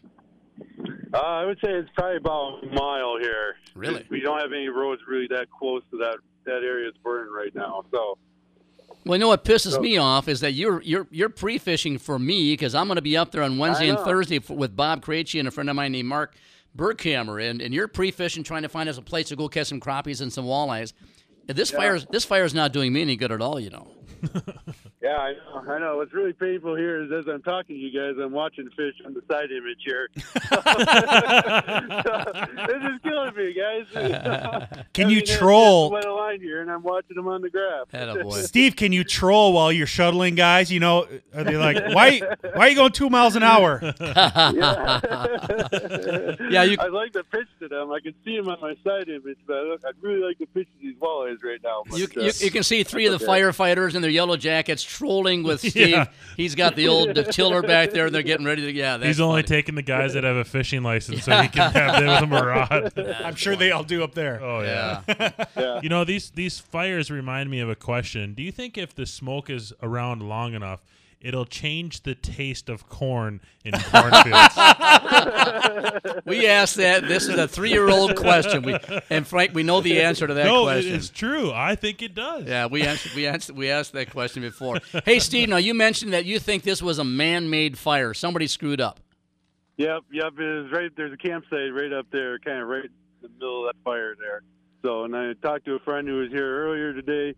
Uh, 1.13 1.17
I 1.17 1.45
would 1.45 1.57
say 1.63 1.71
it's 1.71 1.89
probably 1.95 2.17
about 2.17 2.63
a 2.63 2.67
mile 2.67 3.17
here. 3.19 3.55
Really? 3.73 4.05
We 4.09 4.19
don't 4.21 4.39
have 4.39 4.51
any 4.53 4.67
roads 4.67 5.01
really 5.07 5.27
that 5.27 5.47
close 5.49 5.81
to 5.91 5.97
that 5.97 6.17
that 6.45 6.63
area 6.63 6.89
is 6.89 6.95
burning 7.03 7.33
right 7.33 7.53
now. 7.55 7.83
So 7.91 8.17
Well, 9.05 9.17
you 9.17 9.19
know 9.21 9.29
what 9.29 9.43
pisses 9.43 9.71
So- 9.71 9.81
me 9.81 9.97
off 9.97 10.27
is 10.27 10.41
that 10.41 10.53
you're 10.53 10.81
you're 10.81 11.07
you're 11.11 11.29
pre-fishing 11.29 11.97
for 11.97 12.19
me 12.19 12.53
because 12.53 12.75
I'm 12.75 12.87
going 12.87 12.97
to 12.97 13.01
be 13.01 13.17
up 13.17 13.31
there 13.31 13.43
on 13.43 13.57
Wednesday 13.57 13.89
and. 13.89 13.97
Thursday 13.99 14.37
f 14.37 14.49
with 14.49 14.75
Bob 14.75 15.03
Krejci 15.03 15.39
and 15.39 15.47
a 15.47 15.51
friend 15.51 15.69
of 15.69 15.75
mine 15.75 15.91
named 15.93 16.07
Mark 16.07 16.35
Burkhammer, 16.77 17.41
and 17.49 17.61
and 17.61 17.73
you're 17.73 17.87
pre-fishing 17.87 18.43
trying 18.43 18.61
to 18.63 18.69
find 18.69 18.87
us 18.89 18.97
a 18.97 19.01
place 19.01 19.29
to 19.29 19.35
go 19.35 19.47
catch 19.49 19.67
some 19.67 19.79
crappies 19.79 20.21
and 20.21 20.31
some 20.31 20.45
walleyes. 20.45 20.93
And 21.49 21.57
This 21.57 21.71
Yeah. 21.71 21.77
fire 21.77 21.99
this 21.99 22.25
fire 22.25 22.43
is 22.45 22.53
not 22.53 22.71
doing 22.73 22.93
me 22.93 23.01
any 23.01 23.15
good 23.15 23.31
at 23.31 23.41
all, 23.41 23.59
you 23.59 23.69
know. 23.71 23.87
Yeah, 25.01 25.17
I 25.17 25.33
know. 25.33 25.63
I 25.73 25.79
know. 25.79 25.97
What's 25.97 26.13
really 26.13 26.33
painful 26.33 26.75
here 26.75 27.01
is 27.03 27.11
as 27.11 27.25
I'm 27.27 27.41
talking 27.41 27.75
to 27.75 27.81
you 27.81 27.91
guys, 27.91 28.21
I'm 28.23 28.31
watching 28.31 28.69
fish 28.77 28.93
on 29.03 29.15
the 29.15 29.21
side 29.31 29.49
image 29.49 29.79
here. 29.83 30.07
this 32.67 32.83
is 32.83 32.99
killing 33.01 33.35
me, 33.35 33.53
guys. 33.53 33.87
Can 34.93 35.07
I 35.07 35.09
you 35.09 35.15
mean, 35.17 35.25
there's 35.25 35.39
troll- 35.39 35.89
just 35.91 36.05
a 36.05 36.13
line 36.13 36.39
here, 36.39 36.61
and 36.61 36.69
I'm 36.69 36.83
watching 36.83 37.15
them 37.15 37.27
on 37.27 37.41
the 37.41 37.49
graph. 37.49 37.87
Steve, 38.45 38.75
can 38.75 38.91
you 38.91 39.03
troll 39.03 39.53
while 39.53 39.71
you're 39.71 39.87
shuttling 39.87 40.35
guys? 40.35 40.71
You 40.71 40.79
know, 40.79 41.07
are 41.33 41.43
they 41.43 41.57
like, 41.57 41.77
why, 41.95 42.21
why 42.53 42.67
are 42.67 42.69
you 42.69 42.75
going 42.75 42.91
two 42.91 43.09
miles 43.09 43.35
an 43.35 43.41
hour? 43.43 43.79
Yeah, 46.49 46.63
you- 46.63 46.77
I'd 46.79 46.91
like 46.91 47.13
to 47.13 47.23
pitch 47.23 47.47
to 47.59 47.67
them. 47.67 47.91
I 47.91 47.99
can 48.01 48.13
see 48.23 48.37
them 48.37 48.47
on 48.49 48.59
my 48.61 48.75
side 48.83 49.09
image, 49.09 49.37
but 49.47 49.57
I 49.57 49.61
look, 49.61 49.81
I'd 49.85 49.95
really 50.01 50.21
like 50.23 50.37
to 50.39 50.45
pitch 50.47 50.67
to 50.67 50.79
these 50.79 50.95
walleyes 50.97 51.43
right 51.43 51.59
now. 51.63 51.83
But, 51.89 51.97
You, 51.99 52.05
uh, 52.17 52.21
you, 52.25 52.31
you 52.39 52.51
can 52.51 52.61
see 52.63 52.83
three 52.83 53.05
of 53.07 53.17
the 53.19 53.25
okay. 53.25 53.41
firefighters 53.41 53.95
in 53.95 54.01
their 54.03 54.11
yellow 54.11 54.37
jackets 54.37 54.83
trolling 54.97 55.43
with 55.43 55.59
Steve. 55.69 55.89
Yeah. 55.89 56.05
He's 56.37 56.55
got 56.55 56.75
the 56.75 56.87
old 56.87 57.15
tiller 57.31 57.61
back 57.61 57.91
there, 57.91 58.05
and 58.07 58.15
they're 58.15 58.21
getting 58.23 58.45
ready 58.45 58.61
to. 58.63 58.71
Yeah, 58.71 58.97
that's 58.97 59.07
He's 59.07 59.19
only 59.19 59.41
funny. 59.43 59.47
taking 59.57 59.75
the 59.75 59.81
guys 59.81 60.13
that 60.13 60.23
have 60.23 60.35
a 60.35 60.43
fishing 60.43 60.83
license 60.83 61.23
so 61.23 61.41
he 61.41 61.47
can 61.47 61.71
have 61.71 61.99
them 61.99 62.07
with 62.07 62.23
him 62.23 62.33
a 62.33 62.45
rod. 62.45 62.93
I'm 63.23 63.35
sure 63.35 63.55
they 63.55 63.71
all 63.71 63.83
do 63.83 64.03
up 64.03 64.13
there. 64.13 64.41
Oh 64.43 64.61
yeah. 64.61 65.79
You 65.81 65.89
know 65.89 66.03
these 66.03 66.29
these 66.31 66.59
fires 66.59 67.09
remind 67.09 67.49
me 67.49 67.59
of 67.59 67.69
a 67.69 67.75
question. 67.75 68.33
Do 68.33 68.43
you 68.43 68.51
think 68.51 68.77
if 68.77 68.93
the 68.95 69.05
smoke 69.05 69.49
is 69.49 69.73
around 69.81 70.21
long 70.27 70.53
enough, 70.53 70.81
it'll 71.21 71.45
change 71.45 72.03
the 72.03 72.15
taste 72.15 72.69
of 72.69 72.87
corn 72.89 73.41
in 73.63 73.73
cornfields? 73.91 74.55
we 76.25 76.47
asked 76.47 76.75
that. 76.77 77.05
This 77.07 77.27
is 77.27 77.37
a 77.37 77.47
three-year-old 77.47 78.15
question. 78.15 78.63
We 78.63 78.77
and 79.09 79.25
Frank, 79.25 79.53
we 79.53 79.63
know 79.63 79.81
the 79.81 80.01
answer 80.01 80.27
to 80.27 80.33
that 80.33 80.45
no, 80.45 80.67
it- 80.67 80.73
question. 80.73 80.95
it's 80.95 81.09
true. 81.09 81.51
I 81.51 81.75
think 81.75 82.01
it 82.01 82.15
does. 82.15 82.45
Yeah, 82.45 82.65
we 82.67 82.83
answered, 82.83 83.13
we 83.13 83.27
answered, 83.27 83.55
we 83.55 83.69
asked 83.69 83.93
that 83.93 84.11
question 84.11 84.41
before. 84.41 84.79
Hey, 85.05 85.19
Steve, 85.19 85.49
now 85.49 85.57
you 85.57 85.73
mentioned 85.73 86.13
that 86.13 86.25
you 86.25 86.39
think 86.39 86.63
this 86.63 86.81
was 86.81 86.99
a 86.99 87.03
man-made 87.03 87.77
fire. 87.77 88.13
Somebody 88.13 88.47
screwed 88.47 88.81
up. 88.81 88.99
Yep, 89.77 90.01
yep. 90.11 90.33
It 90.37 90.63
was 90.63 90.71
right. 90.71 90.91
There's 90.95 91.13
a 91.13 91.17
campsite 91.17 91.73
right 91.73 91.91
up 91.93 92.05
there, 92.11 92.37
kind 92.39 92.61
of 92.61 92.67
right 92.67 92.83
in 92.85 92.91
the 93.21 93.29
middle 93.29 93.67
of 93.67 93.73
that 93.73 93.83
fire 93.83 94.15
there. 94.19 94.43
So, 94.83 95.03
and 95.05 95.15
I 95.15 95.33
talked 95.41 95.65
to 95.65 95.75
a 95.75 95.79
friend 95.79 96.07
who 96.07 96.17
was 96.19 96.29
here 96.29 96.65
earlier 96.65 96.93
today. 96.93 97.35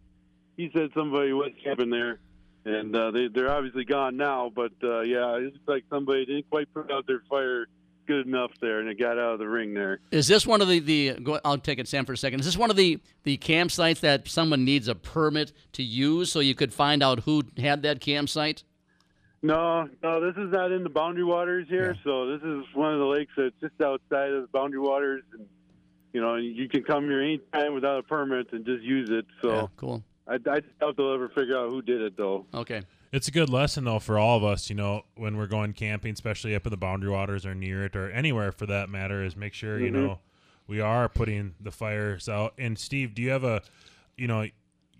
He 0.57 0.69
said 0.73 0.89
somebody 0.93 1.33
was 1.33 1.51
camping 1.63 1.89
there, 1.89 2.19
and 2.65 2.95
uh, 2.95 3.11
they 3.11 3.27
they're 3.27 3.51
obviously 3.51 3.85
gone 3.85 4.17
now. 4.17 4.51
But 4.53 4.73
uh, 4.83 5.01
yeah, 5.01 5.35
it 5.35 5.43
looks 5.43 5.57
like 5.67 5.83
somebody 5.89 6.25
didn't 6.25 6.49
quite 6.49 6.73
put 6.73 6.91
out 6.91 7.07
their 7.07 7.21
fire 7.29 7.67
good 8.05 8.27
enough 8.27 8.51
there, 8.61 8.79
and 8.79 8.89
it 8.89 8.99
got 8.99 9.17
out 9.17 9.33
of 9.33 9.39
the 9.39 9.47
ring 9.47 9.73
there. 9.73 9.99
Is 10.11 10.27
this 10.27 10.45
one 10.45 10.61
of 10.61 10.67
the, 10.67 10.79
the 10.79 11.13
go, 11.21 11.39
I'll 11.43 11.57
take 11.57 11.79
it, 11.79 11.87
Sam, 11.87 12.05
for 12.05 12.13
a 12.13 12.17
second. 12.17 12.41
Is 12.41 12.45
this 12.45 12.57
one 12.57 12.69
of 12.69 12.75
the, 12.75 12.99
the 13.23 13.37
campsites 13.37 14.01
that 14.01 14.27
someone 14.27 14.65
needs 14.65 14.87
a 14.87 14.95
permit 14.95 15.53
to 15.73 15.83
use 15.83 16.31
so 16.31 16.39
you 16.39 16.55
could 16.55 16.73
find 16.73 17.01
out 17.01 17.21
who 17.21 17.43
had 17.57 17.83
that 17.83 18.01
campsite? 18.01 18.63
No, 19.41 19.89
no, 20.01 20.21
this 20.21 20.41
is 20.41 20.51
not 20.51 20.71
in 20.71 20.83
the 20.83 20.89
boundary 20.89 21.25
waters 21.25 21.67
here. 21.69 21.97
So 22.03 22.27
this 22.27 22.41
is 22.41 22.63
one 22.73 22.93
of 22.93 22.99
the 22.99 23.05
lakes 23.05 23.33
that's 23.35 23.55
just 23.59 23.81
outside 23.81 24.31
of 24.31 24.41
the 24.41 24.47
boundary 24.47 24.79
waters, 24.79 25.23
and 25.33 25.45
you 26.13 26.21
know 26.21 26.35
you 26.35 26.69
can 26.69 26.83
come 26.83 27.05
here 27.05 27.21
anytime 27.21 27.73
without 27.73 27.99
a 27.99 28.03
permit 28.03 28.53
and 28.53 28.65
just 28.65 28.83
use 28.83 29.09
it. 29.09 29.25
So 29.41 29.53
Yeah, 29.53 29.67
cool. 29.75 30.03
I, 30.27 30.35
I 30.35 30.37
doubt 30.37 30.97
they'll 30.97 31.13
ever 31.13 31.29
figure 31.29 31.57
out 31.57 31.69
who 31.69 31.81
did 31.81 32.01
it 32.01 32.15
though. 32.17 32.45
Okay. 32.53 32.81
It's 33.11 33.27
a 33.27 33.31
good 33.31 33.49
lesson 33.49 33.83
though 33.83 33.99
for 33.99 34.17
all 34.17 34.37
of 34.37 34.43
us, 34.43 34.69
you 34.69 34.75
know, 34.75 35.03
when 35.15 35.37
we're 35.37 35.47
going 35.47 35.73
camping, 35.73 36.13
especially 36.13 36.55
up 36.55 36.65
in 36.65 36.71
the 36.71 36.77
boundary 36.77 37.11
waters 37.11 37.45
or 37.45 37.53
near 37.53 37.85
it 37.85 37.95
or 37.95 38.09
anywhere 38.09 38.51
for 38.51 38.65
that 38.65 38.89
matter, 38.89 39.23
is 39.23 39.35
make 39.35 39.53
sure, 39.53 39.79
you 39.79 39.91
Mhm. 39.91 39.93
know, 39.93 40.19
we 40.67 40.79
are 40.79 41.07
putting 41.09 41.55
the 41.59 41.71
fires 41.71 42.27
out. 42.29 42.53
And 42.57 42.79
Steve, 42.79 43.13
do 43.13 43.21
you 43.21 43.29
have 43.31 43.43
a 43.43 43.61
you 44.17 44.27
know, 44.27 44.47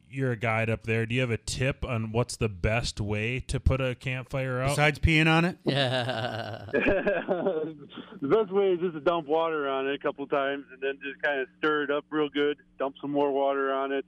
you're 0.10 0.32
a 0.32 0.36
guide 0.36 0.70
up 0.70 0.84
there. 0.84 1.06
Do 1.08 1.16
you 1.16 1.22
have 1.22 1.32
a 1.32 1.38
tip 1.38 1.84
on 1.86 2.12
what's 2.12 2.36
the 2.36 2.50
best 2.50 3.00
way 3.02 3.40
to 3.42 3.60
put 3.60 3.82
a 3.82 3.96
campfire 3.96 4.60
out? 4.62 4.70
Besides 4.70 5.00
peeing 5.00 5.28
on 5.28 5.46
it? 5.46 5.58
Yeah. 5.64 6.66
the 6.74 8.28
best 8.28 8.52
way 8.52 8.74
is 8.74 8.80
just 8.80 8.94
to 8.94 9.00
dump 9.00 9.28
water 9.28 9.68
on 9.68 9.88
it 9.88 9.96
a 9.96 9.98
couple 9.98 10.26
times 10.28 10.66
and 10.72 10.82
then 10.82 11.00
just 11.04 11.22
kind 11.22 11.40
of 11.42 11.48
stir 11.58 11.84
it 11.84 11.92
up 11.92 12.06
real 12.10 12.30
good. 12.30 12.58
Dump 12.78 12.96
some 13.02 13.12
more 13.12 13.32
water 13.32 13.74
on 13.74 13.92
it, 13.92 14.06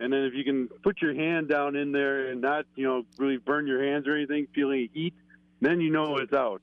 and 0.00 0.12
then 0.12 0.20
if 0.24 0.34
you 0.34 0.44
can 0.44 0.68
put 0.82 1.00
your 1.02 1.14
hand 1.14 1.48
down 1.48 1.76
in 1.76 1.92
there 1.92 2.28
and 2.30 2.40
not, 2.40 2.66
you 2.76 2.86
know, 2.86 3.04
really 3.18 3.36
burn 3.36 3.66
your 3.66 3.82
hands 3.84 4.06
or 4.06 4.14
anything, 4.14 4.46
feel 4.54 4.70
any 4.70 4.90
heat, 4.92 5.14
then 5.60 5.80
you 5.80 5.90
know 5.90 6.16
it's 6.18 6.32
out. 6.32 6.62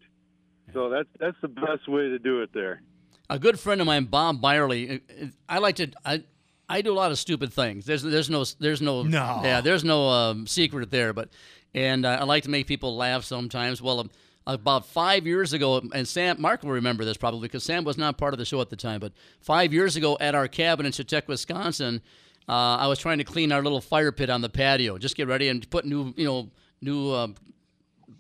So 0.74 0.90
that's 0.90 1.10
that's 1.20 1.38
the 1.42 1.48
best 1.48 1.88
way 1.88 2.10
to 2.10 2.20
do 2.20 2.42
it 2.42 2.50
there. 2.54 2.82
a 3.30 3.38
good 3.40 3.60
friend 3.60 3.82
of 3.82 3.88
mine, 3.88 4.06
Bob 4.06 4.42
Byerly. 4.42 5.02
uh, 5.22 5.26
I 5.48 5.60
like 5.60 5.76
to. 5.78 5.92
I 6.04 6.24
I 6.68 6.82
do 6.82 6.92
a 6.92 6.96
lot 6.96 7.12
of 7.12 7.20
stupid 7.20 7.54
things. 7.54 7.86
There's 7.86 8.02
there's 8.04 8.30
no 8.30 8.44
there's 8.60 8.82
no 8.82 9.04
No. 9.04 9.42
yeah 9.44 9.62
there's 9.62 9.84
no 9.84 10.08
um, 10.10 10.48
secret 10.48 10.90
there. 10.92 11.14
But 11.14 11.30
and 11.74 12.06
uh, 12.06 12.18
I 12.22 12.24
like 12.24 12.44
to 12.44 12.50
make 12.50 12.68
people 12.68 12.96
laugh 12.96 13.24
sometimes. 13.24 13.82
Well. 13.82 14.00
Um, 14.02 14.12
about 14.48 14.86
five 14.86 15.26
years 15.26 15.54
ago, 15.54 15.82
and 15.92 16.08
Sam, 16.08 16.40
Mark 16.40 16.62
will 16.62 16.70
remember 16.74 17.04
this 17.04 17.18
probably 17.18 17.48
because 17.48 17.64
Sam 17.64 17.84
was 17.84 17.98
not 17.98 18.20
part 18.20 18.32
of 18.32 18.38
the 18.38 18.46
show 18.46 18.62
at 18.62 18.70
the 18.70 18.76
time. 18.76 19.00
But 19.00 19.12
five 19.42 19.74
years 19.74 19.96
ago, 19.96 20.18
at 20.22 20.36
our 20.36 20.48
cabin 20.48 20.86
in 20.86 20.92
Chetek, 20.92 21.28
Wisconsin, 21.28 22.00
uh, 22.48 22.78
I 22.78 22.88
was 22.88 23.00
trying 23.00 23.18
to 23.18 23.24
clean 23.24 23.52
our 23.52 23.62
little 23.62 23.82
fire 23.82 24.12
pit 24.12 24.30
on 24.30 24.42
the 24.42 24.50
patio. 24.50 24.98
Just 24.98 25.16
get 25.16 25.28
ready 25.28 25.50
and 25.50 25.68
put 25.70 25.86
new, 25.86 26.14
you 26.16 26.26
know, 26.26 26.50
new 26.82 27.12
um, 27.12 27.36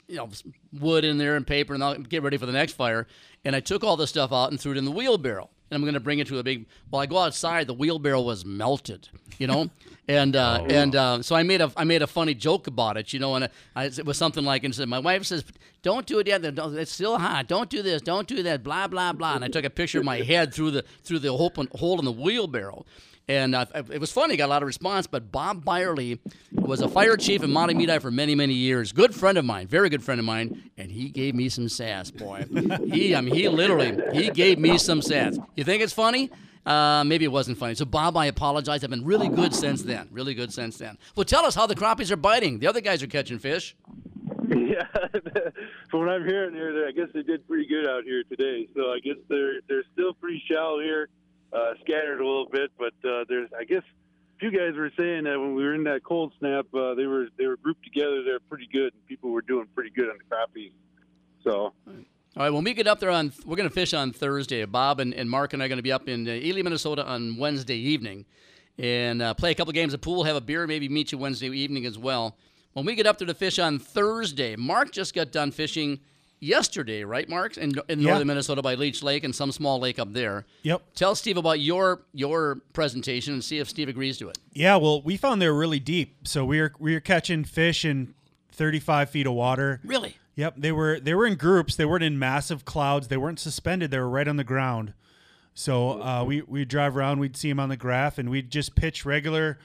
you 0.07 0.17
know, 0.17 0.29
wood 0.73 1.03
in 1.03 1.17
there 1.17 1.35
and 1.35 1.45
paper, 1.45 1.73
and 1.73 1.83
I'll 1.83 1.95
get 1.95 2.23
ready 2.23 2.37
for 2.37 2.45
the 2.45 2.51
next 2.51 2.73
fire. 2.73 3.07
And 3.43 3.55
I 3.55 3.59
took 3.59 3.83
all 3.83 3.97
the 3.97 4.07
stuff 4.07 4.31
out 4.31 4.51
and 4.51 4.59
threw 4.59 4.71
it 4.71 4.77
in 4.77 4.85
the 4.85 4.91
wheelbarrow. 4.91 5.49
And 5.69 5.75
I'm 5.75 5.81
going 5.81 5.95
to 5.95 5.99
bring 5.99 6.19
it 6.19 6.27
to 6.27 6.37
a 6.37 6.43
big. 6.43 6.67
Well, 6.91 7.01
I 7.01 7.07
go 7.07 7.17
outside, 7.17 7.65
the 7.65 7.73
wheelbarrow 7.73 8.21
was 8.21 8.45
melted, 8.45 9.09
you 9.39 9.47
know, 9.47 9.69
and 10.07 10.35
uh, 10.35 10.63
and 10.69 10.95
uh, 10.95 11.23
so 11.23 11.35
I 11.35 11.41
made 11.41 11.61
a 11.61 11.71
I 11.75 11.83
made 11.83 12.03
a 12.03 12.07
funny 12.07 12.35
joke 12.35 12.67
about 12.67 12.97
it, 12.97 13.13
you 13.13 13.19
know, 13.19 13.35
and 13.35 13.49
I, 13.75 13.85
it 13.85 14.05
was 14.05 14.17
something 14.17 14.43
like, 14.43 14.63
and 14.63 14.75
said, 14.75 14.87
my 14.87 14.99
wife 14.99 15.25
says, 15.25 15.43
"Don't 15.81 16.05
do 16.05 16.19
it 16.19 16.27
yet. 16.27 16.45
It's 16.45 16.91
still 16.91 17.17
hot. 17.17 17.47
Don't 17.47 17.69
do 17.69 17.81
this. 17.81 18.03
Don't 18.03 18.27
do 18.27 18.43
that. 18.43 18.63
Blah 18.63 18.87
blah 18.87 19.13
blah." 19.13 19.35
And 19.35 19.43
I 19.43 19.47
took 19.47 19.65
a 19.65 19.71
picture 19.71 19.99
of 19.99 20.05
my 20.05 20.21
head 20.21 20.53
through 20.53 20.71
the 20.71 20.83
through 21.03 21.19
the 21.19 21.29
open 21.29 21.67
hole 21.73 21.97
in 21.97 22.05
the 22.05 22.11
wheelbarrow. 22.11 22.85
And 23.27 23.55
uh, 23.55 23.65
it 23.73 23.99
was 23.99 24.11
funny, 24.11 24.37
got 24.37 24.45
a 24.45 24.47
lot 24.47 24.61
of 24.61 24.67
response. 24.67 25.07
But 25.07 25.31
Bob 25.31 25.65
Byerly 25.65 26.19
was 26.51 26.81
a 26.81 26.87
fire 26.87 27.17
chief 27.17 27.43
in 27.43 27.51
Monte 27.51 27.73
Meadi 27.73 27.99
for 27.99 28.11
many, 28.11 28.35
many 28.35 28.53
years. 28.53 28.91
Good 28.91 29.15
friend 29.15 29.37
of 29.37 29.45
mine, 29.45 29.67
very 29.67 29.89
good 29.89 30.03
friend 30.03 30.19
of 30.19 30.25
mine, 30.25 30.69
and 30.77 30.91
he 30.91 31.09
gave 31.09 31.33
me 31.33 31.49
some 31.49 31.67
sass, 31.67 32.11
boy. 32.11 32.45
He, 32.85 33.15
I 33.15 33.21
mean, 33.21 33.33
he 33.33 33.49
literally, 33.49 33.97
he 34.13 34.29
gave 34.29 34.59
me 34.59 34.77
some 34.77 35.01
sass. 35.01 35.37
You 35.55 35.63
think 35.63 35.81
it's 35.81 35.93
funny? 35.93 36.29
Uh, 36.65 37.03
maybe 37.03 37.25
it 37.25 37.31
wasn't 37.31 37.57
funny. 37.57 37.75
So 37.75 37.85
Bob, 37.85 38.17
I 38.17 38.25
apologize. 38.25 38.83
I've 38.83 38.89
been 38.89 39.05
really 39.05 39.29
good 39.29 39.53
since 39.53 39.83
then. 39.83 40.07
Really 40.11 40.33
good 40.33 40.51
since 40.51 40.77
then. 40.77 40.97
Well, 41.15 41.25
tell 41.25 41.45
us 41.45 41.53
how 41.53 41.67
the 41.67 41.75
crappies 41.75 42.11
are 42.11 42.15
biting. 42.17 42.59
The 42.59 42.67
other 42.67 42.81
guys 42.81 43.03
are 43.03 43.07
catching 43.07 43.37
fish. 43.39 43.75
Yeah, 44.47 44.85
from 45.89 46.01
what 46.01 46.09
I'm 46.09 46.25
hearing 46.25 46.53
here, 46.53 46.85
I 46.87 46.91
guess 46.91 47.07
they 47.13 47.23
did 47.23 47.47
pretty 47.47 47.67
good 47.67 47.87
out 47.87 48.03
here 48.03 48.23
today. 48.23 48.67
So 48.75 48.91
I 48.91 48.99
guess 48.99 49.15
they're 49.27 49.61
they're 49.67 49.83
still 49.93 50.13
pretty 50.13 50.43
shallow 50.49 50.79
here, 50.79 51.09
uh, 51.55 51.73
scattered 51.81 52.19
a 52.19 52.25
little 52.25 52.49
bit. 52.49 52.71
But 52.77 52.93
uh, 53.09 53.25
there's, 53.29 53.49
I 53.57 53.63
guess, 53.63 53.83
a 53.83 54.39
few 54.39 54.51
guys 54.51 54.75
were 54.75 54.91
saying 54.97 55.23
that 55.23 55.39
when 55.39 55.55
we 55.55 55.63
were 55.63 55.73
in 55.73 55.83
that 55.85 56.03
cold 56.03 56.33
snap, 56.39 56.65
uh, 56.73 56.93
they 56.95 57.05
were 57.05 57.27
they 57.37 57.47
were 57.47 57.57
grouped 57.57 57.83
together. 57.83 58.23
They're 58.23 58.39
pretty 58.39 58.67
good, 58.71 58.93
and 58.93 59.05
people 59.07 59.31
were 59.31 59.41
doing 59.41 59.67
pretty 59.73 59.91
good 59.91 60.09
on 60.09 60.17
the 60.17 60.35
crappies. 60.35 60.71
So 61.43 61.73
All 61.87 62.43
right, 62.43 62.49
when 62.49 62.63
we 62.63 62.73
get 62.73 62.87
up 62.87 62.99
there 62.99 63.11
on, 63.11 63.31
we're 63.45 63.55
going 63.55 63.69
to 63.69 63.73
fish 63.73 63.93
on 63.93 64.11
Thursday. 64.11 64.65
Bob 64.65 64.99
and, 64.99 65.13
and 65.13 65.29
Mark 65.29 65.53
and 65.53 65.61
I 65.61 65.65
are 65.65 65.69
going 65.69 65.77
to 65.77 65.83
be 65.83 65.91
up 65.91 66.09
in 66.09 66.27
uh, 66.27 66.31
Ely, 66.31 66.63
Minnesota 66.63 67.05
on 67.05 67.37
Wednesday 67.37 67.77
evening 67.77 68.25
and 68.77 69.21
uh, 69.21 69.33
play 69.33 69.51
a 69.51 69.55
couple 69.55 69.71
games 69.71 69.93
of 69.93 70.01
pool, 70.01 70.23
have 70.23 70.35
a 70.35 70.41
beer, 70.41 70.67
maybe 70.67 70.89
meet 70.89 71.11
you 71.11 71.17
Wednesday 71.17 71.47
evening 71.47 71.85
as 71.85 71.97
well. 71.97 72.35
When 72.73 72.85
we 72.85 72.95
get 72.95 73.07
up 73.07 73.17
there 73.17 73.27
to 73.27 73.33
fish 73.33 73.57
on 73.57 73.79
Thursday, 73.79 74.57
Mark 74.57 74.91
just 74.91 75.13
got 75.13 75.31
done 75.31 75.51
fishing 75.51 75.99
yesterday, 76.45 77.03
right, 77.03 77.27
Mark? 77.27 77.57
In, 77.57 77.73
in 77.89 77.99
Yeah. 77.99 78.09
northern 78.11 78.27
Minnesota 78.27 78.61
by 78.61 78.75
Leech 78.75 79.01
Lake 79.03 79.23
and 79.23 79.35
some 79.35 79.51
small 79.51 79.79
lake 79.79 79.99
up 79.99 80.13
there. 80.13 80.45
Yep. 80.63 80.81
Tell 80.95 81.15
Steve 81.15 81.37
about 81.37 81.59
your 81.59 82.03
your 82.13 82.61
presentation 82.73 83.33
and 83.33 83.43
see 83.43 83.59
if 83.59 83.69
Steve 83.69 83.89
agrees 83.89 84.17
to 84.19 84.29
it. 84.29 84.37
Yeah, 84.53 84.75
well, 84.77 85.01
we 85.01 85.17
found 85.17 85.41
they 85.41 85.47
were 85.49 85.57
really 85.57 85.79
deep, 85.79 86.27
so 86.27 86.45
we 86.45 86.61
were 86.61 86.73
we 86.79 86.93
were 86.93 86.99
catching 86.99 87.43
fish 87.43 87.83
in 87.85 88.13
35 88.51 89.09
feet 89.09 89.27
of 89.27 89.33
water. 89.33 89.81
Really? 89.83 90.17
Yep, 90.35 90.55
they 90.57 90.71
were 90.71 90.99
they 90.99 91.13
were 91.13 91.25
in 91.25 91.35
groups. 91.35 91.75
They 91.75 91.85
weren't 91.85 92.03
in 92.03 92.19
massive 92.19 92.65
clouds. 92.65 93.07
They 93.07 93.17
weren't 93.17 93.39
suspended. 93.39 93.91
They 93.91 93.99
were 93.99 94.09
right 94.09 94.27
on 94.27 94.37
the 94.37 94.43
ground. 94.43 94.93
So 95.53 96.01
uh, 96.01 96.23
we 96.25 96.41
we'd 96.41 96.67
drive 96.67 96.97
around. 96.97 97.19
We'd 97.19 97.37
see 97.37 97.49
them 97.49 97.59
on 97.59 97.69
the 97.69 97.77
graph, 97.77 98.17
and 98.17 98.29
we'd 98.29 98.51
just 98.51 98.75
pitch 98.75 99.05
regular, 99.05 99.57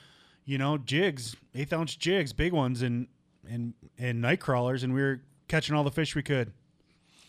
you 0.45 0.57
know, 0.59 0.79
jigs, 0.79 1.35
eighth 1.55 1.73
ounce 1.73 1.97
jigs, 1.97 2.33
big 2.33 2.53
ones, 2.53 2.83
and 2.83 3.09
and 3.49 3.75
and 3.99 4.21
night 4.21 4.38
crawlers, 4.40 4.85
and 4.85 4.95
we 4.95 5.01
were 5.01 5.23
catching 5.49 5.75
all 5.75 5.83
the 5.83 5.90
fish 5.90 6.14
we 6.14 6.23
could. 6.23 6.53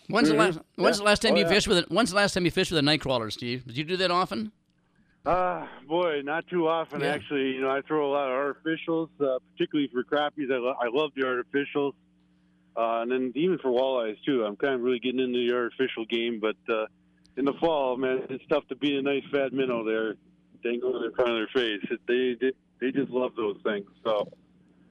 When's 0.08 0.30
the 0.30 0.36
last 0.36 0.60
When's 0.76 0.98
the 0.98 1.04
last 1.04 1.22
time 1.22 1.34
Oh, 1.34 1.38
you 1.38 1.44
yeah. 1.44 1.50
fished 1.50 1.68
with 1.68 1.78
it? 1.78 1.92
When's 1.92 2.10
the 2.10 2.16
last 2.16 2.34
time 2.34 2.46
you 2.46 2.52
fished 2.52 2.72
with 2.72 2.80
a 2.80 2.82
night 2.84 3.02
crawler, 3.02 3.30
Steve? 3.30 3.66
Did 3.66 3.78
you 3.78 3.84
do 3.84 3.98
that 3.98 4.12
often? 4.12 4.52
Uh, 5.26 5.68
boy, 5.88 6.22
not 6.24 6.48
too 6.48 6.68
often 6.68 7.02
Yeah. 7.02 7.08
actually. 7.14 7.52
You 7.52 7.62
know, 7.62 7.70
I 7.70 7.82
throw 7.82 8.10
a 8.10 8.12
lot 8.12 8.28
of 8.30 8.34
artificials, 8.56 9.10
uh, 9.22 9.38
particularly 9.54 9.90
for 9.94 10.04
crappies. 10.04 10.52
I, 10.52 10.58
lo- 10.58 10.76
I 10.82 10.88
love 10.92 11.12
the 11.16 11.22
artificials, 11.24 11.94
uh, 12.76 13.02
and 13.04 13.12
then 13.12 13.32
even 13.36 13.60
for 13.60 13.70
walleyes 13.70 14.18
too. 14.26 14.44
I'm 14.44 14.56
kind 14.56 14.74
of 14.74 14.82
really 14.82 15.00
getting 15.00 15.20
into 15.20 15.48
the 15.48 15.54
artificial 15.56 16.06
game, 16.06 16.40
but 16.42 16.56
uh, 16.74 16.88
in 17.38 17.46
the 17.46 17.54
fall, 17.54 17.98
man, 17.98 18.24
it's 18.30 18.44
tough 18.50 18.68
to 18.70 18.76
beat 18.76 18.96
a 18.98 19.02
nice 19.02 19.24
fat 19.32 19.54
minnow 19.54 19.84
there, 19.86 20.16
dangling 20.64 21.04
in 21.06 21.12
front 21.14 21.30
of 21.30 21.36
their 21.38 21.48
face. 21.54 21.86
They, 22.08 22.36
they 22.42 22.52
they 22.80 22.92
just 22.92 23.12
love 23.12 23.36
those 23.38 23.58
things. 23.64 23.86
So 24.04 24.28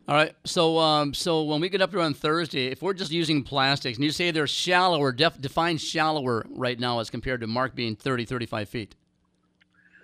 All 0.09 0.17
right. 0.17 0.35
So, 0.45 0.79
um, 0.79 1.15
so 1.15 1.43
when 1.45 1.61
we 1.61 1.69
get 1.69 1.81
up 1.81 1.91
here 1.91 2.01
on 2.01 2.15
Thursday, 2.15 2.67
if 2.67 2.83
we're 2.83 2.95
just 2.95 3.13
using 3.13 3.43
plastics, 3.45 3.97
and 3.97 4.05
you 4.05 4.11
say 4.11 4.31
they're 4.33 4.47
shallower, 4.47 5.13
def- 5.13 5.41
define 5.41 5.79
shallower 5.79 6.45
right 6.51 6.79
now 6.79 6.99
as 6.99 7.11
compared 7.11 7.41
to 7.43 7.47
Mark 7.47 7.75
being 7.77 7.95
30, 7.95 8.25
35 8.25 8.69
feet. 8.69 8.95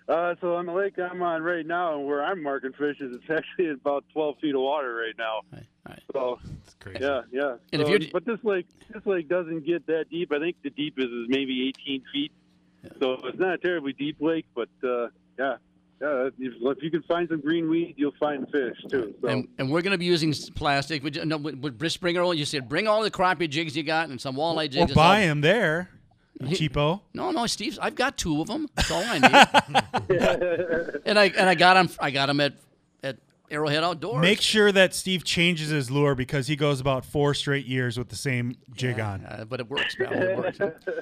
Uh, 0.08 0.36
so 0.40 0.54
on 0.54 0.66
the 0.66 0.72
lake 0.72 0.96
I'm 1.00 1.20
on 1.20 1.42
right 1.42 1.66
now, 1.66 1.96
and 1.96 2.06
where 2.06 2.24
I'm 2.24 2.40
marking 2.40 2.72
fishes, 2.72 3.16
it's 3.16 3.28
actually 3.30 3.70
about 3.70 4.04
12 4.12 4.36
feet 4.40 4.54
of 4.54 4.60
water 4.60 4.94
right 4.94 5.14
now. 5.18 5.40
So 6.12 6.38
That's 6.44 6.74
crazy. 6.78 6.98
yeah, 7.02 7.22
yeah. 7.32 7.56
And 7.72 7.82
if 7.82 7.88
you're- 7.88 8.10
but 8.12 8.24
this 8.24 8.38
lake, 8.44 8.66
this 8.92 9.04
lake 9.04 9.28
doesn't 9.28 9.66
get 9.66 9.84
that 9.86 10.06
deep. 10.08 10.30
I 10.32 10.38
think 10.38 10.56
the 10.62 10.70
deepest 10.70 11.08
is 11.08 11.26
maybe 11.28 11.66
18 11.68 12.02
feet. 12.12 12.30
So 13.00 13.14
it's 13.24 13.38
not 13.38 13.54
a 13.54 13.58
terribly 13.58 13.92
deep 13.94 14.18
lake, 14.20 14.46
but 14.54 14.68
uh, 14.84 15.08
yeah, 15.36 15.56
yeah. 16.00 16.28
If, 16.38 16.54
if 16.60 16.82
you 16.82 16.90
can 16.90 17.02
find 17.02 17.28
some 17.28 17.40
green 17.40 17.68
weed, 17.70 17.94
you'll 17.96 18.12
find 18.20 18.46
fish 18.50 18.76
too. 18.90 19.14
So 19.20 19.28
And, 19.28 19.48
and 19.58 19.70
we're 19.70 19.82
going 19.82 19.92
to 19.92 19.98
be 19.98 20.04
using 20.04 20.32
plastic. 20.54 21.02
Would 21.02 21.16
you, 21.16 21.24
no, 21.24 21.36
would, 21.38 21.62
would 21.62 21.78
Briss 21.78 21.96
bring 21.96 22.18
all? 22.18 22.34
You 22.34 22.44
said 22.44 22.68
bring 22.68 22.86
all 22.86 23.02
the 23.02 23.10
crappie 23.10 23.48
jigs 23.48 23.76
you 23.76 23.82
got 23.82 24.08
and 24.08 24.20
some 24.20 24.36
walleye 24.36 24.70
jigs. 24.70 24.76
Or 24.76 24.84
It's 24.84 24.94
buy 24.94 25.20
them 25.20 25.40
there, 25.40 25.90
cheapo. 26.42 27.00
No, 27.14 27.30
no, 27.30 27.46
Steve. 27.46 27.78
I've 27.80 27.94
got 27.94 28.16
two 28.18 28.40
of 28.40 28.48
them. 28.48 28.68
That's 28.74 28.90
all 28.90 29.02
I 29.04 29.18
need. 29.18 31.00
and 31.06 31.18
I 31.18 31.32
and 31.36 31.48
I 31.48 31.54
got 31.54 31.74
them. 31.74 31.90
I 31.98 32.10
got 32.10 32.26
them 32.26 32.40
at 32.40 32.52
at 32.52 32.58
Arrowhead 33.50 33.82
Outdoors. 33.82 34.20
Make 34.20 34.40
sure 34.40 34.72
that 34.72 34.94
Steve 34.94 35.24
changes 35.24 35.70
his 35.70 35.90
lure 35.90 36.14
because 36.14 36.46
he 36.46 36.56
goes 36.56 36.80
about 36.80 37.04
four 37.04 37.34
straight 37.34 37.66
years 37.66 37.98
with 37.98 38.08
the 38.08 38.16
same 38.16 38.56
jig 38.74 39.00
on. 39.00 39.24
Uh, 39.24 39.44
but 39.48 39.60
it 39.60 39.68
works, 39.68 39.94
pal. 39.94 40.12
It 40.12 40.36
works. 40.36 40.58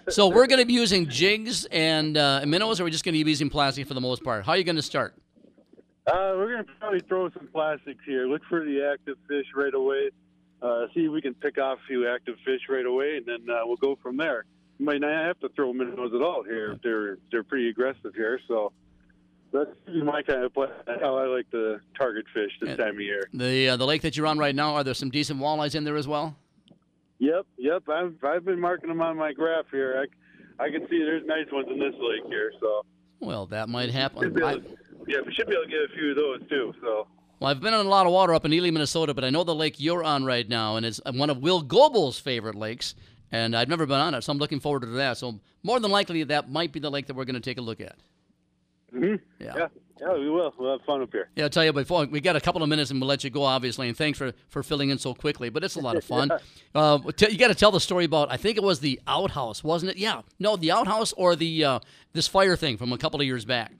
so 0.09 0.29
we're 0.29 0.47
going 0.47 0.61
to 0.61 0.67
be 0.67 0.75
using 0.75 1.09
jigs 1.09 1.65
and 1.67 2.17
uh, 2.17 2.45
minnows, 2.47 2.81
or 2.81 2.85
we're 2.85 2.91
just 2.91 3.05
going 3.05 3.17
to 3.17 3.25
be 3.25 3.31
using 3.31 3.51
plastic 3.51 3.87
for 3.87 3.95
the 3.95 4.01
most 4.01 4.23
part. 4.23 4.45
How 4.45 4.53
are 4.53 4.57
you 4.57 4.65
going 4.65 4.77
to 4.77 4.83
start? 4.83 5.15
Uh, 6.07 6.35
we're 6.37 6.51
gonna 6.51 6.67
probably 6.79 7.01
throw 7.01 7.31
some 7.31 7.49
plastics 7.51 8.05
here. 8.05 8.27
Look 8.27 8.43
for 8.51 8.63
the 8.63 8.93
active 8.93 9.17
fish 9.27 9.47
right 9.55 9.73
away. 9.73 10.11
Uh, 10.61 10.87
see 10.95 11.07
if 11.07 11.11
we 11.11 11.23
can 11.23 11.33
pick 11.35 11.57
off 11.57 11.79
a 11.79 11.87
few 11.87 12.07
active 12.09 12.37
fish 12.45 12.61
right 12.69 12.85
away, 12.85 13.17
and 13.17 13.27
then 13.27 13.55
uh, 13.55 13.61
we'll 13.65 13.77
go 13.77 13.97
from 14.03 14.19
there. 14.19 14.45
You 14.79 14.85
might 14.85 15.01
not 15.01 15.13
have 15.13 15.41
to 15.41 15.49
throw 15.51 15.73
minnows 15.73 16.13
at 16.15 16.21
all 16.21 16.43
here. 16.43 16.79
They're 16.83 17.17
they're 17.31 17.43
pretty 17.43 17.71
aggressive 17.71 18.15
here, 18.15 18.39
so 18.47 18.73
that's 19.55 19.71
my 19.87 20.21
kind 20.23 20.43
of 20.43 20.53
play. 20.53 20.67
How 21.01 21.17
I 21.17 21.27
like 21.27 21.49
to 21.53 21.81
target 21.97 22.27
fish 22.35 22.51
this 22.61 22.77
time 22.77 22.97
of 22.97 23.01
year. 23.01 23.29
The 23.33 23.71
uh, 23.71 23.77
the 23.77 23.87
lake 23.87 24.03
that 24.03 24.17
you're 24.17 24.27
on 24.27 24.37
right 24.37 24.55
now, 24.55 24.75
are 24.75 24.85
there 24.85 24.95
some 24.95 25.11
decent 25.11 25.41
walleyes 25.41 25.75
in 25.75 25.85
there 25.85 25.97
as 25.97 26.09
well? 26.09 26.37
Yep, 27.21 27.47
yep. 27.57 27.89
I've 27.89 28.17
I've 28.25 28.45
been 28.45 28.61
marking 28.61 28.89
them 28.89 29.01
on 29.01 29.17
my 29.17 29.33
graph 29.33 29.67
here. 29.71 30.05
I, 30.59 30.65
I 30.65 30.71
can 30.71 30.87
see 30.89 30.99
there's 30.99 31.25
nice 31.25 31.47
ones 31.53 31.69
in 31.71 31.79
this 31.79 31.95
lake 32.01 32.29
here. 32.29 32.53
So 32.61 32.85
Well, 33.21 33.47
that 33.47 33.69
might 33.69 33.91
happen. 33.91 34.43
I, 34.43 34.55
able, 34.55 34.63
yeah, 35.07 35.19
we 35.25 35.33
should 35.33 35.47
be 35.47 35.55
able 35.55 35.65
to 35.65 35.71
get 35.71 35.81
a 35.81 35.95
few 35.95 36.11
of 36.11 36.17
those 36.17 36.49
too. 36.49 36.75
So 36.83 37.07
well, 37.39 37.51
I've 37.51 37.61
been 37.61 37.75
on 37.75 37.87
a 37.87 37.89
lot 37.89 38.07
of 38.07 38.13
water 38.13 38.35
up 38.35 38.45
in 38.45 38.53
Ely, 38.53 38.71
Minnesota, 38.71 39.15
but 39.15 39.25
I 39.25 39.31
know 39.31 39.45
the 39.45 39.55
lake 39.55 39.77
you're 39.79 40.03
on 40.03 40.25
right 40.25 40.49
now, 40.49 40.77
and 40.77 40.85
it's 40.85 41.01
one 41.13 41.31
of 41.31 41.39
Will 41.39 41.63
Goebel's 41.63 42.19
favorite 42.19 42.57
lakes. 42.57 42.95
And 43.33 43.57
I've 43.57 43.69
never 43.69 43.85
been 43.85 43.99
on 43.99 44.15
it, 44.15 44.23
so 44.23 44.31
I'm 44.31 44.39
looking 44.39 44.61
forward 44.61 44.83
to 44.83 44.87
that. 44.87 45.17
So 45.17 45.41
more 45.65 45.81
than 45.81 45.91
likely, 45.91 46.23
that 46.23 46.51
might 46.51 46.73
be 46.73 46.79
the 46.79 46.91
lake 46.91 47.07
that 47.07 47.17
we're 47.17 47.25
going 47.25 47.35
to 47.35 47.41
take 47.41 47.59
a 47.59 47.63
look 47.63 47.81
at. 47.81 47.97
Hmm 48.95 49.15
Yeah. 49.41 49.53
yeah, 49.57 49.69
yeah, 50.01 50.13
we 50.15 50.31
will. 50.31 50.53
We'll 50.59 50.73
have 50.79 50.83
fun 50.87 51.03
up 51.03 51.11
here. 51.13 51.29
Yeah, 51.37 51.45
I'll 51.45 51.51
tell 51.51 51.65
you 51.65 51.73
before 51.73 52.07
we 52.07 52.21
got 52.21 52.37
a 52.37 52.41
couple 52.41 52.63
of 52.63 52.69
minutes 52.69 52.91
and 52.91 53.01
we'll 53.01 53.09
let 53.09 53.25
you 53.25 53.31
go, 53.31 53.43
obviously. 53.43 53.89
And 53.89 53.97
thanks 53.97 54.19
for, 54.19 54.33
for 54.49 54.63
filling 54.63 54.91
in 54.91 54.99
so 54.99 55.15
quickly. 55.15 55.49
But 55.51 55.65
it's 55.65 55.77
a 55.77 55.81
lot 55.81 55.97
of 55.97 56.05
fun. 56.05 56.31
uh, 56.75 56.99
t- 57.17 57.31
you 57.31 57.39
got 57.39 57.49
to 57.49 57.55
tell 57.55 57.71
the 57.71 57.81
story 57.81 58.05
about. 58.05 58.31
I 58.31 58.37
think 58.37 58.57
it 58.57 58.63
was 58.63 58.81
the 58.81 59.01
outhouse, 59.07 59.63
wasn't 59.65 59.93
it? 59.93 59.99
Yeah, 59.99 60.23
no, 60.39 60.57
the 60.57 60.73
outhouse 60.73 61.13
or 61.15 61.37
the 61.37 61.65
uh, 61.65 61.79
this 62.13 62.27
fire 62.29 62.57
thing 62.57 62.77
from 62.77 62.93
a 62.93 62.99
couple 62.99 63.21
of 63.21 63.27
years 63.27 63.45
back. 63.45 63.73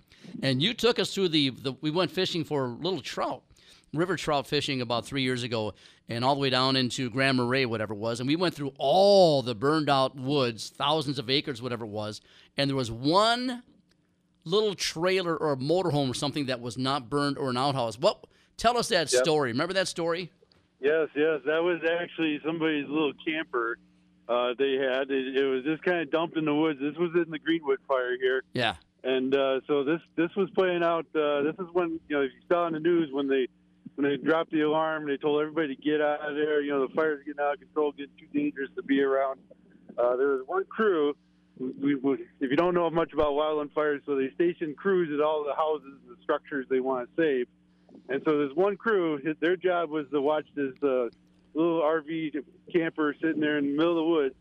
And 0.43 0.61
you 0.63 0.75
took 0.75 0.99
us 0.99 1.15
through 1.15 1.29
the, 1.29 1.51
the 1.51 1.73
we 1.81 1.91
went 1.91 2.11
fishing 2.11 2.45
for 2.45 2.67
little 2.69 3.01
trout, 3.01 3.43
river 3.93 4.17
trout 4.17 4.47
fishing 4.47 4.81
about 4.81 5.05
three 5.07 5.23
years 5.23 5.43
ago, 5.43 5.75
and 6.09 6.25
all 6.25 6.35
the 6.35 6.41
way 6.41 6.51
down 6.51 6.77
into 6.77 7.11
Grand 7.11 7.37
Marais, 7.37 7.67
whatever 7.67 7.93
it 7.95 7.99
was. 7.99 8.21
And 8.21 8.27
we 8.27 8.37
went 8.37 8.55
through 8.55 8.73
all 8.79 9.43
the 9.43 9.55
burned 9.55 9.89
out 9.89 10.17
woods, 10.17 10.71
thousands 10.71 11.19
of 11.19 11.31
acres, 11.31 11.63
whatever 11.63 11.85
it 11.85 11.91
was. 11.91 12.21
And 12.57 12.69
there 12.69 12.77
was 12.77 12.91
one 12.91 13.63
little 14.45 14.75
trailer 14.75 15.37
or 15.37 15.53
a 15.53 15.57
motorhome 15.57 16.11
or 16.11 16.15
something 16.15 16.47
that 16.47 16.61
was 16.61 16.77
not 16.77 17.09
burned 17.09 17.39
or 17.39 17.51
an 17.51 17.57
outhouse. 17.57 17.99
What? 17.99 18.27
Tell 18.57 18.77
us 18.79 18.89
that 18.89 19.13
Yep. 19.13 19.25
story. 19.25 19.51
Remember 19.53 19.73
that 19.75 19.89
story? 19.89 20.31
Yes, 20.81 21.09
yes, 21.17 21.41
that 21.47 21.63
was 21.63 21.81
actually 22.01 22.41
somebody's 22.45 22.87
little 22.89 23.13
camper 23.27 23.79
uh, 24.29 24.55
they 24.59 24.75
had. 24.75 25.11
It, 25.11 25.37
it 25.37 25.45
was 25.45 25.65
just 25.65 25.83
kind 25.83 26.01
of 26.01 26.11
dumped 26.11 26.37
in 26.37 26.45
the 26.45 26.55
woods. 26.55 26.79
This 26.81 26.95
was 26.97 27.11
in 27.15 27.31
the 27.31 27.39
Greenwood 27.39 27.79
fire 27.89 28.17
here, 28.21 28.43
Yeah. 28.53 28.77
and 29.03 29.35
uh, 29.35 29.61
so 29.67 29.83
this 29.85 30.01
this 30.17 30.31
was 30.37 30.49
playing 30.51 30.83
out. 30.83 31.07
Uh, 31.15 31.43
this 31.43 31.55
is 31.59 31.67
when 31.73 31.99
you 32.09 32.17
know 32.17 32.23
if 32.23 32.33
you 32.33 32.41
saw 32.51 32.67
in 32.67 32.75
the 32.75 32.81
news 32.81 33.09
when 33.13 33.29
they 33.29 33.49
when 33.97 34.09
they 34.11 34.17
dropped 34.17 34.51
the 34.51 34.61
alarm, 34.63 35.07
they 35.07 35.17
told 35.17 35.41
everybody 35.41 35.75
to 35.75 35.83
get 35.83 36.01
out 36.01 36.21
of 36.29 36.35
there. 36.37 36.61
You 36.63 36.71
know 36.73 36.87
the 36.87 36.95
fire's 36.95 37.25
getting 37.25 37.41
out 37.41 37.55
of 37.55 37.61
control, 37.61 37.93
getting 37.93 38.13
too 38.19 38.27
dangerous 38.33 38.71
to 38.77 38.83
be 38.83 39.01
around. 39.03 39.41
Uh, 39.99 40.17
there 40.17 40.29
was 40.29 40.43
one 40.47 40.65
crew. 40.67 41.15
We, 41.59 41.95
we, 41.95 42.15
if 42.41 42.51
you 42.51 42.57
don't 42.57 42.75
know 42.75 42.91
much 42.91 43.13
about 43.13 43.33
wildland 43.33 43.73
fires, 43.73 44.03
so 44.07 44.17
they 44.17 44.31
station 44.35 44.75
crews 44.75 45.11
at 45.13 45.25
all 45.25 45.45
the 45.45 45.55
houses 45.55 45.99
and 46.07 46.17
the 46.17 46.23
structures 46.23 46.67
they 46.69 46.81
want 46.81 47.09
to 47.09 47.23
save. 47.23 47.47
And 48.09 48.21
so 48.25 48.39
there's 48.39 48.55
one 48.55 48.77
crew. 48.77 49.19
His, 49.19 49.37
their 49.41 49.57
job 49.57 49.91
was 49.91 50.07
to 50.13 50.21
watch 50.21 50.47
this 50.55 50.73
uh, 50.83 51.09
little 51.55 51.81
RV 51.81 52.45
camper 52.73 53.15
sitting 53.21 53.41
there 53.41 53.59
in 53.59 53.67
the 53.67 53.77
middle 53.77 53.93
of 53.93 53.97
the 53.97 54.05
woods. 54.05 54.35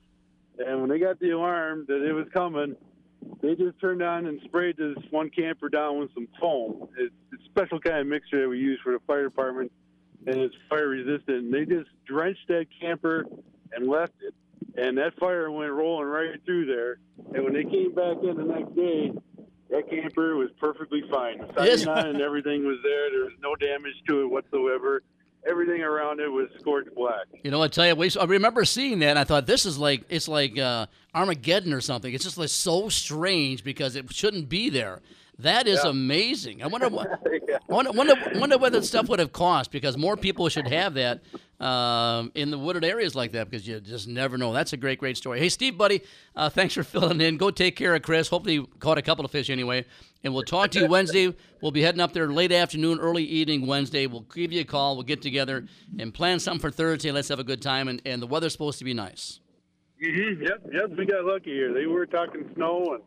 And 0.60 0.82
when 0.82 0.90
they 0.90 1.00
got 1.00 1.20
the 1.20 1.32
alarm 1.32 1.86
that 1.88 2.04
it 2.04 2.14
was 2.14 2.28
coming, 2.34 2.76
they 3.42 3.56
just 3.56 3.80
turned 3.80 4.02
on 4.02 4.26
and 4.26 4.40
sprayed 4.46 4.78
this 4.78 4.96
one 5.10 5.30
camper 5.30 5.70
down 5.70 6.00
with 6.00 6.14
some 6.14 6.28
foam. 6.40 6.90
It's 6.98 7.14
a 7.34 7.46
special 7.46 7.80
kind 7.80 8.00
of 8.00 8.08
mixture 8.08 8.42
that 8.42 8.50
we 8.50 8.60
use 8.60 8.80
for 8.84 8.94
the 8.94 9.00
fire 9.06 9.24
department, 9.24 9.72
and 10.26 10.36
it's 10.38 10.56
fire 10.70 10.90
resistant. 10.90 11.46
And 11.46 11.54
they 11.54 11.66
just 11.66 11.90
drenched 12.06 12.48
that 12.50 12.66
camper 12.80 13.26
and 13.74 13.88
left 13.88 14.14
it. 14.22 14.34
And 14.76 14.98
that 14.98 15.18
fire 15.20 15.52
went 15.52 15.72
rolling 15.72 16.08
right 16.08 16.44
through 16.46 16.66
there. 16.66 16.98
And 17.34 17.44
when 17.44 17.54
they 17.54 17.64
came 17.64 17.94
back 17.94 18.18
in 18.24 18.36
the 18.36 18.44
next 18.44 18.76
day, 18.76 19.12
that 19.70 19.90
camper 19.90 20.36
was 20.36 20.50
perfectly 20.60 21.04
fine. 21.12 21.44
Yes. 21.58 21.86
and 21.86 22.22
everything 22.22 22.66
was 22.66 22.78
there. 22.84 23.12
There 23.12 23.24
was 23.26 23.34
no 23.42 23.56
damage 23.56 23.94
to 24.08 24.22
it 24.22 24.30
whatsoever. 24.30 25.02
Everything 25.48 25.82
around 25.82 26.22
it 26.22 26.28
was 26.28 26.48
scorched 26.60 26.94
black. 26.96 27.26
You 27.44 27.52
know, 27.52 27.62
I 27.62 27.68
tell 27.68 27.86
you, 27.86 27.96
we, 27.96 28.10
I 28.20 28.24
remember 28.24 28.64
seeing 28.66 29.00
that. 29.00 29.10
and 29.10 29.20
I 29.20 29.26
thought 29.26 29.46
this 29.46 29.66
is 29.66 29.78
like 29.78 30.06
it's 30.10 30.28
like 30.28 30.58
uh, 30.58 30.86
Armageddon 31.14 31.74
or 31.74 31.82
something. 31.82 32.14
It's 32.14 32.24
just 32.24 32.38
like 32.38 32.50
so 32.50 32.88
strange 32.88 33.64
because 33.64 33.96
it 33.96 34.12
shouldn't 34.14 34.48
be 34.48 34.70
there. 34.70 35.02
That 35.40 35.68
is 35.68 35.80
Yeah. 35.84 35.90
amazing. 35.90 36.62
I 36.64 36.68
wonder 36.68 36.90
what. 36.90 37.08
I 37.10 37.60
wonder, 37.68 37.92
wonder, 37.92 38.16
wonder 38.36 38.58
what 38.58 38.72
that 38.74 38.86
stuff 38.86 39.10
would 39.10 39.20
have 39.20 39.32
cost 39.34 39.72
because 39.72 39.98
more 39.98 40.16
people 40.16 40.48
should 40.50 40.68
have 40.68 40.94
that 40.94 41.22
um, 41.60 42.32
in 42.36 42.52
the 42.52 42.58
wooded 42.58 42.84
areas 42.84 43.16
like 43.16 43.32
that 43.32 43.50
because 43.50 43.68
you 43.68 43.80
just 43.80 44.08
never 44.08 44.38
know. 44.38 44.54
That's 44.54 44.74
a 44.74 44.78
great, 44.78 45.00
great 45.00 45.18
story. 45.18 45.40
Hey, 45.40 45.50
Steve, 45.50 45.78
buddy, 45.78 46.02
uh, 46.36 46.50
thanks 46.50 46.74
for 46.76 46.84
filling 46.84 47.20
in. 47.22 47.38
Go 47.38 47.50
take 47.52 47.76
care 47.76 47.96
of 47.96 48.02
Chris. 48.04 48.28
Hopefully, 48.28 48.56
you 48.56 48.68
caught 48.80 48.98
a 48.98 49.02
couple 49.02 49.26
of 49.26 49.32
fish 49.32 49.50
anyway. 49.50 49.86
And 50.24 50.34
we'll 50.34 50.44
talk 50.44 50.72
to 50.72 50.80
you 50.80 50.88
Wednesday. 50.88 51.34
We'll 51.62 51.72
be 51.72 51.82
heading 51.82 52.00
up 52.00 52.14
there 52.14 52.32
late 52.32 52.52
afternoon, 52.54 53.00
early 53.00 53.24
evening 53.26 53.66
Wednesday. 53.68 54.08
We'll 54.08 54.22
give 54.22 54.54
you 54.54 54.62
a 54.62 54.66
call. 54.66 54.96
We'll 54.96 55.04
get 55.04 55.22
together 55.22 55.66
and 56.00 56.14
plan 56.14 56.40
something 56.40 56.62
for 56.62 56.72
Thursday. 56.72 57.12
Let's 57.12 57.28
have 57.28 57.40
a 57.40 57.44
good 57.44 57.62
time. 57.62 57.90
And, 57.90 58.02
and 58.06 58.22
the 58.22 58.28
weather's 58.28 58.54
supposed 58.54 58.80
to 58.80 58.86
be 58.86 58.94
nice. 58.94 59.40
Mm-hmm. 60.02 60.44
Yep, 60.44 60.64
yep. 60.72 60.90
We 60.98 61.06
got 61.06 61.26
lucky 61.26 61.52
here. 61.52 61.74
They 61.74 61.88
were 61.88 62.06
talking 62.06 62.50
snow 62.56 62.94
and 62.96 63.04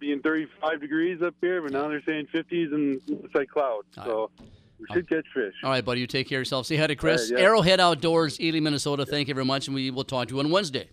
being 0.00 0.20
35 0.20 0.80
degrees 0.80 1.22
up 1.22 1.34
here, 1.40 1.62
but 1.62 1.72
now 1.72 1.88
they're 1.88 2.02
saying 2.06 2.26
50s 2.34 2.72
and 2.74 3.00
it's 3.06 3.34
like 3.34 3.48
clouds. 3.50 3.86
So 3.94 4.30
we 4.78 4.86
should 4.92 5.08
catch 5.08 5.26
fish. 5.34 5.54
All 5.62 5.70
right, 5.70 5.84
buddy. 5.84 6.00
You 6.00 6.06
take 6.06 6.28
care 6.28 6.38
of 6.38 6.40
yourself. 6.40 6.66
Say 6.66 6.76
hi 6.76 6.86
to 6.86 6.96
Chris. 6.96 7.30
All 7.30 7.34
right, 7.36 7.40
yeah. 7.42 7.46
Arrowhead 7.48 7.80
Outdoors, 7.80 8.40
Ely, 8.40 8.60
Minnesota. 8.60 9.04
Thank 9.06 9.28
you 9.28 9.34
very 9.34 9.44
much. 9.44 9.66
And 9.68 9.74
we 9.74 9.90
will 9.90 10.04
talk 10.04 10.28
to 10.28 10.34
you 10.34 10.40
on 10.40 10.50
Wednesday. 10.50 10.88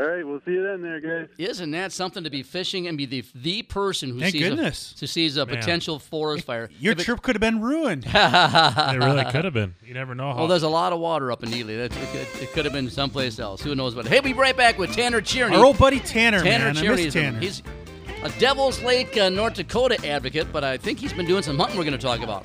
All 0.00 0.06
right, 0.06 0.24
we'll 0.24 0.40
see 0.46 0.52
you 0.52 0.62
then, 0.62 0.80
there, 0.80 1.00
guys. 1.00 1.28
Isn't 1.38 1.72
that 1.72 1.90
something 1.90 2.22
to 2.22 2.30
be 2.30 2.44
fishing 2.44 2.86
and 2.86 2.96
be 2.96 3.04
the 3.04 3.24
the 3.34 3.62
person 3.64 4.10
who 4.10 4.20
Thank 4.20 4.30
sees 4.34 4.48
goodness. 4.48 4.94
a, 4.96 5.00
who 5.00 5.06
sees 5.08 5.36
a 5.36 5.44
Man. 5.44 5.56
potential 5.56 5.98
forest 5.98 6.44
fire? 6.46 6.70
Your 6.78 6.92
If 6.92 7.00
it- 7.00 7.04
trip 7.06 7.20
could 7.20 7.34
have 7.34 7.40
been 7.40 7.60
ruined. 7.60 8.04
It 8.14 8.98
really 8.98 9.24
could 9.24 9.44
have 9.44 9.54
been. 9.54 9.74
You 9.84 9.94
never 9.94 10.14
know 10.14 10.30
how. 10.32 10.38
Well, 10.38 10.46
there's 10.46 10.62
a 10.62 10.68
lot 10.68 10.92
of 10.92 11.00
water 11.00 11.32
up 11.32 11.42
in 11.42 11.52
Ely. 11.52 11.74
That, 11.74 11.96
it, 11.96 12.08
could, 12.12 12.42
it 12.42 12.52
could 12.52 12.64
have 12.64 12.72
been 12.72 12.88
someplace 12.90 13.40
else. 13.40 13.60
Who 13.60 13.74
knows 13.74 13.96
But 13.96 14.06
Hey, 14.06 14.20
we'll 14.20 14.32
be 14.34 14.38
right 14.38 14.56
back 14.56 14.78
with 14.78 14.92
Tanner 14.94 15.20
Tierney. 15.20 15.56
Our 15.56 15.64
old 15.64 15.78
buddy 15.78 15.98
Tanner, 15.98 16.44
Tanner 16.44 16.72
man. 16.72 16.78
I 16.78 16.88
miss 16.90 17.00
is 17.00 17.16
a- 17.16 17.20
Tanner. 17.20 17.40
He's 17.40 17.62
a 18.22 18.30
Devil's 18.38 18.82
Lake, 18.82 19.16
uh, 19.16 19.28
North 19.28 19.54
Dakota 19.54 19.98
advocate, 20.06 20.52
but 20.52 20.64
I 20.64 20.76
think 20.76 20.98
he's 20.98 21.12
been 21.12 21.26
doing 21.26 21.42
some 21.42 21.58
hunting 21.58 21.78
we're 21.78 21.84
going 21.84 21.98
to 21.98 21.98
talk 21.98 22.20
about. 22.20 22.44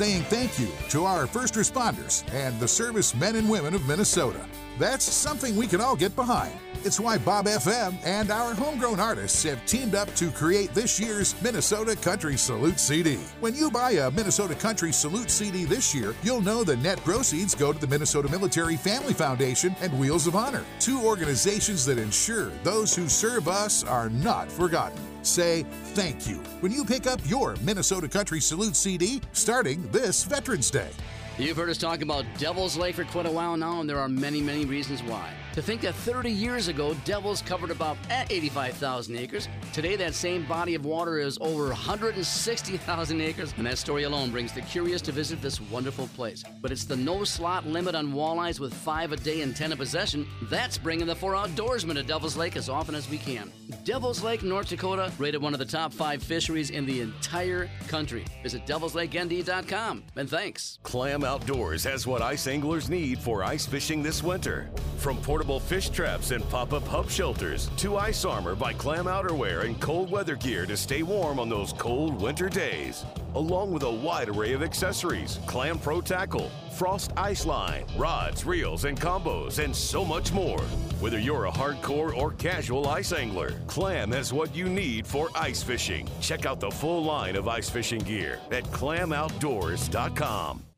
saying 0.00 0.22
thank 0.22 0.58
you 0.58 0.66
to 0.88 1.04
our 1.04 1.26
first 1.26 1.52
responders 1.52 2.24
and 2.32 2.58
the 2.58 2.66
service 2.66 3.14
men 3.14 3.36
and 3.36 3.46
women 3.50 3.74
of 3.74 3.86
Minnesota. 3.86 4.40
That's 4.78 5.04
something 5.04 5.54
we 5.56 5.66
can 5.66 5.82
all 5.82 5.94
get 5.94 6.16
behind. 6.16 6.58
It's 6.82 6.98
why 6.98 7.18
Bob 7.18 7.44
FM 7.44 7.94
and 8.04 8.30
our 8.30 8.54
homegrown 8.54 9.00
artists 9.00 9.42
have 9.42 9.64
teamed 9.66 9.94
up 9.94 10.12
to 10.14 10.30
create 10.30 10.72
this 10.72 10.98
year's 10.98 11.40
Minnesota 11.42 11.94
Country 11.94 12.38
Salute 12.38 12.80
CD. 12.80 13.16
When 13.40 13.54
you 13.54 13.70
buy 13.70 13.90
a 13.92 14.10
Minnesota 14.10 14.54
Country 14.54 14.90
Salute 14.90 15.30
CD 15.30 15.66
this 15.66 15.94
year, 15.94 16.14
you'll 16.22 16.40
know 16.40 16.64
the 16.64 16.78
net 16.78 16.98
proceeds 17.04 17.54
go 17.54 17.74
to 17.74 17.78
the 17.78 17.86
Minnesota 17.86 18.30
Military 18.30 18.76
Family 18.76 19.12
Foundation 19.12 19.76
and 19.82 19.96
Wheels 19.98 20.26
of 20.26 20.34
Honor, 20.34 20.64
two 20.78 21.02
organizations 21.02 21.84
that 21.84 21.98
ensure 21.98 22.48
those 22.62 22.96
who 22.96 23.10
serve 23.10 23.46
us 23.46 23.84
are 23.84 24.08
not 24.08 24.50
forgotten. 24.50 24.98
Say 25.22 25.64
thank 25.92 26.26
you 26.26 26.36
when 26.60 26.72
you 26.72 26.82
pick 26.86 27.06
up 27.06 27.20
your 27.26 27.56
Minnesota 27.62 28.08
Country 28.08 28.40
Salute 28.40 28.74
CD 28.74 29.20
starting 29.32 29.86
this 29.90 30.24
Veterans 30.24 30.70
Day. 30.70 30.88
You've 31.36 31.58
heard 31.58 31.68
us 31.68 31.78
talk 31.78 32.00
about 32.00 32.24
Devil's 32.38 32.78
Lake 32.78 32.94
for 32.94 33.04
quite 33.04 33.26
a 33.26 33.30
while 33.30 33.58
now, 33.58 33.80
and 33.80 33.88
there 33.88 33.98
are 33.98 34.08
many, 34.08 34.40
many 34.40 34.64
reasons 34.64 35.02
why. 35.02 35.30
To 35.54 35.60
think 35.60 35.80
that 35.80 35.96
30 35.96 36.30
years 36.30 36.68
ago, 36.68 36.94
Devils 37.04 37.42
covered 37.42 37.72
about 37.72 37.96
eh, 38.08 38.24
85,000 38.30 39.16
acres. 39.16 39.48
Today, 39.72 39.96
that 39.96 40.14
same 40.14 40.46
body 40.46 40.76
of 40.76 40.84
water 40.84 41.18
is 41.18 41.38
over 41.40 41.66
160,000 41.68 43.20
acres, 43.20 43.52
and 43.56 43.66
that 43.66 43.76
story 43.76 44.04
alone 44.04 44.30
brings 44.30 44.52
the 44.52 44.60
curious 44.62 45.02
to 45.02 45.12
visit 45.12 45.42
this 45.42 45.60
wonderful 45.60 46.06
place. 46.14 46.44
But 46.62 46.70
it's 46.70 46.84
the 46.84 46.94
no 46.94 47.24
slot 47.24 47.66
limit 47.66 47.96
on 47.96 48.12
walleyes 48.12 48.60
with 48.60 48.72
five 48.72 49.10
a 49.10 49.16
day 49.16 49.40
and 49.40 49.56
10 49.56 49.72
a 49.72 49.76
possession 49.76 50.24
that's 50.42 50.78
bringing 50.78 51.06
the 51.06 51.16
four 51.16 51.32
outdoorsmen 51.32 51.94
to 51.94 52.04
Devil's 52.04 52.36
Lake 52.36 52.56
as 52.56 52.68
often 52.68 52.94
as 52.94 53.10
we 53.10 53.18
can. 53.18 53.50
Devil's 53.84 54.22
Lake, 54.22 54.44
North 54.44 54.68
Dakota, 54.68 55.12
rated 55.18 55.42
one 55.42 55.52
of 55.52 55.58
the 55.58 55.64
top 55.64 55.92
five 55.92 56.22
fisheries 56.22 56.70
in 56.70 56.86
the 56.86 57.00
entire 57.00 57.68
country. 57.88 58.24
Visit 58.44 58.66
devilslakend.com, 58.66 60.04
and 60.14 60.30
thanks. 60.30 60.78
Clam 60.84 61.24
Outdoors 61.24 61.82
has 61.82 62.06
what 62.06 62.22
ice 62.22 62.46
anglers 62.46 62.88
need 62.88 63.18
for 63.18 63.42
ice 63.42 63.66
fishing 63.66 64.00
this 64.00 64.22
winter. 64.22 64.70
From 64.98 65.16
portable 65.40 65.58
fish 65.58 65.88
traps 65.88 66.32
and 66.32 66.46
pop 66.50 66.74
up 66.74 66.86
hub 66.86 67.08
shelters 67.08 67.70
to 67.78 67.96
ice 67.96 68.26
armor 68.26 68.54
by 68.54 68.74
Clam 68.74 69.06
Outerwear 69.06 69.64
and 69.64 69.80
cold 69.80 70.10
weather 70.10 70.36
gear 70.36 70.66
to 70.66 70.76
stay 70.76 71.02
warm 71.02 71.40
on 71.40 71.48
those 71.48 71.72
cold 71.72 72.20
winter 72.20 72.50
days. 72.50 73.06
Along 73.34 73.72
with 73.72 73.84
a 73.84 73.90
wide 73.90 74.28
array 74.28 74.52
of 74.52 74.62
accessories 74.62 75.40
Clam 75.46 75.78
Pro 75.78 76.02
Tackle, 76.02 76.50
Frost 76.72 77.12
Ice 77.16 77.46
Line, 77.46 77.86
rods, 77.96 78.44
reels, 78.44 78.84
and 78.84 79.00
combos, 79.00 79.64
and 79.64 79.74
so 79.74 80.04
much 80.04 80.30
more. 80.30 80.60
Whether 81.00 81.18
you're 81.18 81.46
a 81.46 81.50
hardcore 81.50 82.14
or 82.14 82.32
casual 82.32 82.88
ice 82.88 83.14
angler, 83.14 83.54
Clam 83.66 84.12
has 84.12 84.34
what 84.34 84.54
you 84.54 84.68
need 84.68 85.06
for 85.06 85.30
ice 85.34 85.62
fishing. 85.62 86.06
Check 86.20 86.44
out 86.44 86.60
the 86.60 86.70
full 86.70 87.02
line 87.02 87.34
of 87.34 87.48
ice 87.48 87.70
fishing 87.70 88.00
gear 88.00 88.40
at 88.50 88.64
clamoutdoors.com. 88.64 90.69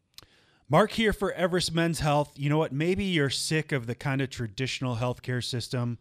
Mark 0.68 0.92
here 0.92 1.12
for 1.12 1.32
Everest 1.32 1.74
Men's 1.74 2.00
Health. 2.00 2.32
You 2.36 2.48
know 2.48 2.58
what? 2.58 2.72
Maybe 2.72 3.04
you're 3.04 3.30
sick 3.30 3.72
of 3.72 3.86
the 3.86 3.94
kind 3.94 4.20
of 4.20 4.30
traditional 4.30 4.96
healthcare 4.96 5.44
system. 5.44 5.98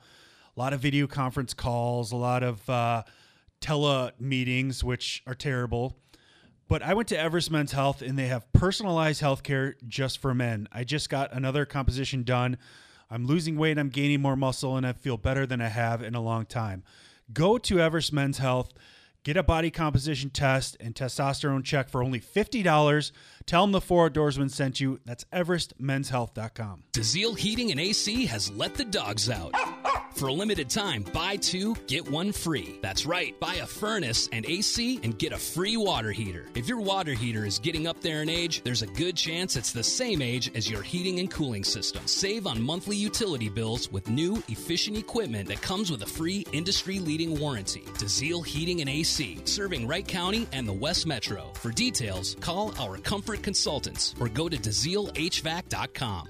A 0.56 0.60
lot 0.60 0.72
of 0.74 0.80
video 0.80 1.08
conference 1.08 1.54
calls, 1.54 2.12
a 2.12 2.16
lot 2.16 2.44
of 2.44 2.70
uh, 2.70 3.04
tele 3.60 4.12
meetings, 4.20 4.84
which 4.84 5.24
are 5.28 5.36
terrible. 5.36 5.98
But 6.68 6.82
I 6.82 6.94
went 6.94 7.10
to 7.10 7.20
Everest 7.20 7.52
Men's 7.52 7.74
Health 7.74 8.02
and 8.02 8.18
they 8.18 8.28
have 8.28 8.52
personalized 8.54 9.22
healthcare 9.22 9.74
just 9.88 10.20
for 10.20 10.34
men. 10.34 10.70
I 10.72 10.86
just 10.86 11.10
got 11.10 11.34
another 11.34 11.66
composition 11.66 12.24
done. 12.24 12.58
I'm 13.10 13.26
losing 13.26 13.58
weight, 13.58 13.78
I'm 13.78 13.90
gaining 13.90 14.22
more 14.22 14.38
muscle, 14.38 14.78
and 14.78 14.88
I 14.88 14.94
feel 14.94 15.18
better 15.18 15.46
than 15.46 15.60
I 15.60 15.68
have 15.68 16.02
in 16.02 16.16
a 16.16 16.22
long 16.22 16.46
time. 16.46 16.84
Go 17.34 17.58
to 17.58 17.82
Everest 17.82 18.14
Men's 18.14 18.38
Health. 18.38 18.72
Get 19.24 19.38
a 19.38 19.44
body 19.44 19.70
composition 19.70 20.32
test 20.32 20.78
and 20.80 20.96
testosterone 20.96 21.64
check 21.64 21.90
for 21.90 22.02
only 22.02 22.20
$50. 22.20 23.12
Tell 23.46 23.62
them 23.62 23.72
the 23.72 23.80
Four 23.80 24.10
Outdoorsman 24.10 24.50
sent 24.50 24.80
you. 24.80 25.00
That's 25.06 25.26
EverestMen'sHealth.com. 25.26 26.84
DeZiel 26.92 27.38
Heating 27.38 27.70
and 27.70 27.80
AC 27.80 28.26
has 28.26 28.50
let 28.50 28.74
the 28.74 28.86
dogs 28.86 29.30
out. 29.30 29.54
For 30.22 30.28
a 30.28 30.34
limited 30.34 30.70
time, 30.70 31.04
buy 31.14 31.38
two, 31.38 31.76
get 31.88 32.08
one 32.08 32.32
free. 32.32 32.78
That's 32.84 33.08
right, 33.08 33.40
buy 33.40 33.56
a 33.56 33.66
furnace 33.66 34.30
and 34.32 34.46
AC 34.46 35.00
and 35.02 35.18
get 35.18 35.34
a 35.34 35.38
free 35.38 35.78
water 35.78 36.12
heater. 36.12 36.46
If 36.54 36.68
your 36.68 36.80
water 36.80 37.16
heater 37.16 37.44
is 37.44 37.58
getting 37.58 37.88
up 37.88 38.00
there 38.02 38.22
in 38.22 38.30
age, 38.30 38.62
there's 38.64 38.84
a 38.84 38.88
good 38.88 39.16
chance 39.16 39.56
it's 39.56 39.72
the 39.72 39.84
same 39.84 40.22
age 40.22 40.52
as 40.54 40.70
your 40.70 40.84
heating 40.84 41.18
and 41.18 41.32
cooling 41.32 41.64
system. 41.64 42.06
Save 42.06 42.46
on 42.46 42.62
monthly 42.62 42.96
utility 42.96 43.50
bills 43.50 43.92
with 43.92 44.12
new, 44.12 44.44
efficient 44.48 44.96
equipment 44.96 45.48
that 45.48 45.64
comes 45.64 45.90
with 45.90 46.04
a 46.04 46.06
free 46.06 46.46
industry 46.52 47.00
leading 47.00 47.40
warranty. 47.40 47.82
DeZiel 47.98 48.46
Heating 48.46 48.82
and 48.82 48.92
AC, 48.92 49.40
serving 49.46 49.88
Wright 49.88 50.08
County 50.08 50.48
and 50.54 50.68
the 50.68 50.72
West 50.72 51.08
Metro. 51.08 51.52
For 51.56 51.72
details, 51.72 52.36
call 52.42 52.76
our 52.80 52.98
comfort 52.98 53.42
consultants 53.42 54.14
or 54.20 54.30
go 54.30 54.48
to 54.48 54.58
DeZielHVAC.com. 54.58 56.28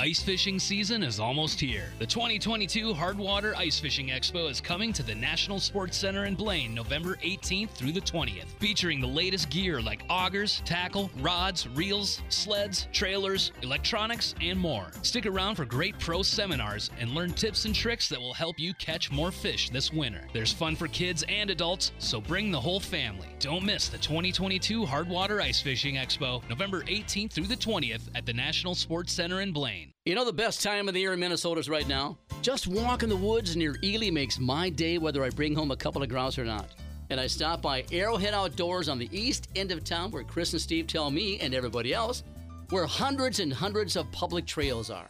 Ice 0.00 0.22
fishing 0.22 0.58
season 0.58 1.02
is 1.02 1.20
almost 1.20 1.60
here. 1.60 1.92
The 1.98 2.06
2022 2.06 2.94
Hardwater 2.94 3.54
Ice 3.56 3.78
Fishing 3.78 4.08
Expo 4.08 4.50
is 4.50 4.58
coming 4.58 4.94
to 4.94 5.02
the 5.02 5.14
National 5.14 5.60
Sports 5.60 5.98
Center 5.98 6.24
in 6.24 6.34
Blaine 6.34 6.72
November 6.74 7.16
18th 7.16 7.72
through 7.72 7.92
the 7.92 8.00
20th, 8.00 8.46
featuring 8.58 9.02
the 9.02 9.06
latest 9.06 9.50
gear 9.50 9.82
like 9.82 10.02
augers, 10.08 10.62
tackle, 10.64 11.10
rods, 11.18 11.68
reels, 11.74 12.22
sleds, 12.30 12.88
trailers, 12.94 13.52
electronics, 13.60 14.34
and 14.40 14.58
more. 14.58 14.86
Stick 15.02 15.26
around 15.26 15.56
for 15.56 15.66
great 15.66 15.98
pro 15.98 16.22
seminars 16.22 16.90
and 16.98 17.10
learn 17.10 17.34
tips 17.34 17.66
and 17.66 17.74
tricks 17.74 18.08
that 18.08 18.18
will 18.18 18.32
help 18.32 18.58
you 18.58 18.72
catch 18.72 19.10
more 19.10 19.30
fish 19.30 19.68
this 19.68 19.92
winter. 19.92 20.22
There's 20.32 20.50
fun 20.50 20.76
for 20.76 20.88
kids 20.88 21.26
and 21.28 21.50
adults, 21.50 21.92
so 21.98 22.22
bring 22.22 22.50
the 22.50 22.60
whole 22.60 22.80
family. 22.80 23.28
Don't 23.38 23.66
miss 23.66 23.90
the 23.90 23.98
2022 23.98 24.86
Hardwater 24.86 25.42
Ice 25.42 25.60
Fishing 25.60 25.96
Expo 25.96 26.42
November 26.48 26.84
18th 26.84 27.32
through 27.32 27.48
the 27.48 27.54
20th 27.54 28.08
at 28.14 28.24
the 28.24 28.32
National 28.32 28.74
Sports 28.74 29.12
Center 29.12 29.42
in 29.42 29.52
Blaine. 29.52 29.89
You 30.04 30.14
know 30.14 30.24
the 30.24 30.32
best 30.32 30.62
time 30.62 30.88
of 30.88 30.94
the 30.94 31.00
year 31.00 31.12
in 31.12 31.20
Minnesota 31.20 31.60
is 31.60 31.68
right 31.68 31.86
now? 31.86 32.18
Just 32.42 32.66
walk 32.66 33.02
in 33.02 33.08
the 33.08 33.16
woods 33.16 33.56
near 33.56 33.76
Ely 33.84 34.10
makes 34.10 34.38
my 34.38 34.70
day 34.70 34.98
whether 34.98 35.22
I 35.22 35.30
bring 35.30 35.54
home 35.54 35.70
a 35.70 35.76
couple 35.76 36.02
of 36.02 36.08
grouse 36.08 36.38
or 36.38 36.44
not. 36.44 36.68
And 37.10 37.20
I 37.20 37.26
stop 37.26 37.60
by 37.60 37.84
Arrowhead 37.92 38.34
Outdoors 38.34 38.88
on 38.88 38.98
the 38.98 39.08
east 39.12 39.48
end 39.56 39.72
of 39.72 39.84
town 39.84 40.10
where 40.10 40.24
Chris 40.24 40.52
and 40.52 40.60
Steve 40.60 40.86
tell 40.86 41.10
me 41.10 41.38
and 41.40 41.54
everybody 41.54 41.92
else 41.92 42.22
where 42.70 42.86
hundreds 42.86 43.40
and 43.40 43.52
hundreds 43.52 43.96
of 43.96 44.10
public 44.12 44.46
trails 44.46 44.90
are. 44.90 45.08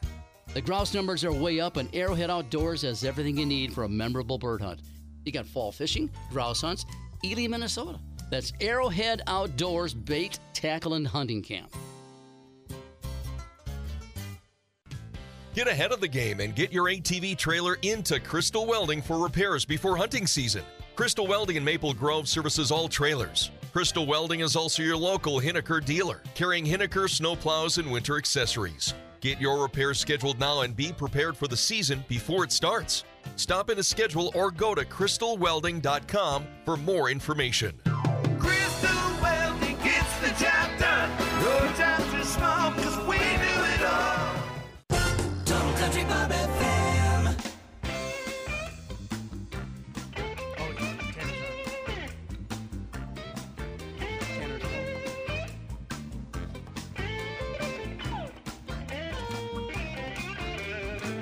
The 0.55 0.61
grouse 0.61 0.95
numbers 0.95 1.25
are 1.25 1.33
way 1.33 1.61
up, 1.61 1.77
and 1.77 1.95
Arrowhead 1.95 2.31
Outdoors 2.31 2.83
has 2.83 3.05
everything 3.05 3.39
you 3.39 3.47
need 3.47 3.73
for 3.73 3.85
a 3.85 3.89
memorable 3.89 4.39
bird 4.39 4.61
hunt. 4.61 4.81
You 5.25 5.31
got 5.31 5.47
fall 5.47 5.71
fishing, 5.71 6.11
grouse 6.31 6.63
hunts, 6.63 6.87
Ely, 7.25 7.47
Minnesota. 7.47 8.01
That's 8.31 8.53
Arrowhead 8.61 9.23
Outdoors 9.27 9.95
Bait, 9.95 10.39
Tackle, 10.55 10.95
and 10.95 11.07
Hunting 11.07 11.43
Camp. 11.43 11.71
Get 15.61 15.69
ahead 15.69 15.93
of 15.93 16.01
the 16.01 16.09
game 16.09 16.41
and 16.41 16.55
get 16.57 16.73
your 16.73 16.87
ATV 16.87 17.37
trailer 17.37 17.77
into 17.83 18.19
Crystal 18.19 18.65
Welding 18.65 19.03
for 19.03 19.19
repairs 19.19 19.67
before 19.67 19.95
hunting 19.95 20.27
season. 20.27 20.65
Crystal 20.97 21.27
Welding 21.27 21.57
in 21.57 21.63
Maple 21.63 21.93
Grove 21.93 22.31
services 22.31 22.71
all 22.71 22.89
trailers. 22.89 23.51
Crystal 23.71 24.07
Welding 24.07 24.41
is 24.41 24.57
also 24.57 24.83
your 24.83 24.97
local 24.97 25.39
Hiniker 25.39 25.85
dealer, 25.85 26.23
carrying 26.35 26.65
Hiniker 26.65 27.07
snowplows 27.07 27.77
and 27.77 27.93
winter 27.93 28.17
accessories. 28.17 28.95
Get 29.21 29.39
your 29.39 29.61
repairs 29.61 30.01
scheduled 30.01 30.41
now 30.41 30.63
and 30.63 30.75
be 30.75 30.95
prepared 30.95 31.37
for 31.37 31.47
the 31.47 31.59
season 31.59 32.07
before 32.09 32.43
it 32.43 32.53
starts. 32.53 33.05
Stop 33.37 33.69
in 33.69 33.77
to 33.77 33.83
schedule 33.83 34.33
or 34.35 34.51
go 34.51 34.75
to 34.75 34.87
crystalwelding.com 34.87 36.47
for 36.65 36.79
more 36.79 37.11
information. 37.11 37.75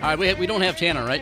All 0.08 0.16
right, 0.16 0.18
we, 0.18 0.40
we 0.40 0.46
don't 0.46 0.62
have 0.62 0.78
Tanner, 0.78 1.04
right? 1.04 1.20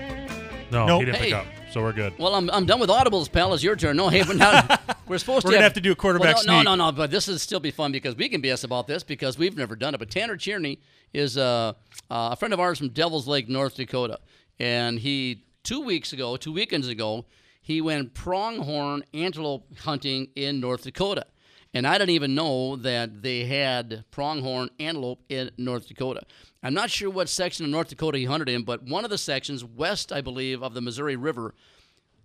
No, 0.71 0.87
Nope. 0.87 1.01
he 1.01 1.07
didn't 1.07 1.17
Hey. 1.19 1.25
pick 1.25 1.35
up, 1.35 1.47
so 1.73 1.83
we're 1.83 1.93
good. 1.93 2.17
Well, 2.21 2.37
I'm, 2.37 2.49
I'm 2.51 2.67
done 2.67 2.79
with 2.79 2.89
audibles, 2.89 3.29
pal. 3.33 3.53
It's 3.53 3.61
your 3.65 3.75
turn. 3.75 3.97
No, 3.97 4.09
hey, 4.09 4.23
but 4.23 4.37
now 4.37 4.79
we're 5.09 5.19
supposed 5.19 5.45
We're 5.45 5.51
to 5.51 5.57
gonna 5.57 5.65
have 5.65 5.73
to 5.73 5.81
do 5.81 5.91
a 5.91 5.97
quarterback 5.97 6.37
well, 6.37 6.45
no, 6.47 6.53
sneak. 6.53 6.65
no, 6.67 6.75
no, 6.77 6.87
no. 6.87 6.93
But 6.93 7.11
this 7.11 7.27
will 7.27 7.37
still 7.41 7.59
be 7.59 7.73
fun 7.73 7.91
because 7.91 8.15
we 8.15 8.29
can 8.29 8.41
BS 8.41 8.63
about 8.63 8.87
this 8.87 9.03
because 9.03 9.37
we've 9.39 9.57
never 9.57 9.75
done 9.75 9.93
it. 9.97 9.99
But 9.99 10.11
Tanner 10.13 10.37
Tierney 10.37 10.79
is 11.13 11.37
uh, 11.37 11.73
uh, 12.09 12.29
a 12.31 12.37
friend 12.37 12.55
of 12.55 12.61
ours 12.61 12.79
from 12.79 12.91
Devil's 12.91 13.27
Lake, 13.27 13.49
North 13.49 13.75
Dakota, 13.75 14.21
and 14.61 15.01
he 15.01 15.43
two 15.65 15.81
weeks 15.81 16.13
ago, 16.13 16.37
two 16.37 16.53
weekends 16.53 16.87
ago, 16.87 17.25
he 17.61 17.81
went 17.81 18.15
pronghorn 18.15 19.03
antelope 19.13 19.67
hunting 19.79 20.29
in 20.37 20.61
North 20.61 20.85
Dakota. 20.85 21.27
And 21.75 21.87
I 21.89 21.99
didn't 21.99 22.11
even 22.11 22.37
know 22.37 22.77
that 22.77 23.23
they 23.23 23.47
had 23.47 24.05
pronghorn 24.13 24.71
antelope 24.79 25.25
in 25.29 25.51
North 25.59 25.89
Dakota. 25.89 26.23
I'm 26.67 26.75
not 26.75 26.91
sure 26.91 27.09
what 27.09 27.29
section 27.29 27.65
of 27.65 27.71
North 27.71 27.91
Dakota 27.91 28.19
he 28.19 28.25
hunted 28.25 28.49
in, 28.49 28.65
but 28.65 28.83
one 28.83 29.05
of 29.05 29.11
the 29.11 29.19
sections 29.19 29.63
west, 29.63 30.11
I 30.11 30.21
believe, 30.21 30.65
of 30.65 30.75
the 30.75 30.81
Missouri 30.81 31.15
River. 31.15 31.55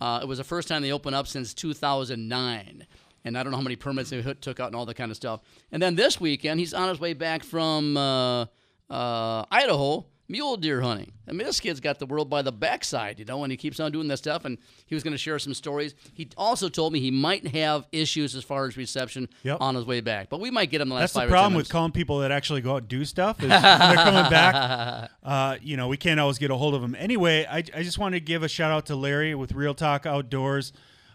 Uh, 0.01 0.21
it 0.23 0.27
was 0.27 0.39
the 0.39 0.43
first 0.43 0.67
time 0.67 0.81
they 0.81 0.91
opened 0.91 1.13
up 1.15 1.27
since 1.27 1.53
2009. 1.53 2.87
And 3.23 3.37
I 3.37 3.43
don't 3.43 3.51
know 3.51 3.57
how 3.57 3.61
many 3.61 3.75
permits 3.75 4.09
they 4.09 4.19
took 4.41 4.59
out 4.59 4.65
and 4.65 4.75
all 4.75 4.87
that 4.87 4.95
kind 4.95 5.11
of 5.11 5.15
stuff. 5.15 5.41
And 5.71 5.79
then 5.79 5.93
this 5.93 6.19
weekend, 6.19 6.59
he's 6.59 6.73
on 6.73 6.89
his 6.89 6.99
way 6.99 7.13
back 7.13 7.43
from 7.43 7.95
uh, 7.95 8.47
uh, 8.89 9.45
Idaho, 9.51 10.07
mule 10.31 10.55
deer 10.57 10.81
hunting. 10.81 11.11
I 11.27 11.33
mean, 11.33 11.45
this 11.45 11.59
kid's 11.59 11.79
got 11.79 11.99
the 11.99 12.05
world 12.05 12.29
by 12.29 12.41
the 12.41 12.51
backside, 12.51 13.19
you 13.19 13.25
know, 13.25 13.43
and 13.43 13.51
he 13.51 13.57
keeps 13.57 13.79
on 13.79 13.91
doing 13.91 14.07
that 14.07 14.17
stuff. 14.17 14.45
And 14.45 14.57
he 14.87 14.95
was 14.95 15.03
going 15.03 15.11
to 15.13 15.17
share 15.17 15.37
some 15.39 15.53
stories. 15.53 15.93
He 16.13 16.29
also 16.37 16.69
told 16.69 16.93
me 16.93 16.99
he 16.99 17.11
might 17.11 17.47
have 17.47 17.85
issues 17.91 18.33
as 18.35 18.43
far 18.43 18.65
as 18.65 18.77
reception 18.77 19.29
Yep. 19.43 19.57
on 19.61 19.75
his 19.75 19.85
way 19.85 20.01
back, 20.01 20.29
but 20.29 20.39
we 20.39 20.49
might 20.51 20.69
get 20.71 20.81
him 20.81 20.89
the 20.89 20.95
last 20.95 21.13
That's 21.13 21.25
the 21.25 21.29
problem 21.31 21.53
or 21.53 21.55
ten 21.55 21.57
with 21.57 21.69
calling 21.69 21.91
people 21.91 22.19
that 22.19 22.31
actually 22.31 22.61
go 22.61 22.73
out 22.73 22.77
and 22.77 22.87
do 22.87 23.05
stuff. 23.05 23.41
Is 23.43 23.49
when 23.49 23.61
they're 23.61 23.95
coming 23.95 24.29
back. 24.31 25.11
Uh, 25.23 25.57
you 25.61 25.77
know, 25.77 25.87
we 25.87 25.97
can't 25.97 26.19
always 26.19 26.37
get 26.37 26.49
a 26.51 26.55
hold 26.55 26.73
of 26.75 26.81
them. 26.81 26.95
Anyway, 26.97 27.45
I, 27.49 27.57
I 27.57 27.83
just 27.83 27.99
wanted 27.99 28.19
to 28.19 28.25
give 28.25 28.43
a 28.43 28.47
shout 28.47 28.71
out 28.71 28.85
to 28.87 28.95
Larry 28.95 29.35
with 29.35 29.51
Real 29.53 29.73
Talk 29.73 30.05
Outdoors. 30.05 30.73